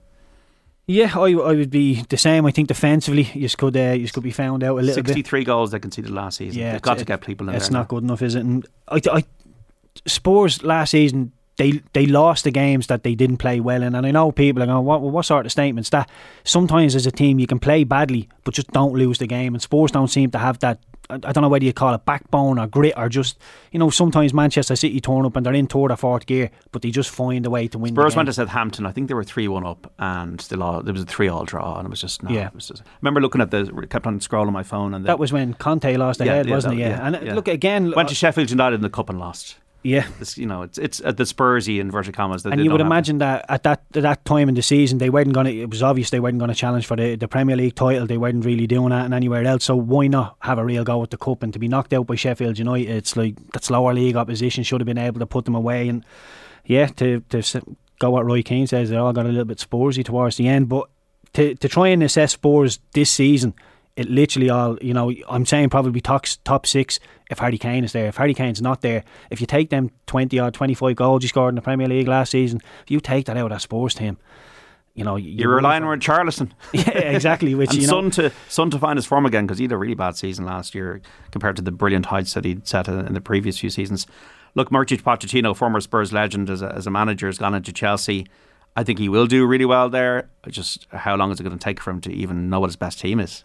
Yeah, 0.86 1.12
I, 1.18 1.32
I 1.32 1.54
would 1.54 1.70
be 1.70 2.04
the 2.10 2.18
same. 2.18 2.46
I 2.46 2.52
think 2.52 2.68
defensively, 2.68 3.24
you 3.34 3.48
could 3.50 3.76
uh, 3.78 3.94
you 3.94 4.08
could 4.10 4.22
be 4.24 4.32
found 4.32 4.64
out 4.64 4.74
a 4.78 4.82
little 4.82 5.02
bit. 5.02 5.08
63 5.16 5.44
goals 5.46 5.72
they 5.72 5.80
conceded 5.80 6.12
last 6.12 6.38
season. 6.38 6.60
Yeah, 6.60 6.66
They've 6.74 6.76
it's- 6.78 6.82
got 6.82 6.98
to 7.00 7.06
get 7.06 7.22
people 7.22 7.48
in 7.50 7.56
It's 7.56 7.70
there. 7.70 7.80
not 7.80 7.88
good 7.88 8.04
enough, 8.04 8.22
is 8.22 8.36
it? 8.36 8.42
And 8.42 8.66
I, 8.90 9.00
I, 9.12 9.24
Spurs 10.06 10.62
last 10.64 10.92
season 10.92 11.32
they 11.58 11.82
they 11.94 12.06
lost 12.06 12.44
the 12.44 12.52
games 12.52 12.88
that 12.88 13.04
they 13.04 13.16
didn't 13.16 13.38
play 13.38 13.60
well 13.60 13.84
in, 13.84 13.94
and 13.96 14.06
I 14.06 14.12
know 14.12 14.32
people 14.32 14.64
are 14.64 14.66
going, 14.66 14.86
what 14.86 15.02
what 15.02 15.26
sort 15.26 15.46
of 15.46 15.52
statements 15.52 15.90
that? 15.92 16.10
Sometimes 16.44 16.96
as 16.96 17.06
a 17.06 17.12
team 17.12 17.40
you 17.40 17.48
can 17.48 17.60
play 17.60 17.84
badly, 17.84 18.30
but 18.44 18.54
just 18.54 18.72
don't 18.72 18.94
lose 18.94 19.18
the 19.20 19.28
game, 19.28 19.54
and 19.54 19.62
Spurs 19.62 19.92
don't 19.92 20.08
seem 20.08 20.32
to 20.32 20.38
have 20.40 20.60
that. 20.60 20.80
I 21.10 21.18
don't 21.18 21.42
know 21.42 21.50
whether 21.50 21.66
you 21.66 21.74
call 21.74 21.94
it 21.94 22.06
backbone 22.06 22.58
or 22.58 22.66
grit 22.66 22.94
or 22.96 23.10
just 23.10 23.38
you 23.74 23.78
know 23.78 23.90
sometimes 23.90 24.34
Manchester 24.34 24.76
City 24.76 25.00
turn 25.02 25.26
up 25.26 25.36
and 25.36 25.46
they're 25.46 25.54
in 25.54 25.68
third 25.68 25.92
or 25.92 25.98
fourth 25.98 26.26
gear, 26.26 26.50
but 26.72 26.82
they 26.82 26.92
just 26.92 27.10
find 27.10 27.46
a 27.46 27.50
way 27.50 27.68
to 27.68 27.78
win. 27.78 27.94
Spurs 27.94 28.16
went 28.16 28.28
to 28.28 28.34
Southampton. 28.34 28.86
I 28.86 28.92
think 28.92 29.10
they 29.10 29.14
were 29.14 29.24
three 29.24 29.48
one 29.48 29.66
up, 29.66 29.92
and 30.00 30.40
they 30.40 30.56
lost. 30.56 30.86
There 30.86 30.94
was 30.94 31.04
a 31.04 31.06
three 31.06 31.28
all 31.28 31.44
draw, 31.46 31.78
and 31.78 31.86
it 31.86 31.90
was 31.90 32.02
just 32.02 32.24
no. 32.24 32.32
Yeah. 32.32 32.50
Was 32.56 32.70
just, 32.70 32.82
I 32.82 32.86
remember 33.02 33.22
looking 33.22 33.42
at 33.42 33.52
the 33.52 33.66
kept 33.90 34.08
on 34.08 34.20
scrolling 34.22 34.54
my 34.54 34.64
phone, 34.64 34.94
and 34.94 35.04
the, 35.04 35.08
That 35.08 35.20
was 35.20 35.32
when 35.34 35.54
Conte 35.54 35.96
lost 35.98 36.20
the 36.20 36.26
Yeah, 36.26 36.36
head, 36.36 36.48
yeah, 36.48 36.56
wasn't 36.56 36.78
that- 36.78 36.82
it? 36.82 36.90
Yeah. 36.90 37.06
and 37.08 37.16
uh, 37.16 37.34
look 37.36 37.48
again. 37.50 37.92
went 37.96 38.10
to 38.10 38.16
Sheffield 38.16 38.50
United 38.50 38.76
in 38.76 38.82
the 38.82 38.90
cup 38.90 39.10
and 39.10 39.20
lost. 39.20 39.58
Yeah, 39.84 40.08
This, 40.18 40.38
you 40.38 40.46
know, 40.46 40.62
it's 40.62 40.78
it's 40.78 41.02
at 41.02 41.18
the 41.18 41.26
Spursy 41.26 41.80
inverted 41.80 42.16
commas. 42.16 42.44
That 42.44 42.54
and 42.54 42.64
you 42.64 42.72
would 42.72 42.80
imagine 42.80 43.18
that 43.18 43.46
at 43.50 43.64
that 43.64 43.84
at 43.94 44.04
that 44.04 44.24
time 44.24 44.48
in 44.48 44.56
the 44.56 44.62
season 44.62 44.98
they 44.98 45.10
weren't 45.10 45.34
going 45.34 45.46
to. 45.46 45.62
It 45.62 45.70
was 45.70 45.84
obvious 45.84 46.10
they 46.10 46.22
weren't 46.22 46.40
going 46.40 46.50
to 46.50 46.56
challenge 46.56 46.86
for 46.86 46.96
the, 46.96 47.16
the 47.16 47.28
Premier 47.28 47.58
League 47.58 47.76
title. 47.76 48.08
They 48.08 48.18
weren't 48.18 48.46
really 48.46 48.66
doing 48.66 48.90
that 48.90 49.04
and 49.04 49.14
anywhere 49.14 49.44
else. 49.44 49.66
So 49.66 49.76
why 49.76 50.08
not 50.08 50.38
have 50.40 50.58
a 50.58 50.64
real 50.64 50.86
go 50.86 51.04
at 51.04 51.10
the 51.10 51.18
cup 51.18 51.44
and 51.44 51.52
to 51.52 51.60
be 51.60 51.68
knocked 51.68 51.92
out 51.92 52.08
by 52.08 52.16
Sheffield 52.16 52.58
United? 52.58 52.90
It's 52.90 53.18
like 53.18 53.36
that's 53.52 53.70
lower 53.70 53.94
league 53.94 54.16
opposition 54.16 54.64
should 54.64 54.80
have 54.80 54.86
been 54.86 54.98
able 54.98 55.20
to 55.20 55.26
put 55.28 55.44
them 55.44 55.56
away. 55.56 55.90
And 55.90 56.06
yeah, 56.66 56.88
to 56.88 57.20
to 57.30 57.62
go 58.00 58.12
what 58.12 58.26
Roy 58.26 58.42
Keane 58.42 58.68
says, 58.68 58.90
they 58.90 58.96
all 58.96 59.12
got 59.12 59.26
a 59.26 59.30
little 59.30 59.46
bit 59.46 59.58
Spursy 59.58 60.06
towards 60.06 60.38
the 60.38 60.48
end. 60.48 60.70
But 60.70 60.90
to 61.34 61.56
to 61.56 61.68
try 61.68 61.90
and 61.90 62.02
assess 62.04 62.34
Spurs 62.34 62.80
this 62.94 63.12
season. 63.12 63.54
It 63.96 64.10
literally 64.10 64.50
all, 64.50 64.78
you 64.82 64.94
know, 64.94 65.14
I'm 65.30 65.46
saying 65.46 65.70
probably 65.70 66.02
top, 66.02 66.26
top 66.44 66.66
six 66.66 67.00
if 67.30 67.38
Harry 67.38 67.60
Kane 67.60 67.84
is 67.84 67.94
there. 67.94 68.08
If 68.08 68.18
Harry 68.18 68.34
Kane's 68.34 68.62
not 68.62 68.82
there, 68.82 69.04
if 69.30 69.40
you 69.40 69.46
take 69.46 69.70
them 69.70 69.92
20 70.08 70.40
or 70.40 70.50
25 70.50 70.96
goals 70.96 71.24
he 71.24 71.28
scored 71.28 71.50
in 71.50 71.56
the 71.56 71.62
Premier 71.62 71.88
League 71.88 72.08
last 72.08 72.32
season, 72.32 72.60
if 72.84 72.90
you 72.90 73.00
take 73.00 73.28
that 73.28 73.38
out 73.38 73.46
of 73.46 73.52
that 73.52 73.62
Spurs 73.62 73.94
team, 73.94 74.18
you 74.96 75.04
know, 75.04 75.16
you 75.16 75.32
You're 75.32 75.56
relying 75.56 75.84
on 75.84 76.00
Charlison. 76.00 76.52
yeah, 76.74 76.90
exactly. 76.90 77.56
Which 77.56 77.72
and 77.72 77.82
you 77.82 77.88
know, 77.88 77.94
Son 77.94 78.12
to 78.12 78.32
Son 78.48 78.70
to 78.72 78.80
find 78.80 78.98
his 78.98 79.06
form 79.06 79.26
again 79.26 79.46
because 79.46 79.58
he 79.58 79.66
had 79.66 79.72
a 79.72 79.78
really 79.78 79.96
bad 79.96 80.16
season 80.16 80.46
last 80.46 80.76
year 80.76 81.02
compared 81.32 81.56
to 81.56 81.62
the 81.62 81.72
brilliant 81.72 82.08
heights 82.08 82.34
that 82.34 82.46
he'd 82.46 82.68
set 82.68 82.88
in 82.88 83.14
the 83.14 83.22
previous 83.22 83.60
few 83.60 83.70
seasons. 83.70 84.06
Look, 84.56 84.70
Mauricio 84.70 85.02
Pochettino, 85.02 85.56
former 85.56 85.82
Spurs 85.82 86.14
legend 86.14 86.50
as 86.50 86.62
a, 86.62 86.72
as 86.74 86.86
a 86.86 86.92
manager, 86.92 87.26
has 87.26 87.40
gone 87.40 87.56
into 87.56 87.74
Chelsea. 87.74 88.28
I 88.76 88.84
think 88.84 89.00
he 89.00 89.10
will 89.10 89.26
do 89.26 89.46
really 89.46 89.66
well 89.66 89.90
there. 89.90 90.30
Just 90.48 90.88
how 90.92 91.16
long 91.16 91.32
is 91.32 91.40
it 91.40 91.44
going 91.44 91.58
to 91.58 91.64
take 91.64 91.80
for 91.80 91.90
him 91.90 92.02
to 92.02 92.12
even 92.12 92.50
know 92.50 92.60
what 92.60 92.68
his 92.68 92.76
best 92.76 93.00
team 93.00 93.20
is? 93.20 93.44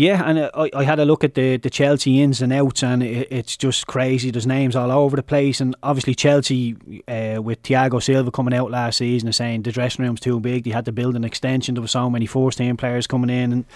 Yeah, 0.00 0.22
and 0.24 0.38
uh, 0.38 0.50
I, 0.54 0.70
I 0.74 0.84
had 0.84 0.98
a 0.98 1.04
look 1.04 1.24
at 1.24 1.34
the, 1.34 1.58
the 1.58 1.68
Chelsea 1.68 2.22
ins 2.22 2.40
and 2.40 2.54
outs, 2.54 2.82
and 2.82 3.02
it, 3.02 3.28
it's 3.30 3.54
just 3.54 3.86
crazy. 3.86 4.30
There's 4.30 4.46
names 4.46 4.74
all 4.74 4.90
over 4.90 5.14
the 5.14 5.22
place, 5.22 5.60
and 5.60 5.76
obviously 5.82 6.14
Chelsea 6.14 6.74
uh, 7.06 7.42
with 7.42 7.62
Thiago 7.62 8.02
Silva 8.02 8.30
coming 8.30 8.54
out 8.54 8.70
last 8.70 8.96
season 8.96 9.28
and 9.28 9.34
saying 9.34 9.60
the 9.60 9.72
dressing 9.72 10.02
room's 10.02 10.20
too 10.20 10.40
big. 10.40 10.64
They 10.64 10.70
had 10.70 10.86
to 10.86 10.92
build 10.92 11.16
an 11.16 11.24
extension. 11.24 11.74
There 11.74 11.82
were 11.82 11.86
so 11.86 12.08
many 12.08 12.24
first 12.24 12.56
team 12.56 12.78
players 12.78 13.06
coming 13.06 13.28
in, 13.28 13.52
and 13.52 13.66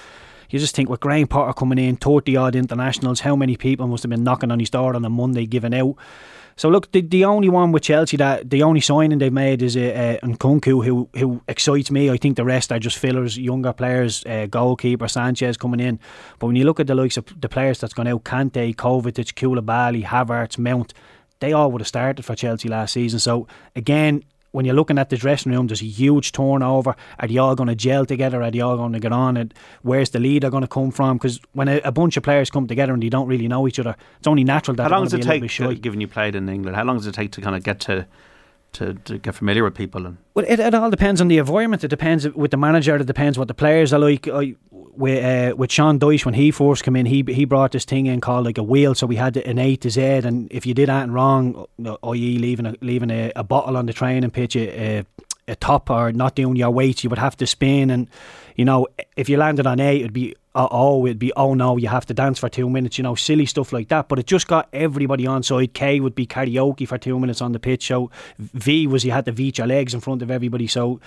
you 0.48 0.58
just 0.58 0.74
think 0.74 0.88
with 0.88 1.00
Graham 1.00 1.26
Potter 1.26 1.52
coming 1.52 1.76
in, 1.76 1.96
30 1.96 2.36
odd 2.38 2.56
internationals, 2.56 3.20
how 3.20 3.36
many 3.36 3.58
people 3.58 3.86
must 3.86 4.02
have 4.02 4.10
been 4.10 4.24
knocking 4.24 4.50
on 4.50 4.60
his 4.60 4.70
door 4.70 4.96
on 4.96 5.04
a 5.04 5.10
Monday 5.10 5.44
giving 5.44 5.74
out. 5.74 5.94
So 6.56 6.68
look, 6.68 6.92
the, 6.92 7.00
the 7.00 7.24
only 7.24 7.48
one 7.48 7.72
with 7.72 7.82
Chelsea 7.82 8.16
that 8.16 8.50
the 8.50 8.62
only 8.62 8.80
signing 8.80 9.18
they've 9.18 9.32
made 9.32 9.62
is 9.62 9.76
uh, 9.76 10.18
uh, 10.22 10.26
Nkunku, 10.26 10.84
who 10.84 11.08
who 11.18 11.40
excites 11.48 11.90
me. 11.90 12.10
I 12.10 12.16
think 12.16 12.36
the 12.36 12.44
rest 12.44 12.70
are 12.72 12.78
just 12.78 12.98
fillers, 12.98 13.36
younger 13.36 13.72
players, 13.72 14.24
uh, 14.26 14.46
goalkeeper 14.46 15.08
Sanchez 15.08 15.56
coming 15.56 15.80
in. 15.80 15.98
But 16.38 16.46
when 16.46 16.56
you 16.56 16.64
look 16.64 16.80
at 16.80 16.86
the 16.86 16.94
likes 16.94 17.16
of 17.16 17.24
the 17.40 17.48
players 17.48 17.78
that's 17.78 17.94
gone 17.94 18.06
out, 18.06 18.24
Kante, 18.24 18.74
Kovacic, 18.74 19.34
Koulibaly, 19.34 20.04
Havertz, 20.04 20.58
Mount, 20.58 20.94
they 21.40 21.52
all 21.52 21.70
would 21.72 21.80
have 21.80 21.88
started 21.88 22.24
for 22.24 22.36
Chelsea 22.36 22.68
last 22.68 22.92
season. 22.92 23.18
So 23.18 23.46
again. 23.74 24.22
When 24.54 24.64
you're 24.64 24.76
looking 24.76 24.98
at 24.98 25.10
the 25.10 25.16
dressing 25.16 25.50
room, 25.50 25.66
there's 25.66 25.82
a 25.82 25.86
huge 25.86 26.30
turnover. 26.30 26.94
Are 27.18 27.26
they 27.26 27.38
all 27.38 27.56
going 27.56 27.66
to 27.66 27.74
gel 27.74 28.06
together? 28.06 28.40
Are 28.40 28.52
they 28.52 28.60
all 28.60 28.76
going 28.76 28.92
to 28.92 29.00
get 29.00 29.12
on? 29.12 29.36
And 29.36 29.52
where's 29.82 30.10
the 30.10 30.20
leader 30.20 30.48
going 30.48 30.62
to 30.62 30.68
come 30.68 30.92
from? 30.92 31.16
Because 31.16 31.40
when 31.54 31.66
a, 31.66 31.80
a 31.84 31.90
bunch 31.90 32.16
of 32.16 32.22
players 32.22 32.50
come 32.50 32.68
together 32.68 32.92
and 32.92 33.02
they 33.02 33.08
don't 33.08 33.26
really 33.26 33.48
know 33.48 33.66
each 33.66 33.80
other, 33.80 33.96
it's 34.18 34.28
only 34.28 34.44
natural 34.44 34.76
that 34.76 34.84
How 34.84 34.90
long 34.90 35.04
does 35.04 35.14
it 35.14 35.22
take, 35.22 35.50
to, 35.50 35.74
given 35.74 36.00
you 36.00 36.06
played 36.06 36.36
in 36.36 36.48
England, 36.48 36.76
how 36.76 36.84
long 36.84 36.98
does 36.98 37.08
it 37.08 37.14
take 37.14 37.32
to 37.32 37.40
kind 37.40 37.56
of 37.56 37.64
get 37.64 37.80
to 37.80 38.06
to, 38.74 38.94
to 38.94 39.18
get 39.18 39.34
familiar 39.34 39.64
with 39.64 39.74
people? 39.74 40.06
And 40.06 40.18
Well, 40.34 40.44
it, 40.48 40.60
it 40.60 40.74
all 40.74 40.90
depends 40.90 41.20
on 41.20 41.28
the 41.28 41.38
environment. 41.38 41.82
It 41.84 41.88
depends 41.88 42.28
with 42.28 42.50
the 42.50 42.56
manager. 42.56 42.96
It 42.96 43.06
depends 43.06 43.38
what 43.38 43.48
the 43.48 43.54
players 43.54 43.92
are 43.92 43.98
like. 43.98 44.28
I, 44.28 44.54
with 44.96 45.24
uh, 45.24 45.56
with 45.56 45.72
Sean 45.72 45.98
Dyche 45.98 46.24
when 46.24 46.34
he 46.34 46.50
first 46.50 46.84
came 46.84 46.96
in, 46.96 47.06
he 47.06 47.24
he 47.28 47.44
brought 47.44 47.72
this 47.72 47.84
thing 47.84 48.06
in 48.06 48.20
called 48.20 48.46
like 48.46 48.58
a 48.58 48.62
wheel. 48.62 48.94
So 48.94 49.06
we 49.06 49.16
had 49.16 49.36
an 49.36 49.58
A 49.58 49.76
to 49.76 49.90
Z, 49.90 50.02
and 50.02 50.48
if 50.50 50.66
you 50.66 50.74
did 50.74 50.88
anything 50.88 51.12
wrong, 51.12 51.66
i.e. 51.78 52.38
leaving 52.38 52.66
a, 52.66 52.74
leaving 52.80 53.10
a, 53.10 53.32
a 53.36 53.44
bottle 53.44 53.76
on 53.76 53.86
the 53.86 53.92
training 53.92 54.30
pitch, 54.30 54.56
a, 54.56 54.98
a, 54.98 55.06
a 55.48 55.56
top 55.56 55.90
or 55.90 56.12
not 56.12 56.34
doing 56.34 56.56
your 56.56 56.70
weights, 56.70 57.04
you 57.04 57.10
would 57.10 57.18
have 57.18 57.36
to 57.38 57.46
spin. 57.46 57.90
And 57.90 58.08
you 58.56 58.64
know, 58.64 58.86
if 59.16 59.28
you 59.28 59.36
landed 59.36 59.66
on 59.66 59.80
A, 59.80 60.00
it'd 60.00 60.12
be 60.12 60.34
uh, 60.54 60.68
oh, 60.70 61.04
it'd 61.06 61.18
be 61.18 61.32
oh 61.36 61.54
no, 61.54 61.76
you 61.76 61.88
have 61.88 62.06
to 62.06 62.14
dance 62.14 62.38
for 62.38 62.48
two 62.48 62.70
minutes. 62.70 62.96
You 62.96 63.04
know, 63.04 63.14
silly 63.14 63.46
stuff 63.46 63.72
like 63.72 63.88
that. 63.88 64.08
But 64.08 64.18
it 64.18 64.26
just 64.26 64.46
got 64.46 64.68
everybody 64.72 65.26
on 65.26 65.42
side. 65.42 65.74
K 65.74 66.00
would 66.00 66.14
be 66.14 66.26
karaoke 66.26 66.86
for 66.86 66.98
two 66.98 67.18
minutes 67.18 67.40
on 67.40 67.52
the 67.52 67.58
pitch. 67.58 67.86
So 67.86 68.10
V 68.38 68.86
was 68.86 69.04
you 69.04 69.10
had 69.10 69.24
to 69.24 69.32
beat 69.32 69.58
your 69.58 69.66
legs 69.66 69.94
in 69.94 70.00
front 70.00 70.22
of 70.22 70.30
everybody. 70.30 70.66
So 70.66 71.00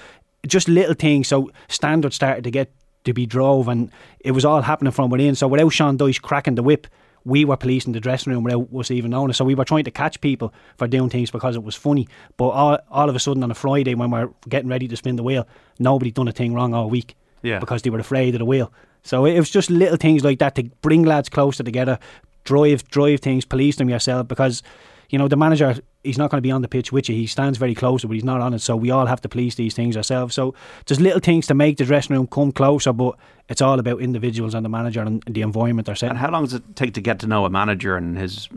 just 0.45 0.67
little 0.67 0.93
things. 0.93 1.27
So 1.29 1.49
standards 1.67 2.15
started 2.15 2.43
to 2.43 2.51
get 2.51 2.71
to 3.07 3.13
be 3.13 3.25
drove, 3.25 3.67
and 3.67 3.91
it 4.19 4.31
was 4.31 4.45
all 4.45 4.61
happening 4.61 4.91
from 4.91 5.09
within. 5.09 5.35
So 5.35 5.47
without 5.47 5.69
Sean 5.73 5.97
Dyche 5.97 6.21
cracking 6.21 6.55
the 6.55 6.63
whip, 6.63 6.87
we 7.25 7.43
were 7.43 7.57
policing 7.57 7.91
the 7.91 7.99
dressing 7.99 8.31
room 8.31 8.43
without 8.43 8.67
us 8.73 8.89
even 8.91 9.11
knowing 9.11 9.29
it. 9.31 9.33
So 9.33 9.43
we 9.43 9.55
were 9.55 9.65
trying 9.65 9.83
to 9.83 9.91
catch 9.91 10.21
people 10.21 10.53
for 10.77 10.87
doing 10.87 11.09
things 11.09 11.29
because 11.31 11.55
it 11.57 11.63
was 11.63 11.75
funny. 11.75 12.07
But 12.37 12.49
all, 12.49 12.77
all 12.89 13.09
of 13.09 13.15
a 13.15 13.19
sudden 13.19 13.43
on 13.43 13.51
a 13.51 13.55
Friday 13.55 13.95
when 13.95 14.11
we're 14.11 14.29
getting 14.47 14.69
ready 14.69 14.87
to 14.87 14.95
spin 14.95 15.17
the 15.17 15.23
wheel, 15.23 15.45
nobody 15.79 16.11
done 16.11 16.29
a 16.29 16.31
thing 16.31 16.53
wrong 16.53 16.73
all 16.73 16.89
week 16.89 17.15
Yeah. 17.41 17.59
because 17.59 17.81
they 17.81 17.89
were 17.89 17.99
afraid 17.99 18.33
of 18.35 18.39
the 18.39 18.45
wheel. 18.45 18.71
So 19.03 19.25
it 19.25 19.37
was 19.37 19.49
just 19.49 19.69
little 19.69 19.97
things 19.97 20.23
like 20.23 20.39
that 20.39 20.55
to 20.55 20.63
bring 20.81 21.03
lads 21.03 21.27
closer 21.27 21.63
together, 21.63 21.99
drive 22.45 22.87
drive 22.89 23.19
things, 23.19 23.43
police 23.45 23.75
them 23.75 23.89
yourself 23.89 24.27
because 24.29 24.63
you 25.09 25.17
know 25.17 25.27
the 25.27 25.37
manager 25.37 25.75
he's 26.07 26.17
not 26.17 26.31
going 26.31 26.39
to 26.39 26.41
be 26.41 26.51
on 26.51 26.61
the 26.61 26.67
pitch 26.67 26.91
with 26.91 27.09
you. 27.09 27.15
He 27.15 27.27
stands 27.27 27.57
very 27.57 27.75
close, 27.75 28.03
but 28.03 28.13
he's 28.13 28.23
not 28.23 28.41
on 28.41 28.53
it. 28.53 28.59
So 28.59 28.75
we 28.75 28.89
all 28.89 29.05
have 29.05 29.21
to 29.21 29.29
police 29.29 29.55
these 29.55 29.73
things 29.73 29.95
ourselves. 29.95 30.33
So 30.33 30.55
there's 30.85 31.01
little 31.01 31.19
things 31.19 31.45
to 31.47 31.53
make 31.53 31.77
the 31.77 31.85
dressing 31.85 32.15
room 32.15 32.27
come 32.27 32.51
closer, 32.51 32.93
but 32.93 33.15
it's 33.49 33.61
all 33.61 33.77
about 33.79 34.01
individuals 34.01 34.53
and 34.53 34.65
the 34.65 34.69
manager 34.69 35.01
and 35.01 35.21
the 35.27 35.41
environment 35.41 35.85
they're 35.85 35.95
setting. 35.95 36.11
and 36.11 36.19
how 36.19 36.31
long 36.31 36.45
does 36.45 36.55
it 36.55 36.75
take 36.75 36.93
to 36.95 37.01
get 37.01 37.19
to 37.19 37.27
know 37.27 37.45
a 37.45 37.49
manager 37.49 37.95
and 37.95 38.17
his 38.17 38.47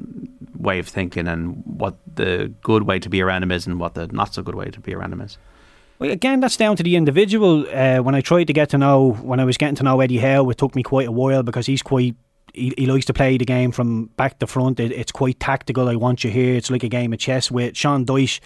way 0.56 0.78
of 0.78 0.86
thinking 0.86 1.26
and 1.26 1.62
what 1.64 1.96
the 2.14 2.52
good 2.62 2.84
way 2.84 2.98
to 2.98 3.08
be 3.08 3.20
around 3.20 3.42
him 3.42 3.50
is 3.50 3.66
and 3.66 3.80
what 3.80 3.94
the 3.94 4.06
not 4.08 4.32
so 4.34 4.42
good 4.42 4.54
way 4.54 4.70
to 4.70 4.80
be 4.80 4.94
around 4.94 5.12
him 5.12 5.20
is? 5.20 5.36
Well, 5.98 6.10
again, 6.10 6.40
that's 6.40 6.56
down 6.56 6.76
to 6.76 6.82
the 6.82 6.96
individual. 6.96 7.66
Uh, 7.70 7.98
when 7.98 8.14
I 8.14 8.22
tried 8.22 8.46
to 8.46 8.54
get 8.54 8.70
to 8.70 8.78
know, 8.78 9.12
when 9.12 9.38
I 9.38 9.44
was 9.44 9.58
getting 9.58 9.74
to 9.76 9.82
know 9.82 10.00
Eddie 10.00 10.18
Howe, 10.18 10.48
it 10.48 10.56
took 10.56 10.74
me 10.74 10.82
quite 10.82 11.08
a 11.08 11.12
while 11.12 11.42
because 11.42 11.66
he's 11.66 11.82
quite. 11.82 12.14
He, 12.54 12.74
he 12.76 12.86
likes 12.86 13.06
to 13.06 13.12
play 13.12 13.36
the 13.36 13.44
game 13.44 13.72
from 13.72 14.06
back 14.16 14.38
to 14.40 14.46
front. 14.46 14.80
It, 14.80 14.92
it's 14.92 15.12
quite 15.12 15.38
tactical. 15.40 15.88
I 15.88 15.96
want 15.96 16.24
you 16.24 16.30
here. 16.30 16.54
It's 16.54 16.70
like 16.70 16.84
a 16.84 16.88
game 16.88 17.12
of 17.12 17.18
chess 17.18 17.50
with 17.50 17.76
Sean 17.76 18.04
Dyche. 18.04 18.40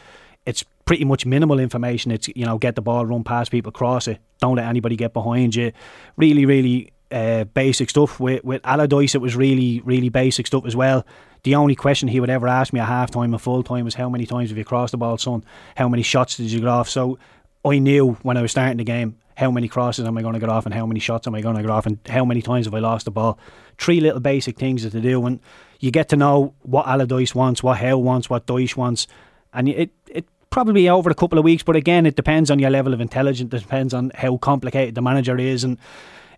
It's 0.46 0.64
pretty 0.84 1.04
much 1.04 1.24
minimal 1.24 1.58
information. 1.58 2.10
It's 2.10 2.28
you 2.28 2.44
know 2.44 2.58
get 2.58 2.76
the 2.76 2.82
ball, 2.82 3.06
run 3.06 3.24
past 3.24 3.50
people, 3.50 3.72
cross 3.72 4.08
it. 4.08 4.18
Don't 4.40 4.56
let 4.56 4.66
anybody 4.66 4.96
get 4.96 5.12
behind 5.12 5.54
you. 5.54 5.72
Really, 6.16 6.44
really 6.44 6.92
uh, 7.10 7.44
basic 7.44 7.90
stuff. 7.90 8.20
With 8.20 8.44
with 8.44 8.60
Allardyce, 8.64 9.14
it 9.14 9.20
was 9.20 9.36
really, 9.36 9.80
really 9.84 10.08
basic 10.08 10.46
stuff 10.46 10.66
as 10.66 10.76
well. 10.76 11.04
The 11.44 11.54
only 11.54 11.74
question 11.74 12.08
he 12.08 12.20
would 12.20 12.30
ever 12.30 12.48
ask 12.48 12.72
me 12.72 12.80
at 12.80 12.88
half 12.88 13.10
time 13.10 13.34
and 13.34 13.40
full 13.40 13.62
time 13.62 13.84
was 13.84 13.94
how 13.94 14.08
many 14.08 14.24
times 14.26 14.48
have 14.48 14.58
you 14.58 14.64
crossed 14.64 14.92
the 14.92 14.98
ball, 14.98 15.18
son? 15.18 15.44
How 15.76 15.88
many 15.88 16.02
shots 16.02 16.36
did 16.36 16.50
you 16.50 16.60
get 16.60 16.68
off? 16.68 16.88
So 16.88 17.18
I 17.64 17.78
knew 17.78 18.14
when 18.22 18.36
I 18.36 18.42
was 18.42 18.50
starting 18.50 18.78
the 18.78 18.84
game 18.84 19.16
how 19.36 19.50
many 19.50 19.68
crosses 19.68 20.06
am 20.06 20.16
I 20.16 20.22
going 20.22 20.34
to 20.34 20.40
get 20.40 20.48
off 20.48 20.64
and 20.66 20.74
how 20.74 20.86
many 20.86 21.00
shots 21.00 21.26
am 21.26 21.34
I 21.34 21.40
going 21.40 21.56
to 21.56 21.62
get 21.62 21.70
off 21.70 21.86
and 21.86 21.98
how 22.08 22.24
many 22.24 22.42
times 22.42 22.66
have 22.66 22.74
I 22.74 22.78
lost 22.78 23.04
the 23.04 23.10
ball. 23.10 23.38
Three 23.78 24.00
little 24.00 24.20
basic 24.20 24.58
things 24.58 24.82
that 24.84 24.90
to 24.90 25.00
do 25.00 25.24
and 25.26 25.40
you 25.80 25.90
get 25.90 26.08
to 26.10 26.16
know 26.16 26.54
what 26.62 26.86
Allardyce 26.86 27.34
wants, 27.34 27.62
what 27.62 27.78
Howe 27.78 27.98
wants, 27.98 28.30
what 28.30 28.46
Dyche 28.46 28.76
wants, 28.76 29.06
and 29.52 29.68
it 29.68 29.90
it 30.08 30.26
probably 30.50 30.88
over 30.88 31.10
a 31.10 31.14
couple 31.14 31.38
of 31.38 31.44
weeks. 31.44 31.62
But 31.62 31.76
again, 31.76 32.06
it 32.06 32.16
depends 32.16 32.50
on 32.50 32.58
your 32.58 32.70
level 32.70 32.94
of 32.94 33.00
intelligence. 33.00 33.52
It 33.52 33.60
depends 33.60 33.92
on 33.92 34.12
how 34.14 34.36
complicated 34.36 34.94
the 34.94 35.02
manager 35.02 35.36
is, 35.36 35.64
and 35.64 35.78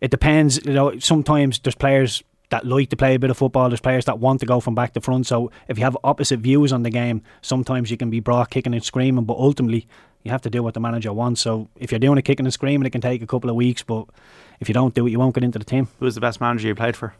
it 0.00 0.10
depends. 0.10 0.64
You 0.64 0.72
know, 0.72 0.98
sometimes 0.98 1.58
there's 1.60 1.74
players 1.74 2.24
that 2.48 2.66
like 2.66 2.90
to 2.90 2.96
play 2.96 3.14
a 3.14 3.18
bit 3.18 3.30
of 3.30 3.36
football. 3.36 3.68
There's 3.68 3.80
players 3.80 4.04
that 4.06 4.18
want 4.18 4.40
to 4.40 4.46
go 4.46 4.58
from 4.58 4.74
back 4.74 4.94
to 4.94 5.00
front. 5.00 5.26
So 5.26 5.50
if 5.68 5.78
you 5.78 5.84
have 5.84 5.96
opposite 6.02 6.40
views 6.40 6.72
on 6.72 6.82
the 6.82 6.90
game, 6.90 7.22
sometimes 7.42 7.90
you 7.90 7.96
can 7.96 8.08
be 8.08 8.20
brought 8.20 8.50
kicking 8.50 8.74
and 8.74 8.84
screaming. 8.84 9.24
But 9.24 9.36
ultimately, 9.36 9.86
you 10.26 10.30
have 10.30 10.42
to 10.42 10.50
do 10.50 10.62
what 10.62 10.74
the 10.74 10.80
manager 10.80 11.12
wants. 11.12 11.40
So 11.40 11.68
if 11.76 11.90
you're 11.90 11.98
doing 11.98 12.18
a 12.18 12.22
kicking 12.22 12.44
and 12.44 12.52
screaming, 12.52 12.86
it 12.86 12.90
can 12.90 13.00
take 13.00 13.22
a 13.22 13.26
couple 13.26 13.48
of 13.48 13.56
weeks. 13.56 13.82
But 13.82 14.06
if 14.60 14.68
you 14.68 14.74
don't 14.74 14.94
do 14.94 15.06
it, 15.06 15.10
you 15.10 15.18
won't 15.18 15.34
get 15.34 15.44
into 15.44 15.58
the 15.58 15.64
team. 15.64 15.88
Who 15.98 16.04
was 16.04 16.14
the 16.14 16.20
best 16.20 16.40
manager 16.40 16.68
you 16.68 16.74
played 16.74 16.96
for? 16.96 17.14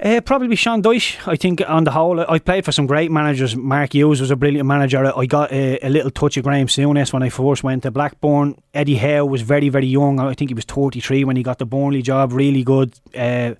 Uh, 0.00 0.20
probably 0.20 0.54
Sean 0.54 0.80
Dyche. 0.80 1.16
I 1.26 1.34
think 1.34 1.60
on 1.68 1.82
the 1.82 1.90
whole, 1.90 2.20
I 2.20 2.38
played 2.38 2.64
for 2.64 2.70
some 2.70 2.86
great 2.86 3.10
managers. 3.10 3.56
Mark 3.56 3.94
Hughes 3.94 4.20
was 4.20 4.30
a 4.30 4.36
brilliant 4.36 4.68
manager. 4.68 5.04
I 5.18 5.26
got 5.26 5.50
a, 5.50 5.84
a 5.84 5.88
little 5.88 6.12
touch 6.12 6.36
of 6.36 6.44
Graham 6.44 6.68
Souness 6.68 7.12
when 7.12 7.24
I 7.24 7.30
first 7.30 7.64
went 7.64 7.82
to 7.82 7.90
Blackburn. 7.90 8.62
Eddie 8.72 8.94
Howe 8.94 9.24
was 9.24 9.42
very, 9.42 9.68
very 9.70 9.88
young. 9.88 10.20
I 10.20 10.34
think 10.34 10.50
he 10.50 10.54
was 10.54 10.66
33 10.66 11.24
when 11.24 11.34
he 11.34 11.42
got 11.42 11.58
the 11.58 11.66
Burnley 11.66 12.02
job. 12.02 12.32
Really 12.32 12.62
good. 12.62 12.94
Uh, 13.16 13.54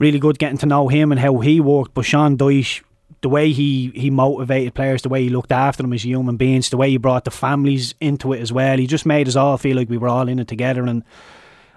really 0.00 0.18
good 0.18 0.40
getting 0.40 0.58
to 0.58 0.66
know 0.66 0.88
him 0.88 1.12
and 1.12 1.20
how 1.20 1.38
he 1.38 1.60
worked. 1.60 1.94
But 1.94 2.06
Sean 2.06 2.36
Dyche, 2.36 2.82
the 3.22 3.28
way 3.28 3.52
he, 3.52 3.92
he 3.94 4.10
motivated 4.10 4.74
players, 4.74 5.02
the 5.02 5.08
way 5.08 5.22
he 5.22 5.28
looked 5.28 5.52
after 5.52 5.82
them 5.82 5.92
as 5.92 6.04
human 6.04 6.36
beings, 6.36 6.70
the 6.70 6.76
way 6.76 6.90
he 6.90 6.96
brought 6.96 7.24
the 7.24 7.30
families 7.30 7.94
into 8.00 8.32
it 8.32 8.40
as 8.40 8.52
well. 8.52 8.76
He 8.76 8.86
just 8.86 9.06
made 9.06 9.28
us 9.28 9.36
all 9.36 9.56
feel 9.56 9.76
like 9.76 9.88
we 9.88 9.96
were 9.96 10.08
all 10.08 10.28
in 10.28 10.40
it 10.40 10.48
together. 10.48 10.84
And 10.84 11.04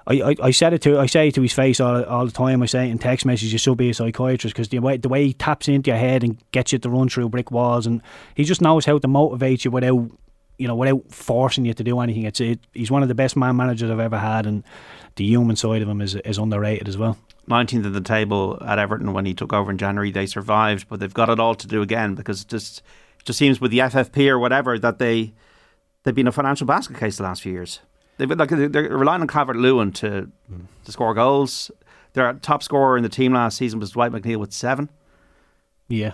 I, 0.08 0.21
I, 0.21 0.36
I 0.41 0.51
said 0.51 0.73
it 0.73 0.81
to 0.84 0.99
I 0.99 1.05
say 1.05 1.27
it 1.27 1.36
to 1.36 1.41
his 1.41 1.53
face 1.53 1.79
all, 1.79 2.03
all 2.03 2.25
the 2.25 2.31
time. 2.31 2.63
I 2.63 2.65
say 2.65 2.88
it 2.88 2.91
in 2.91 2.97
text 2.97 3.25
messages, 3.25 3.53
you 3.53 3.60
should 3.60 3.77
be 3.77 3.91
a 3.91 3.93
psychiatrist 3.93 4.55
because 4.55 4.69
the 4.69 4.79
way 4.79 4.97
the 4.97 5.10
way 5.10 5.25
he 5.25 5.34
taps 5.34 5.67
into 5.67 5.91
your 5.91 5.99
head 5.99 6.23
and 6.23 6.41
gets 6.51 6.73
you 6.73 6.79
to 6.79 6.89
run 6.89 7.10
through 7.10 7.29
brick 7.29 7.51
walls, 7.51 7.86
and 7.86 8.01
he 8.34 8.43
just 8.43 8.62
knows 8.62 8.86
how 8.86 8.97
to 8.97 9.08
motivate 9.08 9.65
you 9.65 9.71
without 9.71 10.10
you 10.58 10.67
know 10.67 10.75
without 10.75 11.12
forcing 11.12 11.65
you 11.65 11.73
to 11.73 11.84
do 11.84 11.99
anything. 11.99 12.23
It's 12.23 12.39
it, 12.39 12.60
he's 12.73 12.91
one 12.91 13.03
of 13.03 13.08
the 13.08 13.15
best 13.15 13.36
man 13.36 13.55
managers 13.55 13.89
I've 13.89 13.99
ever 13.99 14.17
had, 14.17 14.45
and 14.45 14.63
the 15.15 15.25
human 15.25 15.56
side 15.56 15.82
of 15.82 15.89
him 15.89 16.01
is 16.01 16.15
is 16.15 16.38
underrated 16.38 16.88
as 16.88 16.97
well. 16.97 17.17
19th 17.49 17.86
of 17.86 17.93
the 17.93 18.01
table 18.01 18.58
at 18.65 18.80
Everton 18.80 19.13
when 19.13 19.25
he 19.25 19.34
took 19.34 19.54
over 19.54 19.69
in 19.71 19.78
January. 19.78 20.12
They 20.12 20.25
survived, 20.25 20.88
but 20.89 20.99
they've 20.99 21.13
got 21.13 21.30
it 21.30 21.39
all 21.39 21.56
to 21.56 21.67
do 21.67 21.82
again 21.82 22.15
because 22.15 22.41
it 22.41 22.47
just 22.47 22.80
it 23.19 23.25
just 23.25 23.39
seems 23.39 23.62
with 23.62 23.71
the 23.71 23.80
FFP 23.80 24.28
or 24.30 24.39
whatever 24.39 24.80
that 24.80 24.99
they 24.99 25.34
they've 26.04 26.15
been 26.15 26.28
a 26.28 26.32
financial 26.32 26.65
basket 26.65 26.97
case 26.97 27.17
the 27.17 27.23
last 27.23 27.41
few 27.41 27.51
years. 27.51 27.80
They've 28.17 28.28
been 28.28 28.38
like 28.38 28.49
they're 28.49 28.89
relying 28.97 29.21
on 29.21 29.28
Calvert 29.28 29.58
Lewin 29.58 29.91
to 29.93 30.30
to 30.86 30.91
score 30.91 31.13
goals. 31.13 31.71
Their 32.13 32.34
top 32.34 32.63
scorer 32.63 32.95
in 32.95 33.04
the 33.04 33.10
team 33.10 33.34
last 33.34 33.58
season 33.58 33.80
was 33.80 33.91
Dwight 33.91 34.12
McNeil 34.12 34.38
with 34.38 34.54
seven. 34.54 34.89
Yeah, 35.88 36.13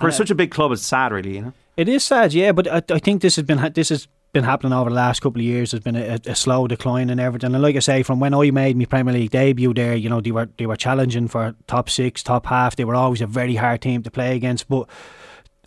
For 0.00 0.08
uh, 0.08 0.10
such 0.10 0.30
a 0.30 0.34
big 0.34 0.50
club, 0.50 0.72
it's 0.72 0.84
sad, 0.84 1.12
really. 1.12 1.36
You 1.36 1.42
know. 1.42 1.52
It 1.76 1.88
is 1.88 2.02
sad, 2.02 2.32
yeah, 2.32 2.52
but 2.52 2.66
I, 2.66 2.82
I 2.92 2.98
think 2.98 3.22
this 3.22 3.36
has 3.36 3.44
been 3.44 3.72
this 3.74 3.90
has 3.90 4.08
been 4.32 4.44
happening 4.44 4.72
over 4.72 4.88
the 4.88 4.96
last 4.96 5.20
couple 5.20 5.40
of 5.40 5.44
years. 5.44 5.72
There's 5.72 5.82
been 5.82 5.96
a, 5.96 6.18
a 6.26 6.34
slow 6.34 6.66
decline 6.66 7.10
in 7.10 7.20
Everton, 7.20 7.54
and 7.54 7.62
like 7.62 7.76
I 7.76 7.80
say, 7.80 8.02
from 8.02 8.18
when 8.18 8.32
I 8.32 8.50
made 8.50 8.76
my 8.76 8.86
Premier 8.86 9.12
League 9.12 9.30
debut 9.30 9.74
there, 9.74 9.94
you 9.94 10.08
know 10.08 10.20
they 10.20 10.30
were 10.32 10.48
they 10.56 10.66
were 10.66 10.76
challenging 10.76 11.28
for 11.28 11.54
top 11.66 11.90
six, 11.90 12.22
top 12.22 12.46
half. 12.46 12.76
They 12.76 12.84
were 12.84 12.94
always 12.94 13.20
a 13.20 13.26
very 13.26 13.56
hard 13.56 13.82
team 13.82 14.02
to 14.02 14.10
play 14.10 14.34
against, 14.36 14.68
but. 14.68 14.88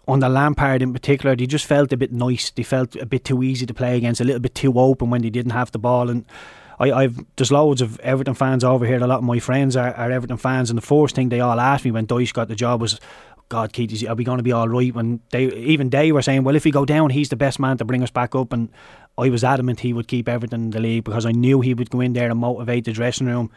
on 0.07 0.19
the 0.19 0.29
Lampard 0.29 0.83
in 0.83 0.93
particular, 0.93 1.35
they 1.35 1.47
just 1.47 1.65
felt 1.65 1.91
a 1.91 1.97
bit 1.97 2.11
nice. 2.11 2.51
They 2.51 2.61
felt 2.61 2.95
a 2.95 3.07
bit 3.07 3.25
too 3.25 3.41
easy 3.41 3.65
to 3.65 3.73
play 3.73 3.97
against, 3.97 4.21
a 4.21 4.23
little 4.23 4.39
bit 4.39 4.53
too 4.53 4.73
open 4.79 5.09
when 5.09 5.23
they 5.23 5.31
didn't 5.31 5.53
have 5.53 5.71
the 5.71 5.79
ball. 5.79 6.11
And 6.11 6.25
I, 6.79 6.91
I've 6.91 7.17
there's 7.37 7.51
loads 7.51 7.81
of 7.81 7.99
Everton 8.01 8.35
fans 8.35 8.63
over 8.63 8.85
here. 8.85 9.03
A 9.03 9.07
lot 9.07 9.17
of 9.17 9.23
my 9.23 9.39
friends 9.39 9.75
are, 9.75 9.95
are 9.95 10.11
Everton 10.11 10.37
fans, 10.37 10.69
and 10.69 10.77
the 10.77 10.85
first 10.85 11.15
thing 11.15 11.29
they 11.29 11.39
all 11.39 11.59
asked 11.59 11.85
me 11.85 11.91
when 11.91 12.05
Dyche 12.05 12.33
got 12.33 12.49
the 12.49 12.55
job 12.55 12.81
was, 12.81 12.99
God, 13.49 13.73
Keith, 13.73 13.91
is- 13.93 14.03
are 14.05 14.15
we 14.15 14.23
going 14.23 14.37
to 14.37 14.43
be 14.43 14.51
all 14.51 14.67
right? 14.67 14.93
When 14.93 15.19
they 15.31 15.45
even 15.53 15.89
they 15.89 16.11
were 16.11 16.21
saying, 16.21 16.43
well, 16.43 16.55
if 16.55 16.65
we 16.65 16.71
go 16.71 16.85
down, 16.85 17.09
he's 17.11 17.29
the 17.29 17.35
best 17.35 17.59
man 17.59 17.77
to 17.77 17.85
bring 17.85 18.03
us 18.03 18.11
back 18.11 18.35
up. 18.35 18.51
And 18.53 18.69
I 19.17 19.29
was 19.29 19.43
adamant 19.43 19.79
he 19.81 19.93
would 19.93 20.07
keep 20.07 20.27
everything 20.27 20.65
in 20.65 20.69
the 20.71 20.79
league 20.79 21.03
because 21.03 21.25
I 21.25 21.31
knew 21.31 21.61
he 21.61 21.73
would 21.73 21.89
go 21.89 22.01
in 22.01 22.13
there 22.13 22.29
and 22.29 22.39
motivate 22.39 22.85
the 22.85 22.91
dressing 22.91 23.27
room. 23.27 23.51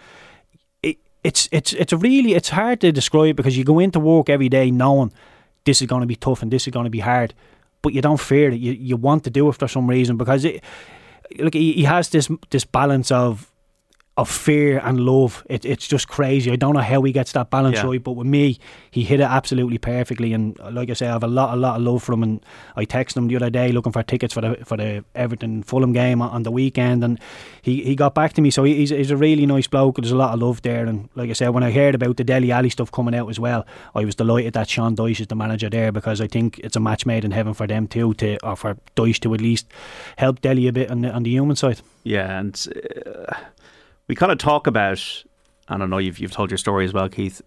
It, 0.83 0.98
it's 1.24 1.48
it's 1.53 1.72
it's 1.72 1.92
really 1.92 2.35
it's 2.35 2.51
hard 2.51 2.81
to 2.83 2.92
describe 2.92 3.37
because 3.37 3.57
you 3.57 3.64
go 3.64 3.79
into 3.79 3.98
work 4.01 4.29
every 4.29 4.48
day 4.48 4.70
knowing 4.70 5.12
this 5.64 5.81
is 5.81 5.87
going 5.88 6.03
to 6.03 6.07
be 6.07 6.16
tough 6.16 6.42
and 6.42 6.51
this 6.51 6.66
is 6.66 6.72
going 6.72 6.85
to 6.85 6.90
be 6.90 7.01
hard, 7.01 7.35
but 7.83 7.92
you 7.92 8.03
don't 8.03 8.20
fear 8.20 8.51
it. 8.51 8.61
You 8.61 8.72
you 8.72 8.96
want 8.96 9.24
to 9.24 9.31
do 9.31 9.48
it 9.48 9.57
for 9.57 9.68
some 9.68 9.88
reason 9.88 10.16
because 10.16 10.44
it. 10.44 10.62
Look, 11.38 11.53
he, 11.53 11.74
he 11.74 11.85
has 11.85 12.09
this 12.09 12.31
this 12.51 12.64
balance 12.64 13.11
of 13.11 13.53
of 14.19 14.29
fear 14.29 14.81
and 14.85 14.99
love. 15.01 15.45
It, 15.49 15.65
it's 15.65 15.87
just 15.87 16.09
crazy. 16.09 16.51
I 16.51 16.57
don't 16.57 16.75
know 16.75 16.81
how 16.81 17.01
he 17.03 17.13
gets 17.13 17.33
that 17.33 17.51
balance 17.51 17.77
Yeah. 17.77 17.87
right, 17.87 18.03
but 18.03 18.13
with 18.13 18.27
me, 18.27 18.59
he 18.91 19.05
hit 19.05 19.21
it 19.21 19.23
absolutely 19.31 19.79
perfectly. 19.79 20.33
And 20.33 20.59
like 20.73 20.91
I 20.91 20.95
say, 20.95 21.07
I 21.07 21.13
have 21.13 21.23
a 21.23 21.29
lot, 21.29 21.55
a 21.55 21.57
lot 21.57 21.77
of 21.77 21.83
love 21.83 22.03
for 22.03 22.13
him. 22.15 22.25
And 22.25 22.41
I 22.75 22.85
texted 22.85 23.17
him 23.17 23.29
the 23.29 23.37
other 23.37 23.49
day 23.49 23.71
looking 23.71 23.93
for 23.93 24.03
tickets 24.03 24.35
for 24.35 24.41
the 24.41 24.57
for 24.65 24.77
the 24.77 25.05
Everton 25.15 25.63
Fulham 25.63 25.93
game 25.93 26.21
on, 26.21 26.31
on 26.31 26.43
the 26.43 26.51
weekend, 26.51 27.05
and 27.05 27.21
he, 27.63 27.85
he 27.85 27.95
got 27.95 28.13
back 28.15 28.33
to 28.33 28.43
me. 28.43 28.51
So 28.51 28.65
he's, 28.65 28.91
he's 28.91 29.13
a 29.13 29.17
really 29.17 29.47
nice 29.47 29.69
bloke. 29.69 29.97
There's 29.97 30.11
a 30.11 30.17
lot 30.17 30.35
of 30.35 30.41
love 30.41 30.63
there. 30.63 30.85
And 30.87 31.09
like 31.15 31.31
I 31.31 31.35
said, 31.35 31.51
when 31.51 31.63
I 31.63 31.71
heard 31.71 31.95
about 31.95 32.17
the 32.17 32.25
Dele 32.25 32.51
Alli 32.51 32.71
stuff 32.71 32.91
coming 32.91 33.15
out 33.15 33.29
as 33.31 33.39
well, 33.39 33.65
I 33.95 34.05
was 34.05 34.17
delighted 34.17 34.55
that 34.55 34.69
Sean 34.69 34.97
Dyche 34.97 35.21
is 35.21 35.27
the 35.29 35.37
manager 35.37 35.71
there 35.71 35.93
because 35.93 36.21
I 36.21 36.27
think 36.27 36.59
it's 36.59 36.75
a 36.77 36.81
match 36.81 37.07
made 37.07 37.25
in 37.25 37.31
heaven 37.31 37.55
for 37.55 37.69
them 37.69 37.87
too, 37.87 38.15
to 38.15 38.37
or 38.45 38.57
for 38.57 38.77
Dyche 38.97 39.21
to 39.21 39.33
at 39.35 39.41
least 39.41 39.67
help 40.17 40.41
Delhi 40.41 40.67
a 40.67 40.73
bit 40.73 40.91
on 40.91 41.03
the, 41.03 41.13
on 41.13 41.23
the 41.23 41.31
human 41.31 41.55
side. 41.55 41.81
Yeah, 42.03 42.39
and 42.39 42.67
uh, 43.07 43.35
we 44.09 44.14
kind 44.14 44.33
of 44.33 44.38
talk 44.38 44.66
about. 44.66 45.25
I 45.68 45.77
don't 45.77 45.90
know. 45.90 45.99
You've 45.99 46.18
you've 46.18 46.33
told 46.33 46.51
your 46.51 46.59
story 46.59 46.85
as 46.85 46.92
well, 46.92 47.09
Keith. 47.09 47.42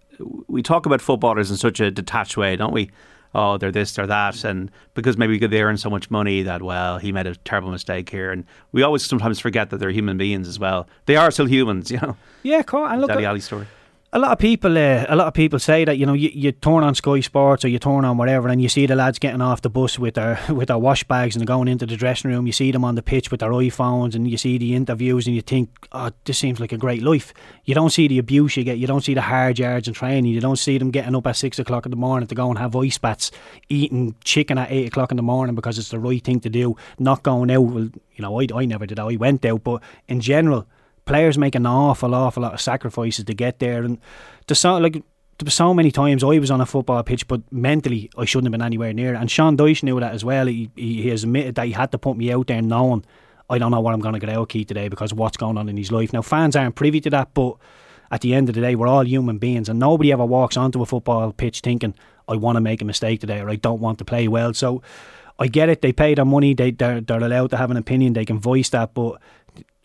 We 0.46 0.62
talk 0.62 0.86
about 0.86 1.00
footballers 1.00 1.50
in 1.50 1.56
such 1.56 1.80
a 1.80 1.90
detached 1.90 2.36
way, 2.36 2.56
don't 2.56 2.72
we? 2.72 2.90
Oh, 3.34 3.56
they're 3.56 3.72
this, 3.72 3.94
they're 3.94 4.06
that, 4.06 4.44
and 4.44 4.70
because 4.94 5.16
maybe 5.16 5.38
they 5.38 5.62
earn 5.62 5.78
so 5.78 5.88
much 5.88 6.10
money 6.10 6.42
that 6.42 6.62
well, 6.62 6.98
he 6.98 7.12
made 7.12 7.26
a 7.26 7.34
terrible 7.34 7.70
mistake 7.70 8.10
here, 8.10 8.30
and 8.30 8.44
we 8.72 8.82
always 8.82 9.04
sometimes 9.04 9.40
forget 9.40 9.70
that 9.70 9.78
they're 9.78 9.90
human 9.90 10.18
beings 10.18 10.46
as 10.46 10.58
well. 10.58 10.86
They 11.06 11.16
are 11.16 11.30
still 11.30 11.46
humans, 11.46 11.90
you 11.90 11.98
know. 11.98 12.16
Yeah, 12.42 12.62
cool. 12.62 12.86
And 12.86 13.00
look, 13.00 13.10
Dele 13.10 13.24
Alli 13.24 13.40
story. 13.40 13.66
A 14.14 14.18
lot 14.18 14.30
of 14.30 14.38
people 14.38 14.76
uh, 14.76 15.06
a 15.08 15.16
lot 15.16 15.26
of 15.26 15.32
people 15.32 15.58
say 15.58 15.86
that 15.86 15.96
you 15.96 16.04
know 16.04 16.12
you, 16.12 16.28
you 16.34 16.52
turn 16.52 16.84
on 16.84 16.94
Sky 16.94 17.20
Sports 17.20 17.64
or 17.64 17.68
you 17.68 17.78
turn 17.78 18.04
on 18.04 18.18
whatever 18.18 18.48
and 18.48 18.60
you 18.60 18.68
see 18.68 18.84
the 18.84 18.94
lads 18.94 19.18
getting 19.18 19.40
off 19.40 19.62
the 19.62 19.70
bus 19.70 19.98
with 19.98 20.14
their 20.14 20.38
with 20.50 20.68
their 20.68 20.78
wash 20.78 21.02
bags 21.04 21.34
and 21.34 21.46
going 21.46 21.66
into 21.66 21.86
the 21.86 21.96
dressing 21.96 22.30
room. 22.30 22.46
You 22.46 22.52
see 22.52 22.70
them 22.70 22.84
on 22.84 22.94
the 22.94 23.02
pitch 23.02 23.30
with 23.30 23.40
their 23.40 23.50
iPhones 23.50 24.14
and 24.14 24.28
you 24.28 24.36
see 24.36 24.58
the 24.58 24.74
interviews 24.74 25.26
and 25.26 25.34
you 25.34 25.40
think 25.40 25.70
oh 25.92 26.10
this 26.24 26.38
seems 26.38 26.60
like 26.60 26.72
a 26.72 26.76
great 26.76 27.02
life. 27.02 27.32
You 27.64 27.74
don't 27.74 27.90
see 27.90 28.06
the 28.06 28.18
abuse 28.18 28.56
you 28.56 28.64
get. 28.64 28.76
You 28.76 28.86
don't 28.86 29.00
see 29.00 29.14
the 29.14 29.22
hard 29.22 29.58
yards 29.58 29.88
and 29.88 29.96
training. 29.96 30.30
You 30.30 30.40
don't 30.40 30.56
see 30.56 30.76
them 30.76 30.90
getting 30.90 31.16
up 31.16 31.26
at 31.26 31.36
six 31.36 31.58
o'clock 31.58 31.86
in 31.86 31.90
the 31.90 31.96
morning 31.96 32.26
to 32.28 32.34
go 32.34 32.50
and 32.50 32.58
have 32.58 32.76
ice 32.76 32.98
baths 32.98 33.30
eating 33.70 34.14
chicken 34.24 34.58
at 34.58 34.70
eight 34.70 34.88
o'clock 34.88 35.10
in 35.10 35.16
the 35.16 35.22
morning 35.22 35.54
because 35.54 35.78
it's 35.78 35.88
the 35.88 35.98
right 35.98 36.22
thing 36.22 36.40
to 36.40 36.50
do 36.50 36.76
not 36.98 37.22
going 37.22 37.50
out. 37.50 37.60
Well 37.60 37.88
you 38.14 38.22
know 38.22 38.38
I, 38.38 38.46
I 38.54 38.66
never 38.66 38.84
did. 38.84 38.98
I 38.98 39.16
went 39.16 39.46
out. 39.46 39.64
But 39.64 39.82
in 40.06 40.20
general 40.20 40.66
players 41.04 41.38
make 41.38 41.54
an 41.54 41.66
awful, 41.66 42.14
awful 42.14 42.42
lot 42.42 42.54
of 42.54 42.60
sacrifices 42.60 43.24
to 43.24 43.34
get 43.34 43.58
there. 43.58 43.82
And 43.82 43.98
there's 44.46 44.60
so 44.60 44.76
like 44.78 44.94
there 44.94 45.46
were 45.46 45.50
so 45.50 45.74
many 45.74 45.90
times 45.90 46.22
I 46.22 46.38
was 46.38 46.50
on 46.50 46.60
a 46.60 46.66
football 46.66 47.02
pitch, 47.02 47.26
but 47.26 47.40
mentally 47.50 48.10
I 48.16 48.24
shouldn't 48.24 48.46
have 48.46 48.52
been 48.52 48.66
anywhere 48.66 48.92
near. 48.92 49.14
And 49.14 49.30
Sean 49.30 49.56
Dyche 49.56 49.82
knew 49.82 49.98
that 50.00 50.12
as 50.12 50.24
well. 50.24 50.46
He, 50.46 50.70
he, 50.76 51.02
he 51.02 51.08
has 51.08 51.24
admitted 51.24 51.56
that 51.56 51.66
he 51.66 51.72
had 51.72 51.90
to 51.92 51.98
put 51.98 52.16
me 52.16 52.32
out 52.32 52.46
there 52.46 52.62
knowing 52.62 53.04
I 53.50 53.58
don't 53.58 53.70
know 53.70 53.80
what 53.80 53.92
I'm 53.92 54.00
going 54.00 54.14
to 54.14 54.20
get 54.20 54.30
out 54.30 54.54
of 54.54 54.66
today 54.66 54.88
because 54.88 55.12
of 55.12 55.18
what's 55.18 55.36
going 55.36 55.58
on 55.58 55.68
in 55.68 55.76
his 55.76 55.92
life. 55.92 56.12
Now 56.12 56.22
fans 56.22 56.56
aren't 56.56 56.74
privy 56.74 57.00
to 57.02 57.10
that, 57.10 57.34
but 57.34 57.56
at 58.10 58.20
the 58.20 58.34
end 58.34 58.48
of 58.48 58.54
the 58.54 58.60
day, 58.60 58.74
we're 58.74 58.86
all 58.86 59.06
human 59.06 59.38
beings, 59.38 59.70
and 59.70 59.78
nobody 59.78 60.12
ever 60.12 60.24
walks 60.24 60.56
onto 60.56 60.82
a 60.82 60.86
football 60.86 61.32
pitch 61.32 61.60
thinking 61.60 61.94
I 62.28 62.36
want 62.36 62.56
to 62.56 62.60
make 62.60 62.82
a 62.82 62.84
mistake 62.84 63.20
today 63.20 63.40
or 63.40 63.48
I 63.48 63.56
don't 63.56 63.80
want 63.80 63.98
to 63.98 64.04
play 64.04 64.28
well. 64.28 64.54
So. 64.54 64.82
I 65.38 65.48
get 65.48 65.70
it. 65.70 65.80
They 65.80 65.92
pay 65.92 66.14
their 66.14 66.26
money. 66.26 66.54
They 66.54 66.70
they're, 66.70 67.00
they're 67.00 67.18
allowed 67.18 67.50
to 67.50 67.56
have 67.56 67.70
an 67.70 67.76
opinion. 67.76 68.12
They 68.12 68.26
can 68.26 68.38
voice 68.38 68.68
that, 68.68 68.94
but 68.94 69.20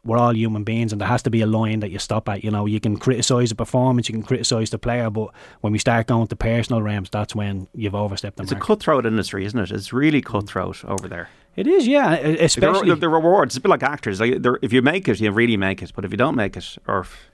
we're 0.08 0.18
all 0.18 0.36
human 0.36 0.64
beings 0.64 0.92
and 0.92 1.02
there 1.02 1.08
has 1.08 1.22
to 1.24 1.30
be 1.30 1.42
a 1.42 1.46
line 1.46 1.82
that 1.82 1.92
you 1.92 2.00
stop 2.00 2.28
at. 2.30 2.44
You 2.44 2.50
know, 2.50 2.66
you 2.66 2.80
can 2.80 2.98
criticise 2.98 3.50
the 3.50 3.56
performance, 3.56 4.08
you 4.10 4.14
can 4.14 4.24
criticise 4.24 4.70
the 4.70 4.80
player, 4.80 5.10
but 5.10 5.30
when 5.62 5.74
we 5.74 5.80
start 5.80 6.08
going 6.08 6.28
to 6.28 6.36
personal 6.36 6.82
realms, 6.82 7.10
that's 7.10 7.36
when 7.36 7.68
you've 7.76 7.96
overstepped 7.96 8.38
the 8.38 8.44
It's 8.44 8.52
a 8.52 8.56
cutthroat 8.56 9.06
industry, 9.06 9.46
isn't 9.46 9.60
it? 9.60 9.72
It's 9.72 9.92
really 9.94 10.22
mm. 10.22 10.26
cutthroat 10.26 10.84
over 10.86 11.08
there. 11.08 11.30
it 11.56 11.68
is, 11.68 11.88
yeah, 11.88 12.18
e- 12.20 12.36
The, 12.38 12.46
especially. 12.46 12.96
the 12.96 13.10
rewards, 13.10 13.56
it's 13.56 13.58
a 13.58 13.62
bit 13.62 13.70
like 13.70 13.84
actors. 13.84 14.20
Like, 14.20 14.34
if 14.62 14.72
you 14.72 14.82
make 14.82 15.08
it, 15.10 15.20
you 15.20 15.32
really 15.32 15.58
make 15.58 15.84
it. 15.84 15.92
But 15.94 16.06
if 16.06 16.12
you 16.12 16.18
don't 16.18 16.36
make 16.36 16.56
it, 16.56 16.78
or 16.88 17.02
if- 17.02 17.30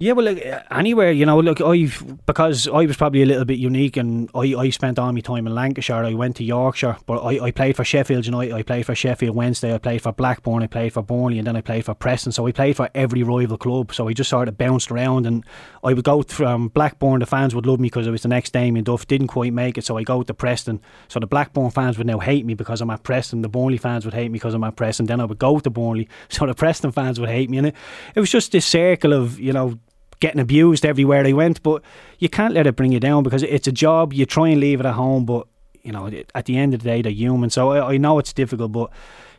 Yeah, 0.00 0.10
well, 0.10 0.26
like, 0.26 0.44
uh, 0.44 0.60
anywhere, 0.72 1.12
you 1.12 1.24
know, 1.24 1.38
look, 1.38 1.60
I've 1.60 2.26
because 2.26 2.66
I 2.66 2.84
was 2.84 2.96
probably 2.96 3.22
a 3.22 3.26
little 3.26 3.44
bit 3.44 3.60
unique, 3.60 3.96
and 3.96 4.28
I, 4.34 4.52
I 4.58 4.70
spent 4.70 4.98
all 4.98 5.12
my 5.12 5.20
time 5.20 5.46
in 5.46 5.54
Lancashire. 5.54 6.04
I 6.04 6.14
went 6.14 6.34
to 6.36 6.44
Yorkshire, 6.44 6.96
but 7.06 7.20
I, 7.20 7.44
I 7.44 7.50
played 7.52 7.76
for 7.76 7.84
Sheffield 7.84 8.26
United, 8.26 8.52
I 8.52 8.62
played 8.64 8.86
for 8.86 8.96
Sheffield 8.96 9.36
Wednesday, 9.36 9.72
I 9.72 9.78
played 9.78 10.02
for 10.02 10.10
Blackburn, 10.10 10.64
I 10.64 10.66
played 10.66 10.92
for 10.92 11.02
Burnley, 11.02 11.38
and 11.38 11.46
then 11.46 11.54
I 11.54 11.60
played 11.60 11.84
for 11.84 11.94
Preston. 11.94 12.32
So 12.32 12.44
I 12.44 12.50
played 12.50 12.74
for 12.74 12.90
every 12.92 13.22
rival 13.22 13.56
club. 13.56 13.94
So 13.94 14.08
I 14.08 14.12
just 14.14 14.30
sort 14.30 14.48
of 14.48 14.58
bounced 14.58 14.90
around, 14.90 15.26
and 15.26 15.44
I 15.84 15.92
would 15.92 16.04
go 16.04 16.22
from 16.22 16.68
Blackburn. 16.68 17.20
The 17.20 17.26
fans 17.26 17.54
would 17.54 17.64
love 17.64 17.78
me 17.78 17.86
because 17.86 18.08
it 18.08 18.10
was 18.10 18.22
the 18.22 18.28
next 18.28 18.52
Damien 18.52 18.84
Duff. 18.84 19.06
Didn't 19.06 19.28
quite 19.28 19.52
make 19.52 19.78
it, 19.78 19.84
so 19.84 19.96
I 19.96 20.02
go 20.02 20.24
to 20.24 20.34
Preston. 20.34 20.80
So 21.06 21.20
the 21.20 21.28
Blackburn 21.28 21.70
fans 21.70 21.98
would 21.98 22.08
now 22.08 22.18
hate 22.18 22.44
me 22.44 22.54
because 22.54 22.80
I'm 22.80 22.90
at 22.90 23.04
Preston. 23.04 23.42
The 23.42 23.48
Burnley 23.48 23.78
fans 23.78 24.04
would 24.04 24.14
hate 24.14 24.32
me 24.32 24.40
because 24.40 24.54
I'm 24.54 24.64
at 24.64 24.74
Preston. 24.74 25.06
Then 25.06 25.20
I 25.20 25.24
would 25.24 25.38
go 25.38 25.60
to 25.60 25.70
Burnley, 25.70 26.08
so 26.28 26.46
the 26.46 26.54
Preston 26.54 26.90
fans 26.90 27.20
would 27.20 27.28
hate 27.28 27.48
me, 27.48 27.58
and 27.58 27.68
it, 27.68 27.76
it 28.16 28.18
was 28.18 28.30
just 28.32 28.50
this 28.50 28.66
circle 28.66 29.12
of 29.12 29.38
you 29.38 29.52
know 29.52 29.78
getting 30.20 30.40
abused 30.40 30.84
everywhere 30.84 31.26
I 31.26 31.32
went. 31.32 31.62
But 31.62 31.82
you 32.18 32.28
can't 32.28 32.54
let 32.54 32.66
it 32.66 32.76
bring 32.76 32.92
you 32.92 33.00
down 33.00 33.22
because 33.22 33.42
it's 33.42 33.66
a 33.66 33.72
job. 33.72 34.12
You 34.12 34.26
try 34.26 34.48
and 34.48 34.60
leave 34.60 34.80
it 34.80 34.86
at 34.86 34.94
home, 34.94 35.24
but 35.24 35.46
you 35.82 35.92
know 35.92 36.10
at 36.34 36.46
the 36.46 36.56
end 36.56 36.74
of 36.74 36.80
the 36.80 36.88
day 36.88 37.02
they're 37.02 37.12
human. 37.12 37.50
So 37.50 37.70
I, 37.70 37.94
I 37.94 37.96
know 37.96 38.18
it's 38.18 38.32
difficult, 38.32 38.72
but 38.72 38.90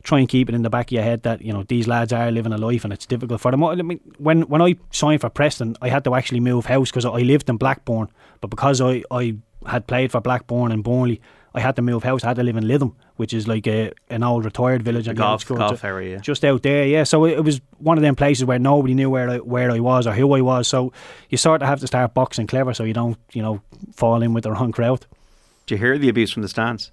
try 0.04 0.20
and 0.20 0.30
keep 0.30 0.48
it 0.48 0.56
in 0.56 0.62
the 0.62 0.70
back 0.70 0.88
of 0.88 0.92
your 0.92 1.04
head 1.04 1.24
that 1.24 1.42
you 1.42 1.52
know 1.52 1.64
these 1.64 1.88
lads 1.88 2.14
are 2.14 2.32
living 2.32 2.54
a 2.54 2.58
life 2.58 2.84
and 2.84 2.94
it's 2.94 3.06
difficult 3.06 3.42
for 3.42 3.52
them. 3.52 3.64
I 3.64 3.76
mean, 3.76 4.00
when 4.18 4.44
when 4.44 4.62
I 4.62 4.76
signed 4.92 5.22
for 5.22 5.30
Preston, 5.30 5.76
I 5.82 5.90
had 5.90 6.04
to 6.06 6.16
actually 6.16 6.40
move 6.40 6.68
house 6.68 6.92
because 6.92 7.06
I 7.06 7.20
lived 7.20 7.50
in 7.50 7.58
Blackburn, 7.58 8.10
but 8.40 8.50
because 8.50 8.80
I 8.80 9.04
I 9.12 9.36
had 9.66 9.88
played 9.88 10.12
for 10.12 10.22
Blackburn 10.22 10.72
and 10.72 10.84
Burnley. 10.84 11.20
I 11.56 11.62
had 11.62 11.78
to 11.78 11.82
move 11.82 12.04
house. 12.04 12.24
I 12.24 12.28
had 12.28 12.36
to 12.36 12.44
live 12.44 12.58
in 12.58 12.66
Lytham, 12.66 12.94
which 13.16 13.34
is 13.34 13.48
like 13.48 13.66
a, 13.66 13.94
an 14.10 14.24
old 14.24 14.44
retired 14.44 14.84
village. 14.84 15.06
The 15.06 15.14
golf, 15.14 15.48
golf 15.48 15.84
area. 15.86 16.20
just 16.20 16.44
out 16.44 16.64
there, 16.64 16.86
yeah. 16.86 17.04
So 17.04 17.24
it, 17.24 17.38
it 17.38 17.44
was 17.46 17.62
one 17.78 17.98
of 17.98 18.02
them 18.02 18.16
places 18.16 18.44
where 18.44 18.60
nobody 18.60 18.94
knew 18.94 19.10
where 19.10 19.30
I, 19.30 19.38
where 19.38 19.72
I 19.72 19.80
was 19.80 20.06
or 20.06 20.14
who 20.14 20.34
I 20.34 20.42
was. 20.42 20.68
So 20.68 20.92
you 21.30 21.38
sort 21.38 21.62
of 21.62 21.70
have 21.70 21.80
to 21.80 21.88
start 21.88 22.14
boxing 22.14 22.46
clever 22.46 22.74
so 22.74 22.84
you 22.84 22.94
don't, 22.94 23.18
you 23.32 23.42
know, 23.42 23.62
fall 23.94 24.22
in 24.22 24.34
with 24.34 24.44
the 24.44 24.52
wrong 24.52 24.74
crowd. 24.74 25.06
Do 25.66 25.76
you 25.76 25.80
hear 25.80 25.98
the 25.98 26.10
abuse 26.10 26.32
from 26.32 26.44
the 26.44 26.50
stands? 26.50 26.92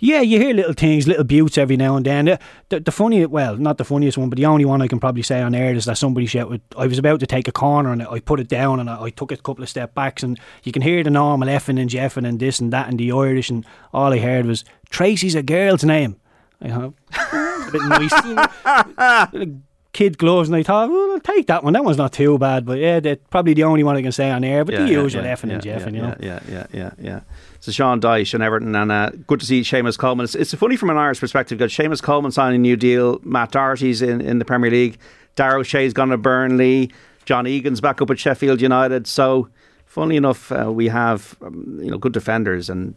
Yeah, 0.00 0.20
you 0.20 0.38
hear 0.38 0.54
little 0.54 0.72
things, 0.72 1.06
little 1.06 1.24
buttes 1.24 1.58
every 1.58 1.76
now 1.76 1.96
and 1.96 2.06
then. 2.06 2.38
The, 2.68 2.80
the, 2.80 2.92
funny, 2.92 3.24
well, 3.26 3.56
not 3.56 3.78
the 3.78 3.84
funniest 3.84 4.18
one, 4.18 4.28
but 4.28 4.36
the 4.36 4.46
only 4.46 4.64
one 4.64 4.82
I 4.82 4.88
can 4.88 5.00
probably 5.00 5.22
say 5.22 5.42
on 5.42 5.54
air 5.54 5.74
is 5.74 5.84
that 5.86 5.98
somebody 5.98 6.26
shouted. 6.26 6.60
I 6.76 6.86
was 6.86 6.98
about 6.98 7.20
to 7.20 7.26
take 7.26 7.48
a 7.48 7.52
corner 7.52 7.92
and 7.92 8.02
I 8.02 8.20
put 8.20 8.40
it 8.40 8.48
down 8.48 8.80
and 8.80 8.88
I, 8.88 9.04
I 9.04 9.10
took 9.10 9.32
a 9.32 9.36
couple 9.36 9.62
of 9.62 9.68
step 9.68 9.94
backs 9.94 10.22
and 10.22 10.38
you 10.62 10.72
can 10.72 10.82
hear 10.82 11.02
the 11.02 11.10
normal 11.10 11.48
effing 11.48 11.80
and 11.80 11.90
jeffing 11.90 12.26
and 12.28 12.38
this 12.40 12.60
and 12.60 12.72
that 12.72 12.88
and 12.88 12.98
the 12.98 13.12
Irish 13.12 13.50
and 13.50 13.64
all 13.92 14.12
I 14.12 14.18
heard 14.18 14.46
was 14.46 14.64
Tracy's 14.90 15.34
a 15.34 15.42
girl's 15.42 15.84
name. 15.84 16.16
I 16.60 16.70
thought, 16.70 16.94
a 17.32 17.70
bit 17.72 17.82
nice. 17.82 19.48
Kid 19.94 20.18
gloves, 20.18 20.48
and 20.48 20.56
I 20.56 20.62
thought, 20.62 20.90
well, 20.90 21.12
I'll 21.12 21.20
take 21.20 21.46
that 21.46 21.64
one. 21.64 21.72
That 21.72 21.84
one's 21.84 21.96
not 21.96 22.12
too 22.12 22.36
bad, 22.36 22.66
but 22.66 22.78
yeah, 22.78 23.00
that's 23.00 23.22
probably 23.30 23.54
the 23.54 23.62
only 23.62 23.84
one 23.84 23.96
I 23.96 24.02
can 24.02 24.12
say 24.12 24.30
on 24.30 24.44
air. 24.44 24.64
But 24.64 24.74
the 24.74 24.88
usual 24.88 25.22
effing 25.22 25.52
and 25.52 25.64
yeah, 25.64 25.78
jeffing, 25.78 25.94
yeah, 25.94 25.96
you 25.96 26.02
know. 26.02 26.16
Yeah, 26.20 26.40
yeah, 26.48 26.66
yeah, 26.72 26.90
yeah. 27.00 27.20
So 27.60 27.72
Sean 27.72 28.00
Dyche 28.00 28.34
and 28.34 28.42
Everton, 28.42 28.74
and 28.74 28.92
uh, 28.92 29.10
good 29.26 29.40
to 29.40 29.46
see 29.46 29.62
Seamus 29.62 29.96
Coleman. 29.96 30.24
It's, 30.24 30.34
it's 30.34 30.52
funny 30.52 30.76
from 30.76 30.90
an 30.90 30.98
Irish 30.98 31.20
perspective 31.20 31.56
because 31.56 31.72
Seamus 31.72 32.02
Coleman 32.02 32.32
signing 32.32 32.56
a 32.56 32.58
new 32.58 32.76
deal. 32.76 33.20
Matt 33.22 33.52
Doherty's 33.52 34.02
in, 34.02 34.20
in 34.20 34.38
the 34.38 34.44
Premier 34.44 34.70
League. 34.70 34.98
Dara 35.36 35.60
O'Shea's 35.60 35.94
gone 35.94 36.08
to 36.08 36.18
Burnley. 36.18 36.90
John 37.24 37.46
Egan's 37.46 37.80
back 37.80 38.02
up 38.02 38.10
at 38.10 38.18
Sheffield 38.18 38.60
United. 38.60 39.06
So, 39.06 39.48
funnily 39.86 40.16
enough, 40.16 40.52
uh, 40.52 40.70
we 40.70 40.88
have 40.88 41.36
um, 41.40 41.78
you 41.80 41.90
know 41.90 41.98
good 41.98 42.12
defenders, 42.12 42.68
and 42.68 42.94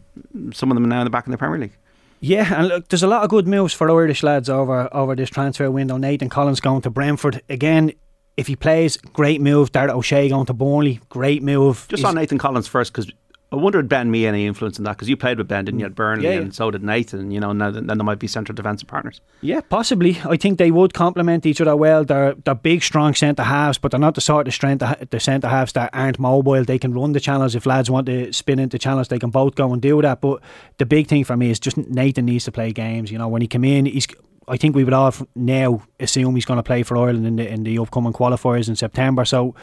some 0.52 0.70
of 0.70 0.74
them 0.74 0.84
are 0.84 0.88
now 0.88 1.00
in 1.00 1.04
the 1.04 1.10
back 1.10 1.26
in 1.26 1.30
the 1.30 1.38
Premier 1.38 1.58
League. 1.58 1.76
Yeah, 2.20 2.52
and 2.58 2.68
look, 2.68 2.88
there's 2.88 3.02
a 3.02 3.06
lot 3.08 3.22
of 3.22 3.30
good 3.30 3.46
moves 3.46 3.72
for 3.72 3.90
Irish 3.90 4.22
lads 4.22 4.48
over 4.48 4.88
over 4.94 5.14
this 5.14 5.30
transfer 5.30 5.70
window. 5.70 5.96
Nathan 5.96 6.28
Collins 6.28 6.60
going 6.60 6.82
to 6.82 6.90
Brentford 6.90 7.42
again. 7.48 7.92
If 8.36 8.46
he 8.46 8.56
plays, 8.56 8.96
great 8.96 9.40
move. 9.40 9.72
Dara 9.72 9.96
O'Shea 9.96 10.28
going 10.28 10.46
to 10.46 10.52
Burnley, 10.52 11.00
great 11.08 11.42
move. 11.42 11.86
Just 11.88 12.00
He's- 12.00 12.08
on 12.08 12.14
Nathan 12.14 12.38
Collins 12.38 12.68
first, 12.68 12.92
because 12.92 13.10
I 13.50 13.56
wonder 13.56 13.80
did 13.80 13.88
Ben 13.88 14.10
Mee 14.10 14.26
any 14.26 14.46
influence 14.46 14.76
in 14.78 14.84
that? 14.84 14.92
Because 14.92 15.08
you 15.08 15.16
played 15.16 15.38
with 15.38 15.48
Ben, 15.48 15.64
didn't 15.64 15.80
you, 15.80 15.86
at 15.86 15.92
mm. 15.92 15.96
Burnley, 15.96 16.24
Yeah, 16.24 16.32
yeah. 16.34 16.40
and 16.40 16.54
so 16.54 16.70
did 16.70 16.82
Nathan. 16.82 17.30
You 17.30 17.40
know, 17.40 17.52
now 17.52 17.70
then 17.70 17.86
there 17.86 17.96
might 17.96 18.18
be 18.18 18.26
central 18.26 18.54
defensive 18.54 18.88
partners. 18.88 19.22
Yeah, 19.40 19.62
possibly. 19.62 20.20
I 20.24 20.36
think 20.36 20.58
they 20.58 20.70
would 20.70 20.92
complement 20.92 21.46
each 21.46 21.60
other 21.60 21.74
well. 21.74 22.04
They're 22.04 22.34
they're 22.34 22.54
big, 22.54 22.82
strong 22.82 23.14
centre 23.14 23.42
halves, 23.42 23.78
but 23.78 23.90
they're 23.90 24.00
not 24.00 24.16
the 24.16 24.20
sort 24.20 24.48
of 24.48 24.54
strength 24.54 24.84
the 25.10 25.20
centre 25.20 25.48
halves 25.48 25.72
that 25.72 25.88
aren't 25.94 26.18
mobile. 26.18 26.62
They 26.62 26.78
can 26.78 26.92
run 26.92 27.12
the 27.12 27.20
channels 27.20 27.54
if 27.54 27.64
lads 27.64 27.90
want 27.90 28.06
to 28.06 28.32
spin 28.34 28.58
into 28.58 28.78
channels. 28.78 29.08
They 29.08 29.18
can 29.18 29.30
both 29.30 29.54
go 29.54 29.72
and 29.72 29.80
do 29.80 30.02
that. 30.02 30.20
But 30.20 30.42
the 30.76 30.84
big 30.84 31.06
thing 31.06 31.24
for 31.24 31.36
me 31.36 31.50
is 31.50 31.58
just 31.58 31.78
Nathan 31.78 32.26
needs 32.26 32.44
to 32.44 32.52
play 32.52 32.72
games. 32.72 33.10
You 33.10 33.16
know, 33.16 33.28
when 33.28 33.40
he 33.40 33.48
came 33.48 33.64
in, 33.64 33.86
he's. 33.86 34.06
I 34.46 34.56
think 34.56 34.74
we 34.74 34.82
would 34.82 34.94
all 34.94 35.12
now 35.34 35.82
assume 36.00 36.34
he's 36.34 36.46
going 36.46 36.56
to 36.56 36.62
play 36.62 36.82
for 36.82 36.96
Ireland 36.96 37.26
in 37.26 37.36
the 37.36 37.48
in 37.48 37.64
the 37.64 37.78
upcoming 37.78 38.12
qualifiers 38.12 38.68
in 38.68 38.76
September. 38.76 39.24
So 39.26 39.54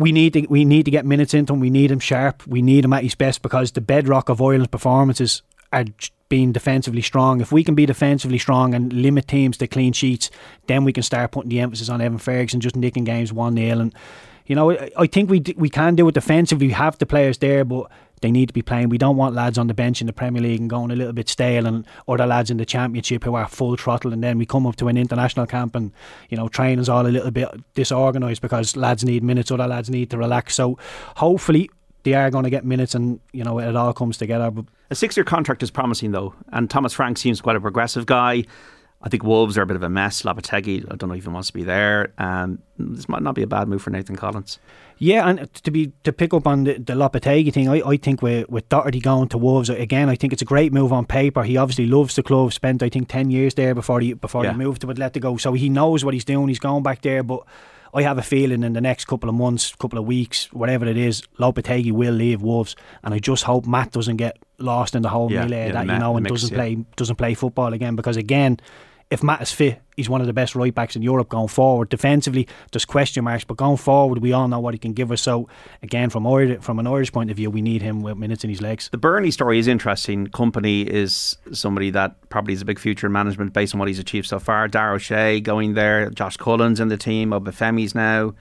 we 0.00 0.12
need 0.12 0.32
to 0.32 0.46
we 0.48 0.64
need 0.64 0.86
to 0.86 0.90
get 0.90 1.04
minutes 1.04 1.34
into 1.34 1.52
him. 1.52 1.60
We 1.60 1.68
need 1.68 1.90
him 1.90 2.00
sharp. 2.00 2.46
We 2.46 2.62
need 2.62 2.86
him 2.86 2.92
at 2.94 3.02
his 3.02 3.14
best 3.14 3.42
because 3.42 3.72
the 3.72 3.82
bedrock 3.82 4.30
of 4.30 4.40
Ireland's 4.40 4.68
performances 4.68 5.42
are 5.74 5.84
being 6.30 6.52
defensively 6.52 7.02
strong. 7.02 7.42
If 7.42 7.52
we 7.52 7.62
can 7.62 7.74
be 7.74 7.84
defensively 7.84 8.38
strong 8.38 8.72
and 8.74 8.92
limit 8.92 9.28
teams 9.28 9.58
to 9.58 9.66
clean 9.66 9.92
sheets, 9.92 10.30
then 10.68 10.84
we 10.84 10.92
can 10.94 11.02
start 11.02 11.32
putting 11.32 11.50
the 11.50 11.60
emphasis 11.60 11.90
on 11.90 12.00
Evan 12.00 12.18
Ferguson 12.18 12.60
just 12.60 12.76
nicking 12.76 13.04
games 13.04 13.30
one 13.30 13.56
0 13.56 13.78
And 13.78 13.94
you 14.46 14.54
know, 14.54 14.70
I, 14.70 14.90
I 14.96 15.06
think 15.06 15.28
we 15.28 15.42
we 15.56 15.68
can 15.68 15.96
do 15.96 16.08
it 16.08 16.14
defensively. 16.14 16.68
We 16.68 16.72
have 16.72 16.96
the 16.96 17.04
players 17.04 17.36
there, 17.36 17.66
but 17.66 17.90
they 18.20 18.30
need 18.30 18.46
to 18.46 18.52
be 18.52 18.62
playing. 18.62 18.88
We 18.88 18.98
don't 18.98 19.16
want 19.16 19.34
lads 19.34 19.58
on 19.58 19.66
the 19.66 19.74
bench 19.74 20.00
in 20.00 20.06
the 20.06 20.12
Premier 20.12 20.42
League 20.42 20.60
and 20.60 20.68
going 20.68 20.90
a 20.90 20.96
little 20.96 21.12
bit 21.12 21.28
stale, 21.28 21.66
and 21.66 21.86
other 22.08 22.26
lads 22.26 22.50
in 22.50 22.56
the 22.56 22.66
Championship 22.66 23.24
who 23.24 23.34
are 23.34 23.48
full 23.48 23.76
throttle, 23.76 24.12
and 24.12 24.22
then 24.22 24.38
we 24.38 24.46
come 24.46 24.66
up 24.66 24.76
to 24.76 24.88
an 24.88 24.96
international 24.96 25.46
camp 25.46 25.74
and 25.74 25.92
you 26.28 26.36
know 26.36 26.48
training's 26.48 26.88
all 26.88 27.06
a 27.06 27.08
little 27.08 27.30
bit 27.30 27.48
disorganised 27.74 28.40
because 28.40 28.76
lads 28.76 29.04
need 29.04 29.22
minutes, 29.22 29.50
other 29.50 29.66
lads 29.66 29.90
need 29.90 30.10
to 30.10 30.18
relax. 30.18 30.54
So 30.54 30.78
hopefully 31.16 31.70
they 32.02 32.14
are 32.14 32.30
going 32.30 32.44
to 32.44 32.50
get 32.50 32.64
minutes, 32.64 32.94
and 32.94 33.20
you 33.32 33.44
know 33.44 33.58
it 33.58 33.76
all 33.76 33.92
comes 33.92 34.16
together. 34.16 34.52
A 34.90 34.94
six-year 34.94 35.24
contract 35.24 35.62
is 35.62 35.70
promising, 35.70 36.12
though, 36.12 36.34
and 36.52 36.68
Thomas 36.68 36.92
Frank 36.92 37.18
seems 37.18 37.40
quite 37.40 37.56
a 37.56 37.60
progressive 37.60 38.06
guy. 38.06 38.44
I 39.02 39.08
think 39.08 39.24
Wolves 39.24 39.56
are 39.56 39.62
a 39.62 39.66
bit 39.66 39.76
of 39.76 39.82
a 39.82 39.88
mess. 39.88 40.22
Lopetegui, 40.22 40.84
I 40.92 40.96
don't 40.96 41.08
know 41.08 41.14
if 41.14 41.22
he 41.24 41.28
wants 41.30 41.48
to 41.48 41.54
be 41.54 41.62
there. 41.64 42.12
Um, 42.18 42.58
this 42.78 43.08
might 43.08 43.22
not 43.22 43.34
be 43.34 43.42
a 43.42 43.46
bad 43.46 43.66
move 43.66 43.80
for 43.80 43.88
Nathan 43.90 44.14
Collins. 44.16 44.58
Yeah, 44.98 45.26
and 45.26 45.52
to 45.64 45.70
be 45.70 45.92
to 46.04 46.12
pick 46.12 46.34
up 46.34 46.46
on 46.46 46.64
the, 46.64 46.74
the 46.74 46.92
Lopetegui 46.92 47.50
thing, 47.52 47.68
I, 47.70 47.80
I 47.80 47.96
think 47.96 48.20
with 48.20 48.48
with 48.50 48.68
Doherty 48.68 49.00
going 49.00 49.28
to 49.30 49.38
Wolves 49.38 49.70
again, 49.70 50.10
I 50.10 50.16
think 50.16 50.34
it's 50.34 50.42
a 50.42 50.46
great 50.46 50.72
move 50.74 50.92
on 50.92 51.06
paper. 51.06 51.42
He 51.42 51.56
obviously 51.56 51.86
loves 51.86 52.14
the 52.16 52.22
club. 52.22 52.52
Spent 52.52 52.82
I 52.82 52.90
think 52.90 53.08
ten 53.08 53.30
years 53.30 53.54
there 53.54 53.74
before 53.74 54.00
he 54.00 54.12
before 54.12 54.44
Yeah. 54.44 54.52
he 54.52 54.58
moved 54.58 54.82
to 54.82 54.86
Atletico, 54.88 55.40
so 55.40 55.54
he 55.54 55.70
knows 55.70 56.04
what 56.04 56.12
he's 56.12 56.24
doing. 56.26 56.48
He's 56.48 56.58
going 56.58 56.82
back 56.82 57.00
there, 57.02 57.22
but. 57.22 57.40
I 57.92 58.02
have 58.02 58.18
a 58.18 58.22
feeling 58.22 58.62
in 58.62 58.72
the 58.74 58.80
next 58.80 59.06
couple 59.06 59.28
of 59.28 59.34
months, 59.34 59.74
couple 59.74 59.98
of 59.98 60.04
weeks, 60.04 60.46
whatever 60.52 60.86
it 60.86 60.96
is, 60.96 61.22
Lopetegui 61.40 61.90
will 61.90 62.14
leave 62.14 62.40
Wolves, 62.40 62.76
and 63.02 63.12
I 63.12 63.18
just 63.18 63.42
hope 63.42 63.66
Matt 63.66 63.90
doesn't 63.90 64.14
get 64.16 64.38
lost 64.58 64.94
in 64.94 65.02
the 65.02 65.08
whole 65.08 65.28
Yeah, 65.32 65.40
melee 65.42 65.66
yeah, 65.66 65.72
that 65.72 65.86
you 65.88 65.98
know 65.98 66.16
and 66.16 66.22
mix, 66.22 66.30
doesn't 66.32 66.50
yeah. 66.50 66.56
play 66.56 66.74
doesn't 66.94 67.16
play 67.16 67.34
football 67.34 67.72
again. 67.72 67.96
Because 67.96 68.16
again, 68.16 68.60
if 69.10 69.24
Matt 69.24 69.42
is 69.42 69.50
fit, 69.50 69.80
he's 69.96 70.08
one 70.08 70.20
of 70.20 70.28
the 70.28 70.32
best 70.32 70.54
right 70.54 70.72
backs 70.72 70.94
in 70.94 71.02
Europe 71.02 71.28
going 71.28 71.48
forward. 71.48 71.88
Defensively, 71.88 72.46
there's 72.70 72.84
question 72.84 73.24
marks, 73.24 73.42
but 73.42 73.56
going 73.56 73.76
forward, 73.76 74.18
we 74.18 74.32
all 74.32 74.46
know 74.46 74.60
what 74.60 74.72
he 74.72 74.78
can 74.78 74.92
give 74.92 75.10
us. 75.10 75.20
So, 75.20 75.48
again, 75.82 76.10
from 76.10 76.24
from 76.60 76.78
an 76.78 76.86
Irish 76.86 77.10
point 77.10 77.30
of 77.30 77.36
view, 77.36 77.50
we 77.50 77.60
need 77.60 77.82
him 77.82 78.02
with 78.02 78.16
minutes 78.16 78.44
in 78.44 78.50
his 78.50 78.62
legs. 78.62 78.88
The 78.92 78.98
Burnley 78.98 79.32
story 79.32 79.58
is 79.58 79.66
interesting. 79.66 80.28
Kompany 80.28 80.86
is 80.86 81.36
somebody 81.52 81.90
that 81.90 82.28
probably 82.28 82.54
is 82.54 82.62
a 82.62 82.64
big 82.64 82.78
future 82.78 83.08
in 83.08 83.12
management 83.12 83.52
based 83.52 83.74
on 83.74 83.80
what 83.80 83.88
he's 83.88 83.98
achieved 83.98 84.28
so 84.28 84.38
far. 84.38 84.68
Dara 84.68 84.94
O'Shea 84.94 85.40
going 85.40 85.74
there, 85.74 86.08
Josh 86.10 86.36
Cullen's 86.36 86.78
in 86.78 86.86
the 86.86 86.96
team, 86.96 87.30
Obafemi's 87.30 87.94
now 87.94 88.34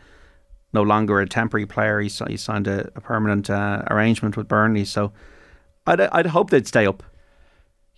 no 0.71 0.83
longer 0.83 1.19
a 1.19 1.27
temporary 1.27 1.65
player. 1.65 1.99
He 1.99 2.09
signed 2.09 2.67
a, 2.67 2.91
a 2.95 3.01
permanent 3.01 3.49
uh, 3.49 3.83
arrangement 3.89 4.37
with 4.37 4.47
Burnley. 4.47 4.85
So 4.85 5.11
I'd, 5.87 5.99
I'd 5.99 6.27
hope 6.27 6.51
they'd 6.51 6.67
stay 6.67 6.85
up. 6.85 7.01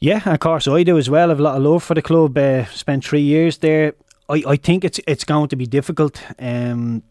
Yeah, 0.02 0.22
of 0.26 0.40
course 0.40 0.68
I 0.68 0.82
do 0.82 0.98
as 0.98 1.12
well. 1.12 1.30
I've 1.30 1.40
a 1.40 1.44
lot 1.44 1.58
of 1.58 1.64
love 1.64 1.84
for 1.84 1.94
the 1.94 2.02
club. 2.02 2.36
Uh, 2.36 2.66
spent 2.66 3.06
three 3.06 3.22
years 3.22 3.60
there. 3.60 3.94
I, 4.28 4.44
I 4.48 4.56
think 4.56 4.84
it's 4.84 5.00
it's 5.06 5.24
going 5.24 5.48
to 5.50 5.56
be 5.56 5.68
difficult. 5.68 6.24
Um, 6.40 7.04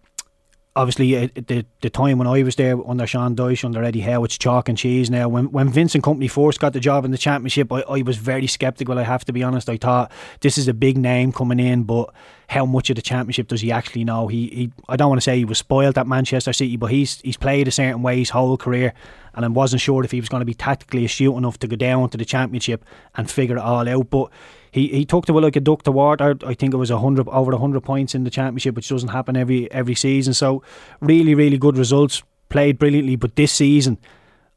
obviously, 0.77 1.17
uh, 1.17 1.29
the 1.35 1.67
the 1.81 1.91
time 1.91 2.19
when 2.19 2.27
I 2.27 2.43
was 2.43 2.57
there 2.57 2.77
under 2.89 3.07
Sean 3.07 3.35
Dyche, 3.35 3.65
under 3.65 3.83
Eddie 3.83 4.01
Howe, 4.01 4.25
it's 4.25 4.39
chalk 4.39 4.69
and 4.69 4.79
cheese 4.79 5.11
now. 5.11 5.29
When 5.29 5.51
when 5.51 5.69
Vincent 5.69 6.05
Kompany 6.05 6.31
first 6.31 6.61
got 6.61 6.73
the 6.73 6.81
job 6.81 7.05
in 7.05 7.11
the 7.11 7.19
Championship, 7.19 7.73
I, 7.73 7.81
I 7.83 8.03
was 8.03 8.17
very 8.17 8.47
sceptical. 8.47 8.99
I 8.99 9.03
have 9.03 9.25
to 9.27 9.33
be 9.33 9.43
honest. 9.43 9.69
I 9.69 9.77
thought 9.77 10.13
this 10.41 10.59
is 10.59 10.69
a 10.69 10.75
big 10.75 10.97
name 10.97 11.33
coming 11.33 11.61
in, 11.61 11.85
but 11.85 12.13
how 12.49 12.67
much 12.67 12.91
of 12.91 12.97
the 12.97 13.03
Championship 13.03 13.49
does 13.49 13.61
he 13.61 13.71
actually 13.71 14.05
know? 14.05 14.29
He, 14.29 14.49
he 14.49 14.73
I 14.89 14.97
don't 14.97 15.09
want 15.09 15.21
to 15.21 15.25
say 15.25 15.37
he 15.37 15.45
was 15.45 15.59
spoiled 15.59 15.99
at 15.99 16.07
Manchester 16.07 16.53
City, 16.53 16.77
but 16.77 16.91
he's 16.91 17.21
he's 17.21 17.37
played 17.37 17.69
a 17.69 17.73
certain 17.73 18.03
way 18.03 18.19
his 18.19 18.31
whole 18.31 18.57
career, 18.57 18.93
and 19.35 19.45
I 19.45 19.49
wasn't 19.49 19.83
sure 19.83 20.05
if 20.05 20.11
he 20.11 20.21
was 20.21 20.29
going 20.29 20.41
to 20.41 20.47
be 20.47 20.55
tactically 20.55 21.05
astute 21.05 21.37
enough 21.37 21.59
to 21.59 21.69
go 21.69 21.77
down 21.77 22.09
to 22.11 22.19
the 22.19 22.25
Championship 22.25 22.85
and 23.15 23.31
figure 23.31 23.57
it 23.57 23.63
all 23.63 23.89
out. 23.89 24.11
But 24.11 24.31
he, 24.71 24.89
he 24.89 25.05
took 25.05 25.27
to 25.27 25.33
like 25.33 25.57
a 25.57 25.61
duck 25.61 25.83
to 25.85 25.93
water. 25.93 26.37
I 26.45 26.55
think 26.55 26.75
it 26.75 26.77
was 26.77 26.91
hundred 26.91 27.29
over 27.29 27.57
hundred 27.57 27.83
points 27.83 28.15
in 28.15 28.25
the 28.25 28.31
championship, 28.31 28.77
which 28.77 28.89
doesn't 28.89 29.09
happen 29.09 29.37
every 29.37 29.71
every 29.73 29.95
season. 29.95 30.35
So 30.35 30.63
really, 31.01 31.35
really 31.35 31.59
good 31.59 31.77
results. 31.77 32.23
Played 32.49 32.79
brilliantly, 32.81 33.15
but 33.15 33.37
this 33.37 33.53
season, 33.53 33.97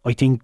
I 0.04 0.14
think 0.14 0.42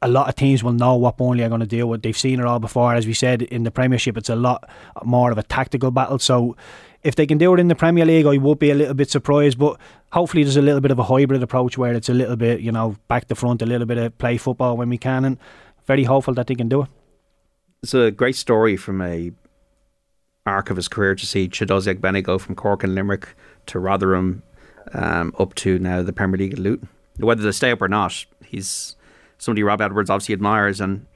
a 0.00 0.08
lot 0.08 0.28
of 0.28 0.34
teams 0.34 0.64
will 0.64 0.72
know 0.72 0.96
what 0.96 1.18
Burnley 1.18 1.44
are 1.44 1.48
going 1.50 1.60
to 1.60 1.66
deal 1.66 1.88
with. 1.88 2.02
They've 2.02 2.16
seen 2.16 2.40
it 2.40 2.46
all 2.46 2.58
before. 2.58 2.94
As 2.94 3.06
we 3.06 3.12
said 3.12 3.42
in 3.42 3.64
the 3.64 3.70
Premiership, 3.70 4.16
it's 4.16 4.30
a 4.30 4.36
lot 4.36 4.68
more 5.04 5.30
of 5.30 5.36
a 5.36 5.42
tactical 5.42 5.90
battle. 5.90 6.18
So 6.18 6.56
if 7.02 7.14
they 7.14 7.26
can 7.26 7.38
do 7.38 7.52
it 7.54 7.60
in 7.60 7.68
the 7.68 7.74
Premier 7.74 8.06
League, 8.06 8.26
I 8.26 8.38
would 8.38 8.58
be 8.58 8.70
a 8.70 8.74
little 8.74 8.94
bit 8.94 9.10
surprised. 9.10 9.58
But 9.58 9.78
hopefully, 10.12 10.42
there's 10.42 10.56
a 10.56 10.62
little 10.62 10.80
bit 10.80 10.90
of 10.90 10.98
a 10.98 11.04
hybrid 11.04 11.42
approach 11.42 11.76
where 11.76 11.92
it's 11.92 12.08
a 12.08 12.14
little 12.14 12.36
bit, 12.36 12.60
you 12.60 12.72
know, 12.72 12.96
back 13.08 13.28
to 13.28 13.34
front, 13.34 13.60
a 13.60 13.66
little 13.66 13.86
bit 13.86 13.98
of 13.98 14.16
play 14.18 14.38
football 14.38 14.76
when 14.76 14.88
we 14.88 14.98
can, 14.98 15.24
and 15.24 15.38
very 15.86 16.04
hopeful 16.04 16.34
that 16.34 16.46
they 16.46 16.54
can 16.54 16.68
do 16.68 16.82
it. 16.82 16.88
It's 17.82 17.94
a 17.94 18.10
great 18.10 18.36
story 18.36 18.76
from 18.76 19.00
a 19.00 19.32
arc 20.44 20.70
of 20.70 20.76
his 20.76 20.88
career 20.88 21.14
to 21.14 21.26
see 21.26 21.48
Chiedozie 21.48 21.94
Ogbene 21.94 22.22
go 22.22 22.38
from 22.38 22.54
Cork 22.54 22.84
and 22.84 22.94
Limerick 22.94 23.34
to 23.66 23.78
Rotherham 23.78 24.42
um, 24.92 25.34
up 25.38 25.54
to 25.56 25.78
now 25.78 26.02
the 26.02 26.12
Premier 26.12 26.38
League 26.38 26.52
at 26.52 26.58
Luton. 26.58 26.88
Whether 27.18 27.42
they 27.42 27.52
stay 27.52 27.72
up 27.72 27.82
or 27.82 27.88
not, 27.88 28.24
he's 28.44 28.96
somebody 29.38 29.62
Rob 29.62 29.80
Edwards 29.80 30.10
obviously 30.10 30.34
admires, 30.34 30.80
and 30.80 31.06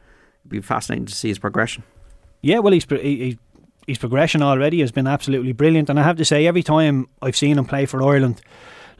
it'd 0.42 0.50
be 0.50 0.60
fascinating 0.60 1.06
to 1.06 1.14
see 1.14 1.28
his 1.28 1.38
progression. 1.38 1.82
Yeah, 2.42 2.58
well, 2.58 2.72
he's 2.72 2.86
he, 2.88 3.38
his 3.86 3.98
progression 3.98 4.42
already 4.42 4.80
has 4.80 4.92
been 4.92 5.06
absolutely 5.06 5.52
brilliant, 5.52 5.90
and 5.90 5.98
I 5.98 6.02
have 6.02 6.16
to 6.16 6.24
say, 6.24 6.46
every 6.46 6.62
time 6.62 7.08
I've 7.22 7.36
seen 7.36 7.58
him 7.58 7.64
play 7.64 7.86
for 7.86 8.02
Ireland, 8.02 8.40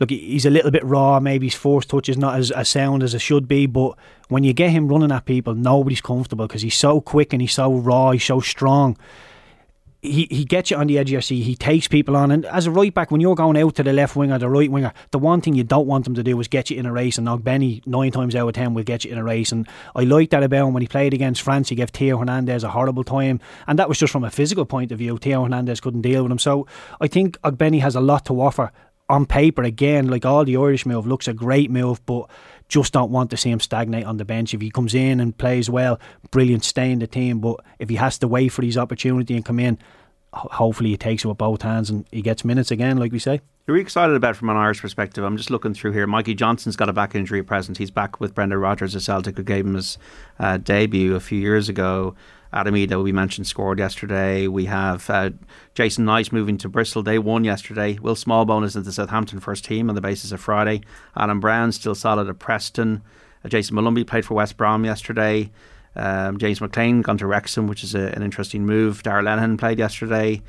look, 0.01 0.11
he's 0.11 0.47
a 0.47 0.51
little 0.51 0.71
bit 0.71 0.85
raw. 0.85 1.21
Maybe 1.21 1.47
his 1.47 1.55
force 1.55 1.87
touch 1.87 2.09
is 2.09 2.17
not 2.17 2.37
as, 2.37 2.51
as 2.51 2.69
sound 2.69 3.03
as 3.03 3.15
it 3.15 3.21
should 3.21 3.47
be, 3.47 3.67
but 3.67 3.97
when 4.29 4.43
you 4.43 4.53
get 4.53 4.71
him 4.71 4.89
running 4.89 5.13
at 5.13 5.27
people, 5.27 5.55
nobody's 5.55 6.01
comfortable 6.01 6.47
because 6.49 6.63
he's 6.63 6.75
so 6.75 7.01
quick 7.01 7.33
and 7.33 7.41
he's 7.43 7.53
so 7.53 7.73
raw, 7.75 8.11
he's 8.11 8.25
so 8.25 8.41
strong. 8.41 8.97
he, 10.03 10.27
he 10.31 10.45
gets 10.45 10.71
you 10.71 10.79
on 10.79 10.87
the 10.87 10.99
edge 10.99 11.09
of 11.09 11.13
your 11.13 11.21
seat. 11.21 11.43
He 11.43 11.55
takes 11.55 11.87
people 11.87 12.17
on. 12.17 12.31
And 12.31 12.47
as 12.47 12.67
a 12.67 12.71
right 12.71 12.93
back, 12.93 13.11
when 13.11 13.21
you're 13.21 13.35
going 13.35 13.59
out 13.59 13.75
to 13.77 13.83
the 13.83 13.93
left 13.93 14.17
wing 14.17 14.33
or 14.33 14.39
the 14.39 14.49
right 14.49 14.71
winger, 14.71 14.93
the 15.11 15.19
one 15.19 15.43
thing 15.43 15.55
you 15.55 15.65
don't 15.65 15.87
want 15.87 16.07
him 16.07 16.15
to 16.15 16.23
do 16.23 16.41
is 16.41 16.49
get 16.49 16.71
you 16.71 16.79
in 16.79 16.87
a 16.87 16.93
race. 16.93 17.19
And 17.19 17.45
Benny, 17.45 17.83
nine 17.85 18.11
times 18.11 18.35
out 18.35 18.49
of 18.49 18.55
ten, 18.55 18.73
will 18.73 18.83
get 18.83 19.05
you 19.05 19.13
in 19.13 19.19
a 19.19 19.25
race. 19.25 19.53
And 19.53 19.69
I 19.95 20.05
like 20.05 20.31
that 20.31 20.43
about 20.43 20.69
him. 20.69 20.75
When 20.75 20.83
he 20.83 20.89
played 20.89 21.13
against 21.13 21.43
France, 21.43 21.69
he 21.69 21.75
gave 21.75 21.91
Theo 21.91 22.17
Hernandez 22.17 22.65
a 22.65 22.71
horrible 22.71 23.05
time. 23.05 23.41
And 23.67 23.79
that 23.79 23.89
was 23.89 23.99
just 23.99 24.13
from 24.13 24.25
a 24.25 24.31
physical 24.31 24.65
point 24.65 24.91
of 24.91 24.99
view. 24.99 25.19
Theo 25.19 25.43
Hernandez 25.43 25.81
couldn't 25.81 26.03
deal 26.03 26.23
with 26.23 26.33
him. 26.33 26.39
So 26.39 26.67
I 27.01 27.07
think 27.07 27.37
Benny 27.55 27.81
has 27.81 27.95
a 27.95 28.01
lot 28.01 28.25
to 28.27 28.41
offer. 28.41 28.73
On 29.11 29.27
paper, 29.27 29.63
again, 29.63 30.09
like 30.09 30.25
all 30.25 30.45
the 30.45 30.57
Irish 30.57 30.87
move, 30.87 31.07
looks 31.07 31.29
a 31.29 31.35
great 31.35 31.71
move, 31.71 32.05
but 32.07 32.31
just 32.69 32.93
don't 32.93 33.11
want 33.11 33.31
to 33.31 33.37
see 33.37 33.51
him 33.51 33.61
stagnate 33.61 34.07
on 34.07 34.17
the 34.17 34.25
bench. 34.25 34.55
If 34.55 34.61
he 34.61 34.71
comes 34.71 34.95
in 34.95 35.21
and 35.21 35.37
plays 35.37 35.69
well, 35.69 35.99
brilliant, 36.31 36.65
stay 36.65 36.91
in 36.93 37.01
the 37.01 37.07
team. 37.07 37.41
But 37.41 37.57
if 37.79 37.89
he 37.89 37.97
has 37.97 38.19
to 38.19 38.29
wait 38.29 38.49
for 38.49 38.63
his 38.63 38.79
opportunity 38.79 39.35
and 39.35 39.45
come 39.45 39.59
in, 39.59 39.79
hopefully 40.33 40.91
he 40.91 40.97
takes 40.97 41.25
it 41.25 41.29
with 41.29 41.39
both 41.39 41.63
hands 41.63 41.91
and 41.91 42.07
he 42.13 42.23
gets 42.23 42.45
minutes 42.45 42.71
again, 42.71 42.97
like 42.97 43.13
we 43.13 43.19
say. 43.19 43.41
You're 43.67 43.77
excited 43.77 44.17
about 44.17 44.37
from 44.37 44.51
an 44.51 44.57
Irish 44.57 44.81
perspective. 44.81 45.25
I'm 45.25 45.37
just 45.37 45.51
looking 45.51 45.75
through 45.75 45.93
here. 45.93 46.07
Mikey 46.07 46.35
Johnston's 46.35 46.77
got 46.77 46.89
a 46.89 46.93
back 46.93 47.15
injury 47.15 47.41
at 47.41 47.47
present. 47.47 47.79
He's 47.79 47.91
back 47.91 48.21
with 48.21 48.35
Brendan 48.35 48.59
Rodgers 48.59 48.97
at 48.97 49.03
Celtic, 49.03 49.37
who 49.37 49.43
gave 49.43 49.67
him 49.67 49.75
his 49.75 49.99
uh, 50.39 50.57
debut 50.57 51.15
a 51.15 51.21
few 51.21 51.39
years 51.39 51.69
ago. 51.69 52.15
Adam 52.53 52.75
Idah, 52.75 53.03
we 53.03 53.13
mentioned, 53.13 53.47
scored 53.47 53.79
yesterday. 53.79 54.49
We 54.49 54.65
have 54.65 55.09
uh, 55.09 55.31
Jason 55.75 56.05
Knight 56.05 56.33
moving 56.33 56.59
to 56.59 56.69
Bristol. 56.69 57.03
They 57.03 57.19
won 57.19 57.45
yesterday. 57.45 57.99
Will 58.01 58.17
Smallbone 58.17 58.65
is 58.65 58.75
in 58.75 58.83
the 58.83 58.93
Southampton 58.93 59.39
first 59.39 59.65
team 59.65 59.89
on 59.89 59.95
the 59.95 60.01
basis 60.01 60.33
of 60.33 60.41
Friday. 60.41 60.81
Alan 61.17 61.39
Browne 61.39 61.71
still 61.73 61.95
solid 61.95 62.29
at 62.29 62.39
Preston. 62.39 63.03
Uh, 63.45 63.49
Jason 63.49 63.77
Molumby 63.77 64.07
played 64.07 64.25
for 64.25 64.35
West 64.35 64.57
Brom 64.57 64.85
yesterday. 64.85 65.51
Um, 65.95 66.39
James 66.39 66.61
McClean 66.61 67.03
gone 67.03 67.19
to 67.19 67.27
Wrexham, 67.27 67.67
which 67.67 67.85
is 67.85 67.95
a, 67.95 68.15
an 68.15 68.23
interesting 68.23 68.67
move. 68.67 69.03
Darragh 69.03 69.25
Lenihan 69.25 69.59
played 69.59 69.79
yesterday. 69.79 70.43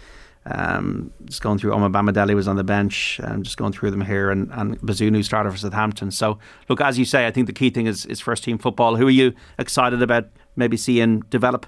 Um, 0.45 1.13
just 1.25 1.43
going 1.43 1.59
through 1.59 1.71
Omobamidele 1.71 2.33
was 2.33 2.47
on 2.47 2.55
the 2.55 2.63
bench. 2.63 3.19
I'm 3.23 3.43
just 3.43 3.57
going 3.57 3.73
through 3.73 3.91
them 3.91 4.01
here, 4.01 4.31
and 4.31 4.49
and 4.53 4.79
Bazunu 4.81 5.23
started 5.23 5.51
for 5.51 5.57
Southampton. 5.57 6.09
So 6.09 6.39
look, 6.67 6.81
as 6.81 6.97
you 6.97 7.05
say, 7.05 7.27
I 7.27 7.31
think 7.31 7.45
the 7.45 7.53
key 7.53 7.69
thing 7.69 7.85
is 7.85 8.07
is 8.07 8.19
first 8.19 8.43
team 8.43 8.57
football. 8.57 8.95
Who 8.95 9.07
are 9.07 9.11
you 9.11 9.33
excited 9.59 10.01
about 10.01 10.29
maybe 10.55 10.77
seeing 10.77 11.19
develop? 11.29 11.67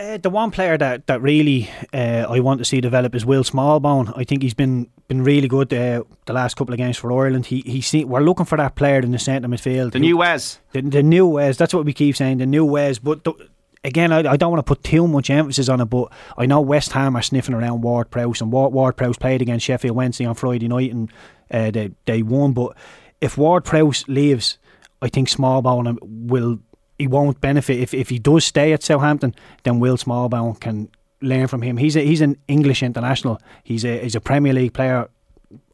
Uh, 0.00 0.16
the 0.16 0.30
one 0.30 0.50
player 0.50 0.76
that 0.76 1.06
that 1.06 1.22
really 1.22 1.70
uh, 1.92 2.26
I 2.28 2.40
want 2.40 2.58
to 2.58 2.64
see 2.64 2.80
develop 2.80 3.14
is 3.14 3.24
Will 3.24 3.44
Smallbone. 3.44 4.12
I 4.16 4.24
think 4.24 4.42
he's 4.42 4.54
been 4.54 4.90
been 5.06 5.22
really 5.22 5.46
good 5.46 5.72
uh, 5.72 6.02
the 6.26 6.32
last 6.32 6.56
couple 6.56 6.74
of 6.74 6.78
games 6.78 6.96
for 6.96 7.12
Ireland. 7.12 7.46
He 7.46 7.60
he 7.60 7.80
see, 7.80 8.04
we're 8.04 8.20
looking 8.20 8.46
for 8.46 8.58
that 8.58 8.74
player 8.74 8.98
in 8.98 9.12
the 9.12 9.18
centre 9.20 9.48
midfield. 9.48 9.92
The 9.92 10.00
new 10.00 10.16
Wes. 10.16 10.58
The, 10.72 10.80
the 10.80 11.02
new 11.02 11.26
Wes. 11.28 11.56
That's 11.56 11.72
what 11.72 11.84
we 11.84 11.92
keep 11.92 12.16
saying. 12.16 12.38
The 12.38 12.46
new 12.46 12.64
Wes. 12.64 12.98
But 12.98 13.22
the, 13.22 13.34
again, 13.84 14.10
I, 14.10 14.32
I 14.32 14.36
don't 14.36 14.50
want 14.50 14.66
to 14.66 14.68
put 14.68 14.82
too 14.82 15.06
much 15.06 15.30
emphasis 15.30 15.68
on 15.68 15.80
it. 15.80 15.84
But 15.84 16.10
I 16.36 16.46
know 16.46 16.60
West 16.60 16.90
Ham 16.92 17.14
are 17.16 17.22
sniffing 17.22 17.54
around 17.54 17.82
Ward 17.82 18.10
Prowse, 18.10 18.40
and 18.40 18.50
Ward, 18.50 18.72
Ward 18.72 18.96
Prowse 18.96 19.16
played 19.16 19.42
against 19.42 19.64
Sheffield 19.64 19.96
Wednesday 19.96 20.24
on 20.24 20.34
Friday 20.34 20.66
night, 20.66 20.90
and 20.92 21.12
uh, 21.52 21.70
they 21.70 21.92
they 22.06 22.22
won. 22.22 22.52
But 22.52 22.76
if 23.20 23.38
Ward 23.38 23.64
Prowse 23.64 24.08
leaves, 24.08 24.58
I 25.00 25.08
think 25.08 25.28
Smallbone 25.28 25.98
will 26.02 26.58
he 26.98 27.06
won't 27.06 27.40
benefit 27.40 27.78
if, 27.78 27.94
if 27.94 28.08
he 28.08 28.18
does 28.18 28.44
stay 28.44 28.72
at 28.72 28.82
Southampton. 28.82 29.34
Then 29.62 29.80
Will 29.80 29.96
Smallbone 29.96 30.60
can 30.60 30.88
learn 31.20 31.46
from 31.46 31.62
him. 31.62 31.76
He's 31.76 31.96
a, 31.96 32.00
he's 32.00 32.20
an 32.20 32.36
English 32.48 32.82
international. 32.82 33.40
He's 33.62 33.84
a 33.84 33.98
he's 34.00 34.14
a 34.14 34.20
Premier 34.20 34.52
League 34.52 34.72
player. 34.74 35.08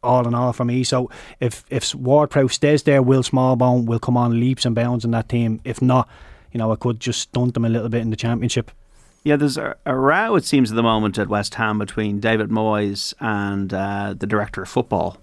All 0.02 0.26
in 0.26 0.34
all, 0.34 0.54
for 0.54 0.64
me. 0.64 0.82
So 0.82 1.10
if 1.40 1.64
if 1.68 1.94
Ward 1.94 2.30
Prowse 2.30 2.54
stays 2.54 2.82
there, 2.84 3.02
Will 3.02 3.22
Smallbone 3.22 3.84
will 3.84 3.98
come 3.98 4.16
on 4.16 4.40
leaps 4.40 4.64
and 4.64 4.74
bounds 4.74 5.04
in 5.04 5.10
that 5.10 5.28
team. 5.28 5.60
If 5.62 5.82
not, 5.82 6.08
you 6.52 6.58
know, 6.58 6.72
I 6.72 6.76
could 6.76 7.00
just 7.00 7.20
stunt 7.20 7.52
them 7.52 7.66
a 7.66 7.68
little 7.68 7.90
bit 7.90 8.00
in 8.00 8.08
the 8.08 8.16
championship. 8.16 8.70
Yeah, 9.24 9.36
there's 9.36 9.58
a, 9.58 9.76
a 9.84 9.94
row, 9.94 10.36
it 10.36 10.44
seems, 10.44 10.70
at 10.72 10.76
the 10.76 10.82
moment 10.82 11.18
at 11.18 11.28
West 11.28 11.56
Ham 11.56 11.78
between 11.78 12.20
David 12.20 12.48
Moyes 12.48 13.12
and 13.20 13.74
uh, 13.74 14.14
the 14.16 14.26
director 14.26 14.62
of 14.62 14.68
football. 14.70 15.18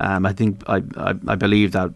Um, 0.00 0.26
I 0.26 0.32
think 0.32 0.62
I, 0.68 0.82
I, 0.96 1.14
I 1.28 1.34
believe 1.36 1.70
that 1.70 1.92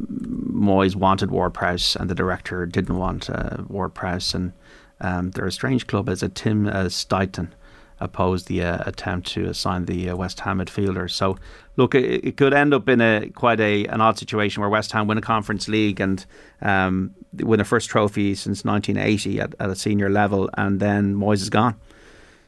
Moyes 0.00 0.94
wanted 0.94 1.30
Ward 1.30 1.54
Prowse 1.54 1.96
and 1.96 2.10
the 2.10 2.14
director 2.14 2.66
didn't 2.66 2.98
want 2.98 3.30
uh, 3.30 3.58
Ward 3.68 3.94
Prowse. 3.94 4.34
And 4.34 4.52
um, 5.00 5.30
they're 5.30 5.46
a 5.46 5.52
strange 5.52 5.86
club 5.86 6.08
as 6.08 6.22
a 6.22 6.28
Tim 6.28 6.66
uh, 6.66 6.84
Steidten 6.84 7.50
opposed 7.98 8.46
the 8.46 8.62
uh, 8.62 8.82
attempt 8.84 9.28
to 9.28 9.46
assign 9.46 9.86
the 9.86 10.10
uh, 10.10 10.16
West 10.16 10.40
Ham 10.40 10.58
midfielder. 10.58 11.10
So, 11.10 11.38
look, 11.76 11.94
it, 11.94 12.24
it, 12.24 12.36
could 12.36 12.52
end 12.52 12.74
up 12.74 12.88
in 12.88 13.00
a 13.00 13.30
quite 13.30 13.58
a 13.58 13.86
an 13.86 14.00
odd 14.00 14.18
situation 14.18 14.60
where 14.60 14.68
West 14.68 14.92
Ham 14.92 15.06
win 15.06 15.18
a 15.18 15.22
Conference 15.22 15.66
League 15.66 15.98
and 16.00 16.24
um, 16.60 17.14
win 17.32 17.60
a 17.60 17.64
first 17.64 17.88
trophy 17.88 18.34
since 18.34 18.64
1980 18.64 19.40
at, 19.40 19.54
at 19.58 19.70
a 19.70 19.74
senior 19.74 20.10
level, 20.10 20.50
and 20.58 20.78
then 20.78 21.14
Moyes 21.14 21.40
is 21.40 21.50
gone. 21.50 21.76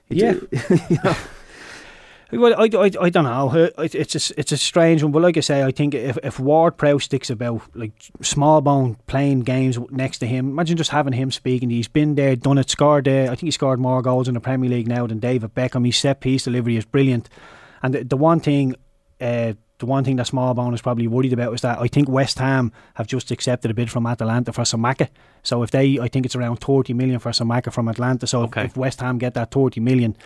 yeah. 0.09 0.35
you 0.91 0.99
know, 1.03 1.17
well, 2.33 2.55
I, 2.59 2.65
I, 2.65 2.91
I 3.01 3.11
don't 3.11 3.25
know. 3.25 3.71
It's 3.79 4.31
a, 4.31 4.39
it's 4.39 4.53
a 4.53 4.57
strange 4.57 5.03
one, 5.03 5.13
but 5.13 5.23
like 5.23 5.39
I 5.39 5.41
say, 5.41 5.63
I 5.63 5.71
think 5.71 5.95
if, 5.95 6.19
if 6.23 6.39
Ward 6.39 6.77
Prowse 6.77 7.05
sticks 7.05 7.31
about, 7.31 7.63
like 7.75 7.99
Smallbone 8.21 8.97
playing 9.07 9.41
games 9.41 9.79
next 9.91 10.19
to 10.19 10.27
him, 10.27 10.51
imagine 10.51 10.77
just 10.77 10.91
having 10.91 11.15
him 11.15 11.31
speaking. 11.31 11.71
He's 11.71 11.89
been 11.89 12.17
there, 12.17 12.37
done 12.37 12.59
it, 12.59 12.69
scored 12.69 13.07
there. 13.07 13.25
I 13.25 13.29
think 13.29 13.41
he 13.41 13.51
scored 13.51 13.81
more 13.81 14.03
goals 14.03 14.29
in 14.29 14.35
the 14.35 14.41
Premier 14.41 14.69
League 14.69 14.89
now 14.89 15.07
than 15.07 15.21
David 15.21 15.55
Beckham. 15.55 15.87
His 15.87 15.97
set 15.97 16.21
piece 16.21 16.45
delivery 16.45 16.77
is 16.77 16.85
brilliant. 16.85 17.31
And 17.83 17.95
the, 17.95 18.05
the 18.05 18.17
one 18.17 18.41
thing, 18.41 18.75
uh, 19.23 19.55
the 19.79 19.87
one 19.87 20.05
thing 20.05 20.17
that 20.17 20.27
Smallbone 20.27 20.75
is 20.75 20.83
probably 20.83 21.07
worried 21.07 21.33
about 21.33 21.55
is 21.55 21.63
that 21.63 21.79
I 21.79 21.89
think 21.89 22.09
West 22.09 22.39
Ham 22.41 22.73
have 22.95 23.07
just 23.07 23.31
accepted 23.31 23.71
a 23.71 23.75
bid 23.75 23.91
from 23.91 24.07
Atalanta 24.07 24.53
for 24.53 24.63
Scamacca. 24.63 25.09
So 25.45 25.63
if 25.63 25.71
they, 25.71 25.99
I 25.99 26.09
think 26.09 26.27
it's 26.27 26.37
around 26.37 26.57
30 26.57 26.93
million 26.93 27.21
for 27.21 27.31
Scamacca 27.31 27.73
from 27.73 27.89
Atlanta. 27.89 28.27
So 28.27 28.43
okay. 28.43 28.65
if, 28.65 28.71
if 28.73 28.77
West 28.77 29.01
Ham 29.01 29.17
get 29.19 29.35
that 29.35 29.51
30 29.51 29.81
million, 29.81 30.17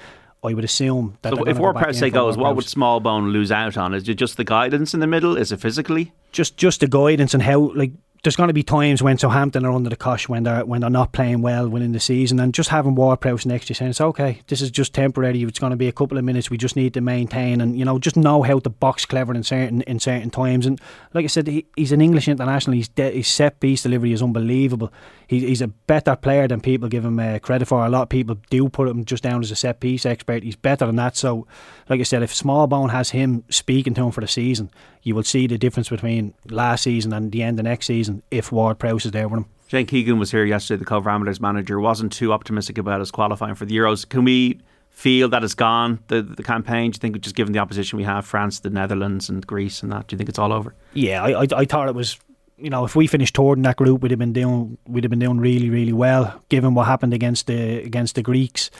I 0.44 0.54
would 0.54 0.64
assume 0.64 1.18
that. 1.22 1.36
So 1.36 1.44
if 1.44 1.58
Ward 1.58 1.76
Prowse 1.76 1.98
say 1.98 2.10
goes, 2.10 2.36
what 2.36 2.56
would 2.56 2.64
Smallbone 2.64 3.32
lose 3.32 3.52
out 3.52 3.76
on? 3.76 3.94
Is 3.94 4.08
it 4.08 4.14
just 4.14 4.36
the 4.36 4.44
guidance 4.44 4.92
in 4.92 5.00
the 5.00 5.06
middle? 5.06 5.36
Is 5.36 5.52
it 5.52 5.60
physically? 5.60 6.12
Just 6.32 6.56
just 6.56 6.80
the 6.80 6.88
guidance 6.88 7.32
and 7.32 7.42
how 7.42 7.72
like 7.74 7.92
there's 8.22 8.36
going 8.36 8.48
to 8.48 8.54
be 8.54 8.62
times 8.62 9.02
when 9.02 9.18
Southampton 9.18 9.64
are 9.64 9.72
under 9.72 9.90
the 9.90 9.96
cosh 9.96 10.28
when 10.28 10.44
they're 10.44 10.64
when 10.64 10.80
they're 10.80 10.90
not 10.90 11.10
playing 11.10 11.42
well 11.42 11.68
within 11.68 11.90
the 11.90 11.98
season, 11.98 12.38
and 12.38 12.54
just 12.54 12.68
having 12.68 12.94
Ward 12.94 13.20
Prowse 13.20 13.44
next 13.44 13.66
to 13.66 13.70
you 13.70 13.74
saying 13.74 13.90
it's 13.90 14.00
okay, 14.00 14.40
this 14.46 14.60
is 14.60 14.70
just 14.70 14.94
temporary. 14.94 15.42
It's 15.42 15.58
going 15.58 15.72
to 15.72 15.76
be 15.76 15.88
a 15.88 15.92
couple 15.92 16.18
of 16.18 16.24
minutes. 16.24 16.48
We 16.48 16.56
just 16.56 16.76
need 16.76 16.94
to 16.94 17.00
maintain 17.00 17.60
and 17.60 17.76
you 17.76 17.84
know 17.84 17.98
just 17.98 18.16
know 18.16 18.42
how 18.42 18.60
to 18.60 18.70
box 18.70 19.04
clever 19.06 19.34
in 19.34 19.42
certain 19.42 19.82
in 19.82 19.98
certain 19.98 20.30
times. 20.30 20.66
And 20.66 20.80
like 21.14 21.24
I 21.24 21.28
said, 21.28 21.48
he, 21.48 21.66
he's 21.74 21.90
an 21.90 22.00
English 22.00 22.28
international. 22.28 22.76
He's 22.76 22.88
de- 22.88 23.10
his 23.10 23.26
set 23.26 23.58
piece 23.58 23.82
delivery 23.82 24.12
is 24.12 24.22
unbelievable. 24.22 24.92
He, 25.26 25.40
he's 25.40 25.62
a 25.62 25.68
better 25.68 26.14
player 26.14 26.46
than 26.46 26.60
people 26.60 26.88
give 26.88 27.04
him 27.04 27.18
uh, 27.18 27.40
credit 27.40 27.66
for. 27.66 27.84
A 27.84 27.88
lot 27.88 28.02
of 28.02 28.08
people 28.08 28.36
do 28.50 28.68
put 28.68 28.86
him 28.86 29.04
just 29.04 29.24
down 29.24 29.42
as 29.42 29.50
a 29.50 29.56
set 29.56 29.80
piece 29.80 30.06
expert. 30.06 30.44
He's 30.44 30.56
better 30.56 30.86
than 30.86 30.96
that. 30.96 31.16
So, 31.16 31.46
like 31.88 31.98
I 31.98 32.04
said, 32.04 32.22
if 32.22 32.32
Smallbone 32.32 32.90
has 32.90 33.10
him 33.10 33.42
speaking 33.48 33.94
to 33.94 34.04
him 34.04 34.12
for 34.12 34.20
the 34.20 34.28
season, 34.28 34.70
you 35.02 35.14
will 35.14 35.24
see 35.24 35.46
the 35.46 35.58
difference 35.58 35.88
between 35.88 36.34
last 36.48 36.84
season 36.84 37.12
and 37.12 37.32
the 37.32 37.42
end 37.42 37.58
of 37.58 37.64
next 37.64 37.86
season 37.86 38.22
if 38.30 38.52
Ward 38.52 38.78
Prowse 38.78 39.04
is 39.04 39.12
there 39.12 39.28
with 39.28 39.40
him. 39.40 39.46
Shane 39.68 39.86
Keegan 39.86 40.18
was 40.18 40.30
here 40.30 40.44
yesterday, 40.44 40.78
the 40.78 40.84
Cobh 40.84 41.06
Ramblers 41.06 41.40
manager, 41.40 41.80
wasn't 41.80 42.12
too 42.12 42.32
optimistic 42.32 42.78
about 42.78 43.00
us 43.00 43.10
qualifying 43.10 43.54
for 43.54 43.64
the 43.64 43.76
Euros. 43.76 44.06
Can 44.08 44.24
we 44.24 44.60
feel 44.90 45.28
that 45.30 45.42
it's 45.42 45.54
gone, 45.54 45.98
the, 46.08 46.22
the 46.22 46.42
campaign? 46.42 46.90
Do 46.90 46.96
you 46.96 47.00
think, 47.00 47.20
just 47.20 47.34
given 47.34 47.52
the 47.52 47.58
opposition 47.58 47.96
we 47.96 48.04
have, 48.04 48.26
France, 48.26 48.60
the 48.60 48.70
Netherlands, 48.70 49.28
and 49.28 49.46
Greece, 49.46 49.82
and 49.82 49.90
that, 49.90 50.06
do 50.06 50.14
you 50.14 50.18
think 50.18 50.28
it's 50.28 50.38
all 50.38 50.52
over? 50.52 50.74
Yeah, 50.92 51.24
I, 51.24 51.42
I, 51.42 51.46
I 51.56 51.64
thought 51.64 51.88
it 51.88 51.94
was 51.94 52.18
you 52.58 52.70
know, 52.70 52.84
if 52.84 52.94
we 52.94 53.08
finished 53.08 53.34
third 53.34 53.54
in 53.54 53.62
that 53.62 53.76
group, 53.76 54.02
we'd 54.02 54.12
have 54.12 54.20
been 54.20 54.34
doing 54.34 54.78
we'd 54.86 55.02
have 55.02 55.10
been 55.10 55.18
doing 55.18 55.40
really, 55.40 55.68
really 55.68 55.92
well, 55.92 56.40
given 56.48 56.74
what 56.74 56.86
happened 56.86 57.12
against 57.12 57.48
the 57.48 57.82
against 57.82 58.14
the 58.14 58.22
Greeks 58.22 58.70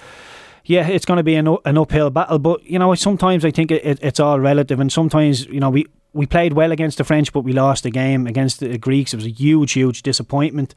yeah, 0.65 0.87
it's 0.87 1.05
going 1.05 1.17
to 1.17 1.23
be 1.23 1.35
an, 1.35 1.57
an 1.65 1.77
uphill 1.79 2.11
battle. 2.11 2.39
But 2.39 2.63
you 2.65 2.79
know, 2.79 2.95
sometimes 2.95 3.45
I 3.45 3.51
think 3.51 3.71
it, 3.71 3.85
it, 3.85 3.99
it's 4.03 4.21
all 4.21 4.39
relative, 4.39 4.81
and 4.81 4.93
sometimes 4.93 5.47
you 5.47 5.61
know 5.61 5.71
we 5.71 5.87
we 6.13 6.27
played 6.27 6.53
well 6.53 6.73
against 6.73 6.99
the 6.99 7.05
French, 7.05 7.33
but 7.33 7.41
we 7.41 7.53
lost 7.53 7.83
the 7.85 7.91
game 7.91 8.27
against 8.27 8.61
the 8.61 8.79
Greeks. 8.79 9.13
It 9.13 9.17
was 9.17 9.27
a 9.27 9.31
huge, 9.31 9.73
huge 9.73 10.03
disappointment. 10.03 10.75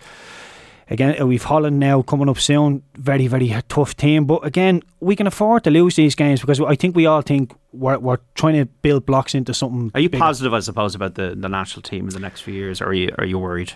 Again, 0.90 1.20
uh, 1.20 1.26
we've 1.26 1.44
Holland 1.44 1.80
now 1.80 2.04
coming 2.04 2.30
up 2.30 2.38
soon. 2.38 2.84
Very, 2.96 3.26
very 3.28 3.54
tough 3.70 3.98
team. 3.98 4.26
But 4.26 4.46
again, 4.46 4.82
we 5.00 5.16
can 5.16 5.26
afford 5.26 5.64
to 5.64 5.72
lose 5.72 5.96
these 5.96 6.14
games 6.14 6.42
because 6.42 6.62
I 6.62 6.76
think 6.76 6.96
we 6.96 7.08
all 7.08 7.22
think 7.22 7.56
we're, 7.74 7.98
we're 7.98 8.20
trying 8.36 8.54
to 8.54 8.66
build 8.66 9.06
blocks 9.06 9.34
into 9.34 9.54
something. 9.54 9.92
Are 9.96 10.00
you 10.00 10.10
bigger. 10.10 10.22
positive, 10.22 10.54
I 10.54 10.60
suppose, 10.60 10.94
about 10.94 11.16
the, 11.16 11.36
the 11.36 11.50
national 11.50 11.82
team 11.82 12.08
in 12.08 12.14
the 12.14 12.20
next 12.20 12.42
few 12.42 12.54
years, 12.54 12.82
or 12.82 12.88
are 12.88 12.94
you 12.94 13.14
are 13.18 13.26
you 13.26 13.40
worried? 13.40 13.74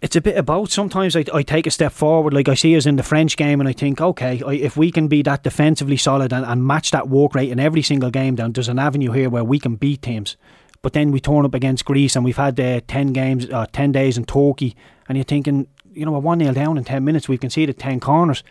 it's 0.00 0.16
a 0.16 0.20
bit 0.20 0.36
about 0.36 0.70
sometimes 0.70 1.16
I, 1.16 1.24
I 1.32 1.42
take 1.42 1.66
a 1.66 1.70
step 1.70 1.92
forward 1.92 2.32
like 2.32 2.48
I 2.48 2.54
see 2.54 2.76
us 2.76 2.86
in 2.86 2.96
the 2.96 3.02
French 3.02 3.36
game 3.36 3.60
and 3.60 3.68
I 3.68 3.72
think 3.72 4.00
okay 4.00 4.40
I, 4.46 4.52
if 4.52 4.76
we 4.76 4.90
can 4.90 5.08
be 5.08 5.22
that 5.22 5.42
defensively 5.42 5.96
solid 5.96 6.32
and, 6.32 6.44
and 6.44 6.64
match 6.64 6.90
that 6.92 7.08
walk 7.08 7.34
rate 7.34 7.50
in 7.50 7.58
every 7.58 7.82
single 7.82 8.10
game 8.10 8.36
then 8.36 8.52
there's 8.52 8.68
an 8.68 8.78
avenue 8.78 9.12
here 9.12 9.30
where 9.30 9.44
we 9.44 9.58
can 9.58 9.76
beat 9.76 10.02
teams 10.02 10.36
but 10.82 10.92
then 10.92 11.10
we 11.10 11.20
turn 11.20 11.44
up 11.44 11.54
against 11.54 11.84
Greece 11.84 12.16
and 12.16 12.24
we've 12.24 12.36
had 12.36 12.58
uh, 12.58 12.80
10 12.86 13.12
games 13.12 13.48
uh, 13.50 13.66
10 13.72 13.92
days 13.92 14.16
in 14.16 14.24
Turkey 14.24 14.76
and 15.08 15.16
you're 15.16 15.24
thinking 15.24 15.66
you 15.92 16.04
know 16.04 16.12
we're 16.12 16.36
1-0 16.36 16.54
down 16.54 16.78
in 16.78 16.84
10 16.84 17.04
minutes 17.04 17.28
we've 17.28 17.40
conceded 17.40 17.78
10 17.78 18.00
corners 18.00 18.42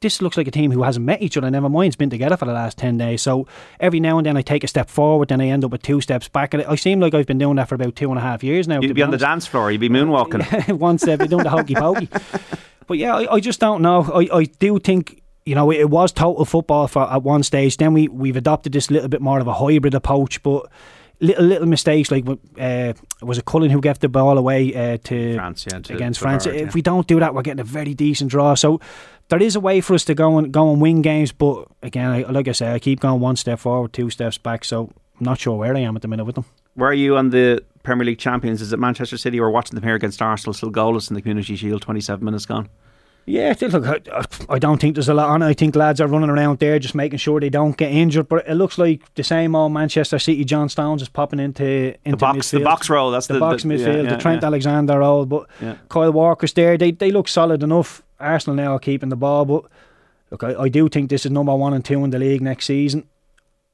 this 0.00 0.20
looks 0.20 0.36
like 0.36 0.46
a 0.46 0.50
team 0.50 0.70
who 0.72 0.82
hasn't 0.82 1.06
met 1.06 1.22
each 1.22 1.36
other. 1.38 1.50
Never 1.50 1.70
mind, 1.70 1.86
it's 1.86 1.96
been 1.96 2.10
together 2.10 2.36
for 2.36 2.44
the 2.44 2.52
last 2.52 2.76
10 2.76 2.98
days. 2.98 3.22
So 3.22 3.46
every 3.80 3.98
now 3.98 4.18
and 4.18 4.26
then 4.26 4.36
I 4.36 4.42
take 4.42 4.62
a 4.62 4.68
step 4.68 4.90
forward, 4.90 5.28
then 5.28 5.40
I 5.40 5.46
end 5.46 5.64
up 5.64 5.70
with 5.70 5.82
two 5.82 6.02
steps 6.02 6.28
back. 6.28 6.52
And 6.52 6.62
I 6.64 6.74
seem 6.74 7.00
like 7.00 7.14
I've 7.14 7.26
been 7.26 7.38
doing 7.38 7.56
that 7.56 7.68
for 7.68 7.76
about 7.76 7.96
two 7.96 8.10
and 8.10 8.18
a 8.18 8.20
half 8.20 8.44
years 8.44 8.68
now. 8.68 8.80
You'd 8.80 8.88
be, 8.88 8.94
be 8.94 9.02
on 9.02 9.10
the 9.10 9.16
dance 9.16 9.46
floor, 9.46 9.70
you'd 9.72 9.80
be 9.80 9.88
moonwalking. 9.88 10.78
One 10.78 10.98
step, 10.98 11.20
you're 11.20 11.28
doing 11.28 11.44
the 11.44 11.50
hokey 11.50 11.74
pokey. 11.74 12.08
But 12.88 12.98
yeah, 12.98 13.16
I, 13.16 13.34
I, 13.34 13.40
just 13.40 13.58
don't 13.58 13.82
know. 13.82 14.04
I, 14.14 14.28
I 14.32 14.44
do 14.44 14.78
think 14.78 15.20
you 15.44 15.56
know, 15.56 15.72
it 15.72 15.90
was 15.90 16.12
total 16.12 16.44
football 16.44 16.86
for 16.86 17.02
at 17.10 17.24
one 17.24 17.42
stage. 17.42 17.78
Then 17.78 17.94
we 17.94 18.06
we've 18.06 18.36
adopted 18.36 18.72
this 18.72 18.92
little 18.92 19.08
bit 19.08 19.20
more 19.20 19.40
of 19.40 19.48
a 19.48 19.54
hybrid 19.54 19.94
approach, 19.94 20.40
but 20.44 20.70
little 21.20 21.44
little 21.44 21.66
mistakes 21.66 22.10
like 22.10 22.26
uh, 22.60 22.92
was 23.22 23.38
it 23.38 23.44
Cullen 23.44 23.70
who 23.70 23.80
gave 23.80 23.98
the 23.98 24.08
ball 24.08 24.38
away 24.38 24.74
uh, 24.74 24.98
to 25.04 25.34
France, 25.34 25.66
yeah, 25.70 25.80
to 25.80 25.94
against 25.94 26.20
France. 26.20 26.46
yeah. 26.46 26.52
If 26.52 26.74
we 26.74 26.82
don't 26.82 27.06
do 27.06 27.20
that, 27.20 27.34
we're 27.34 27.42
getting 27.42 27.60
a 27.60 27.64
very 27.64 27.94
decent 27.94 28.30
draw. 28.30 28.54
So 28.54 28.80
there 29.28 29.42
is 29.42 29.56
a 29.56 29.60
way 29.60 29.80
for 29.80 29.94
us 29.94 30.04
to 30.04 30.14
go 30.14 30.38
and 30.38 30.52
go 30.52 30.70
and 30.70 30.80
win 30.80 31.02
games, 31.02 31.32
but 31.32 31.66
again, 31.82 32.10
I, 32.10 32.22
like 32.22 32.48
I 32.48 32.52
say, 32.52 32.72
I 32.72 32.78
keep 32.78 33.00
going 33.00 33.20
one 33.20 33.36
step 33.36 33.58
forward, 33.58 33.92
two 33.92 34.10
steps 34.10 34.38
back. 34.38 34.64
So 34.64 34.90
I'm 35.18 35.24
not 35.24 35.38
sure 35.38 35.56
where 35.56 35.74
I 35.74 35.80
am 35.80 35.96
at 35.96 36.02
the 36.02 36.08
minute 36.08 36.24
with 36.24 36.34
them. 36.34 36.44
Where 36.74 36.90
are 36.90 36.94
you 36.94 37.16
on 37.16 37.30
the 37.30 37.64
Premier 37.82 38.04
League 38.04 38.18
champions? 38.18 38.60
Is 38.60 38.72
it 38.72 38.78
Manchester 38.78 39.16
City 39.16 39.40
or 39.40 39.50
watching 39.50 39.74
them 39.74 39.84
here 39.84 39.94
against 39.94 40.20
Arsenal 40.20 40.52
still 40.52 40.70
goalless 40.70 41.10
in 41.10 41.14
the 41.14 41.22
Community 41.22 41.56
Shield? 41.56 41.82
Twenty-seven 41.82 42.24
minutes 42.24 42.44
gone. 42.46 42.68
Yeah, 43.28 43.54
look, 43.60 44.06
I, 44.48 44.58
don't 44.60 44.80
think 44.80 44.94
there's 44.94 45.08
a 45.08 45.14
lot 45.14 45.30
on 45.30 45.42
it. 45.42 45.46
I 45.46 45.52
think 45.52 45.74
lads 45.74 46.00
are 46.00 46.06
running 46.06 46.30
around 46.30 46.60
there 46.60 46.78
just 46.78 46.94
making 46.94 47.18
sure 47.18 47.40
they 47.40 47.48
don't 47.50 47.76
get 47.76 47.90
injured. 47.90 48.28
But 48.28 48.48
it 48.48 48.54
looks 48.54 48.78
like 48.78 49.02
the 49.16 49.24
same 49.24 49.56
old 49.56 49.72
Manchester 49.72 50.20
City 50.20 50.44
John 50.44 50.68
Stones 50.68 51.02
is 51.02 51.08
popping 51.08 51.40
into 51.40 51.96
into 52.04 52.10
The 52.10 52.16
box, 52.16 52.50
the 52.52 52.60
box 52.60 52.88
row. 52.88 53.10
That's 53.10 53.26
the, 53.26 53.34
the, 53.34 53.40
box 53.40 53.64
the- 53.64 53.70
midfield, 53.70 54.04
yeah, 54.04 54.10
the 54.10 54.16
Trent 54.16 54.42
yeah. 54.42 54.46
Alexander 54.46 55.00
role. 55.00 55.26
But 55.26 55.48
Yeah. 55.60 55.74
Kyle 55.88 56.12
Walker's 56.12 56.52
there. 56.52 56.78
They 56.78 56.92
they 56.92 57.10
look 57.10 57.26
solid 57.26 57.64
enough. 57.64 58.02
Arsenal 58.20 58.54
now 58.54 58.72
are 58.74 58.78
keeping 58.78 59.08
the 59.08 59.16
ball, 59.16 59.44
but 59.44 59.64
look, 60.30 60.44
I, 60.44 60.54
I 60.62 60.68
do 60.68 60.88
think 60.88 61.10
this 61.10 61.26
is 61.26 61.32
number 61.32 61.54
one 61.54 61.74
and 61.74 61.84
two 61.84 62.02
in 62.04 62.10
the 62.10 62.18
league 62.20 62.40
next 62.40 62.66
season. 62.66 63.08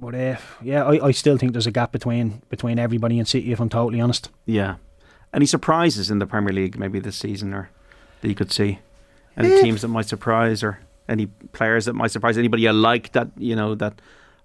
But 0.01 0.15
uh, 0.15 0.37
yeah, 0.63 0.85
I, 0.85 1.09
I 1.09 1.11
still 1.13 1.37
think 1.37 1.53
there's 1.53 1.67
a 1.67 1.71
gap 1.71 1.93
between 1.93 2.41
between 2.49 2.79
everybody 2.79 3.19
and 3.19 3.29
City. 3.29 3.53
If 3.53 3.61
I'm 3.61 3.69
totally 3.69 4.01
honest. 4.01 4.31
Yeah. 4.47 4.77
Any 5.35 5.47
surprises 5.47 6.11
in 6.11 6.19
the 6.21 6.27
Premier 6.27 6.55
League 6.55 6.79
maybe 6.79 7.01
this 7.01 7.17
season 7.17 7.53
or 7.53 7.69
that 8.23 8.29
you 8.29 8.35
could 8.35 8.51
see? 8.51 8.79
Any 9.37 9.53
Eh. 9.53 9.63
teams 9.63 9.81
that 9.83 9.89
might 9.89 10.07
surprise 10.07 10.63
or 10.63 10.79
any 11.09 11.27
players 11.53 11.85
that 11.87 11.95
might 11.95 12.11
surprise? 12.11 12.37
Anybody 12.39 12.63
you 12.65 12.73
like 12.73 13.13
that, 13.13 13.29
you 13.39 13.57
know, 13.57 13.75
that 13.77 14.01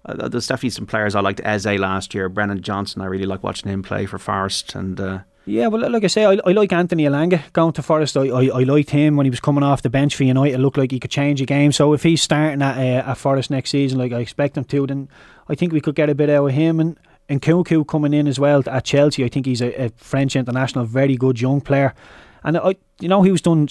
uh, 0.06 0.28
there's 0.28 0.46
definitely 0.46 0.70
some 0.70 0.86
players 0.86 1.14
I 1.14 1.20
liked 1.20 1.40
Eze 1.44 1.66
last 1.78 2.14
year. 2.14 2.28
Brennan 2.28 2.62
Johnson, 2.62 3.02
I 3.02 3.06
really 3.06 3.26
like 3.26 3.42
watching 3.42 3.70
him 3.70 3.82
play 3.82 4.06
for 4.06 4.18
Forest 4.18 4.74
and 4.74 4.98
uh, 5.00 5.18
Yeah, 5.44 5.66
well, 5.68 5.90
like 5.90 6.04
I 6.04 6.06
say, 6.08 6.24
I, 6.24 6.38
I 6.46 6.52
like 6.52 6.72
Anthony 6.72 7.04
Elanga 7.04 7.40
going 7.52 7.72
to 7.74 7.82
Forest. 7.82 8.16
I, 8.16 8.28
I, 8.28 8.44
I 8.46 8.62
liked 8.64 8.90
him 8.90 9.16
when 9.16 9.26
he 9.26 9.30
was 9.30 9.40
coming 9.40 9.62
off 9.64 9.82
the 9.82 9.90
bench 9.90 10.14
for 10.16 10.24
United. 10.24 10.54
It 10.54 10.58
looked 10.58 10.78
like 10.78 10.90
he 10.92 11.00
could 11.00 11.10
change 11.10 11.40
a 11.42 11.46
game. 11.46 11.72
So 11.72 11.92
if 11.92 12.02
he's 12.02 12.22
starting 12.22 12.62
at 12.62 12.76
uh, 12.78 13.10
at 13.10 13.18
Forest 13.18 13.50
next 13.50 13.70
season, 13.70 13.98
like 13.98 14.12
I 14.12 14.20
expect 14.20 14.56
him 14.56 14.64
to, 14.64 14.86
then 14.86 15.08
I 15.48 15.54
think 15.54 15.72
we 15.72 15.80
could 15.80 15.94
get 15.96 16.08
a 16.10 16.14
bit 16.14 16.30
out 16.30 16.46
of 16.46 16.52
him. 16.54 16.80
And 16.80 16.98
and 17.30 17.42
Nkunku 17.42 17.86
coming 17.86 18.14
in 18.14 18.26
as 18.26 18.38
well 18.40 18.62
at 18.66 18.84
Chelsea. 18.84 19.22
I 19.24 19.28
think 19.28 19.44
he's 19.44 19.60
a, 19.60 19.84
a 19.84 19.88
French 19.96 20.34
international, 20.36 20.86
very 20.86 21.14
good 21.16 21.38
young 21.40 21.60
player. 21.60 21.92
And 22.42 22.56
I, 22.56 22.76
you 23.00 23.08
know, 23.08 23.22
he 23.22 23.30
was 23.30 23.42
done 23.42 23.68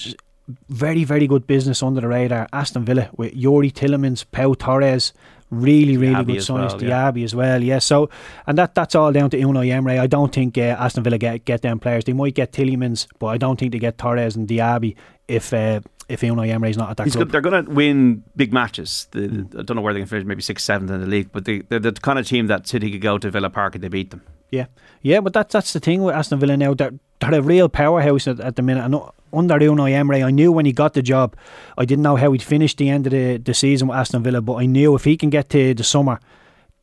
very, 0.70 1.04
very 1.04 1.28
good 1.28 1.48
business 1.48 1.84
under 1.84 2.02
the 2.02 2.08
radar. 2.08 2.48
Aston 2.54 2.86
Villa 2.86 3.10
with 3.18 3.34
Youri 3.34 3.72
Tielemans, 3.72 4.26
Pau 4.32 4.54
Torres. 4.54 5.14
Really, 5.50 5.96
really 5.96 6.14
Diaby 6.14 6.26
good 6.26 6.36
signings. 6.38 6.74
well, 6.74 6.84
yeah. 6.84 7.12
Diaby 7.12 7.24
as 7.24 7.34
well, 7.34 7.64
yeah. 7.64 7.80
So, 7.80 8.10
and 8.48 8.58
that 8.58 8.76
that's 8.76 8.96
all 8.96 9.14
down 9.14 9.30
to 9.30 9.38
Unai 9.38 9.72
Emery. 9.72 9.98
I 9.98 10.06
don't 10.06 10.34
think 10.34 10.58
uh, 10.58 10.76
Aston 10.78 11.04
Villa 11.04 11.18
get 11.18 11.46
get 11.46 11.62
them 11.62 11.80
players. 11.80 12.04
They 12.04 12.12
might 12.12 12.36
get 12.36 12.52
Tillemans, 12.52 13.08
but 13.18 13.28
I 13.28 13.38
don't 13.38 13.58
think 13.58 13.72
they 13.72 13.80
get 13.80 13.98
Torres 13.98 14.36
and 14.36 14.46
Diaby 14.46 14.98
if 15.30 15.54
uh, 15.54 15.80
if 16.10 16.20
Unai 16.20 16.50
Emery's 16.50 16.78
not 16.78 16.90
at 16.90 16.98
that 16.98 17.04
he's 17.06 17.14
club. 17.14 17.28
good, 17.28 17.32
they're 17.32 17.42
going 17.42 17.66
to 17.66 17.72
win 17.72 18.24
big 18.36 18.52
matches. 18.52 19.08
The, 19.12 19.48
I 19.58 19.62
don't 19.62 19.76
know 19.78 19.82
where 19.82 19.94
they 19.94 20.02
can 20.02 20.08
finish, 20.08 20.26
maybe 20.26 20.42
sixth, 20.42 20.66
seventh 20.66 20.92
in 20.92 21.00
the 21.00 21.08
league, 21.08 21.30
but 21.32 21.46
they, 21.46 21.60
they're 21.60 21.80
the 21.80 21.94
kind 21.94 22.20
of 22.20 22.28
team 22.28 22.48
that 22.48 22.68
City 22.68 22.92
could 22.92 23.02
go 23.02 23.18
to 23.18 23.32
Villa 23.32 23.50
Park 23.50 23.76
and 23.76 23.84
they 23.84 23.88
beat 23.88 24.12
them. 24.12 24.24
Yeah, 24.52 24.66
yeah, 25.02 25.22
but 25.22 25.32
that's 25.32 25.54
that's 25.54 25.72
the 25.72 25.80
thing 25.80 26.04
with 26.04 26.14
Aston 26.14 26.40
Villa 26.40 26.58
now. 26.58 26.74
They're, 26.74 26.94
they're 27.20 27.36
a 27.36 27.42
real 27.42 27.70
powerhouse 27.70 28.28
at, 28.28 28.42
at 28.42 28.58
the 28.58 28.62
minute. 28.62 28.84
And 28.84 28.96
under 29.38 29.60
Unai 29.60 29.92
Emery, 29.92 30.24
I 30.24 30.32
knew 30.32 30.52
when 30.52 30.66
he 30.66 30.72
got 30.72 30.94
the 30.94 31.02
job, 31.02 31.36
I 31.78 31.86
didn't 31.86 32.04
know 32.04 32.16
how 32.16 32.32
he'd 32.32 32.44
finish 32.44 32.76
the 32.76 32.90
end 32.90 33.08
of 33.08 33.12
the, 33.12 33.38
the 33.38 33.54
season 33.54 33.88
with 33.88 33.98
Aston 33.98 34.24
Villa, 34.24 34.42
but 34.42 34.56
I 34.56 34.66
knew 34.66 34.96
if 34.96 35.04
he 35.04 35.18
can 35.18 35.30
get 35.30 35.50
to 35.50 35.74
the 35.74 35.84
summer, 35.84 36.20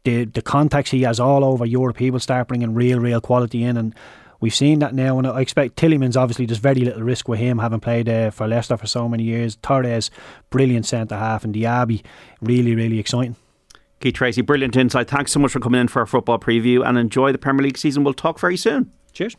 the 0.05 0.25
the 0.27 0.43
contacts 0.43 0.91
he 0.91 1.03
has 1.03 1.19
all 1.19 1.45
over 1.45 1.67
Europe, 1.67 1.99
he 1.99 2.11
will 2.11 2.21
start 2.21 2.49
bringing 2.49 2.75
real, 2.75 3.01
real 3.01 3.21
quality 3.21 3.65
in. 3.65 3.77
And 3.77 3.95
we've 4.41 4.55
seen 4.55 4.79
that 4.81 4.95
now. 4.95 5.19
And 5.19 5.27
I 5.27 5.41
expect 5.41 5.77
Tielemans 5.77 6.17
obviously, 6.17 6.47
there's 6.47 6.59
very 6.59 6.81
little 6.81 7.03
risk 7.03 7.29
with 7.29 7.41
him 7.41 7.59
having 7.59 7.81
played 7.81 8.09
uh, 8.09 8.31
for 8.31 8.47
Leicester 8.47 8.77
for 8.77 8.87
so 8.87 9.09
many 9.09 9.25
years. 9.25 9.57
Torres, 9.57 10.11
brilliant 10.51 10.87
centre 10.87 11.17
half, 11.17 11.45
and 11.45 11.55
Diaby, 11.55 12.05
really, 12.41 12.75
really 12.75 12.99
exciting. 12.99 13.37
Keith 14.01 14.15
Treacy, 14.15 14.45
brilliant 14.45 14.77
insight. 14.77 15.09
Thanks 15.09 15.33
so 15.33 15.41
much 15.41 15.53
for 15.53 15.61
coming 15.61 15.81
in 15.81 15.89
for 15.89 16.01
our 16.01 16.07
football 16.07 16.39
preview 16.39 16.87
and 16.87 16.99
enjoy 16.99 17.33
the 17.33 17.39
Premier 17.39 17.65
League 17.65 17.79
season. 17.79 18.05
We'll 18.05 18.13
talk 18.13 18.39
very 18.39 18.57
soon. 18.57 18.93
Cheers. 19.13 19.37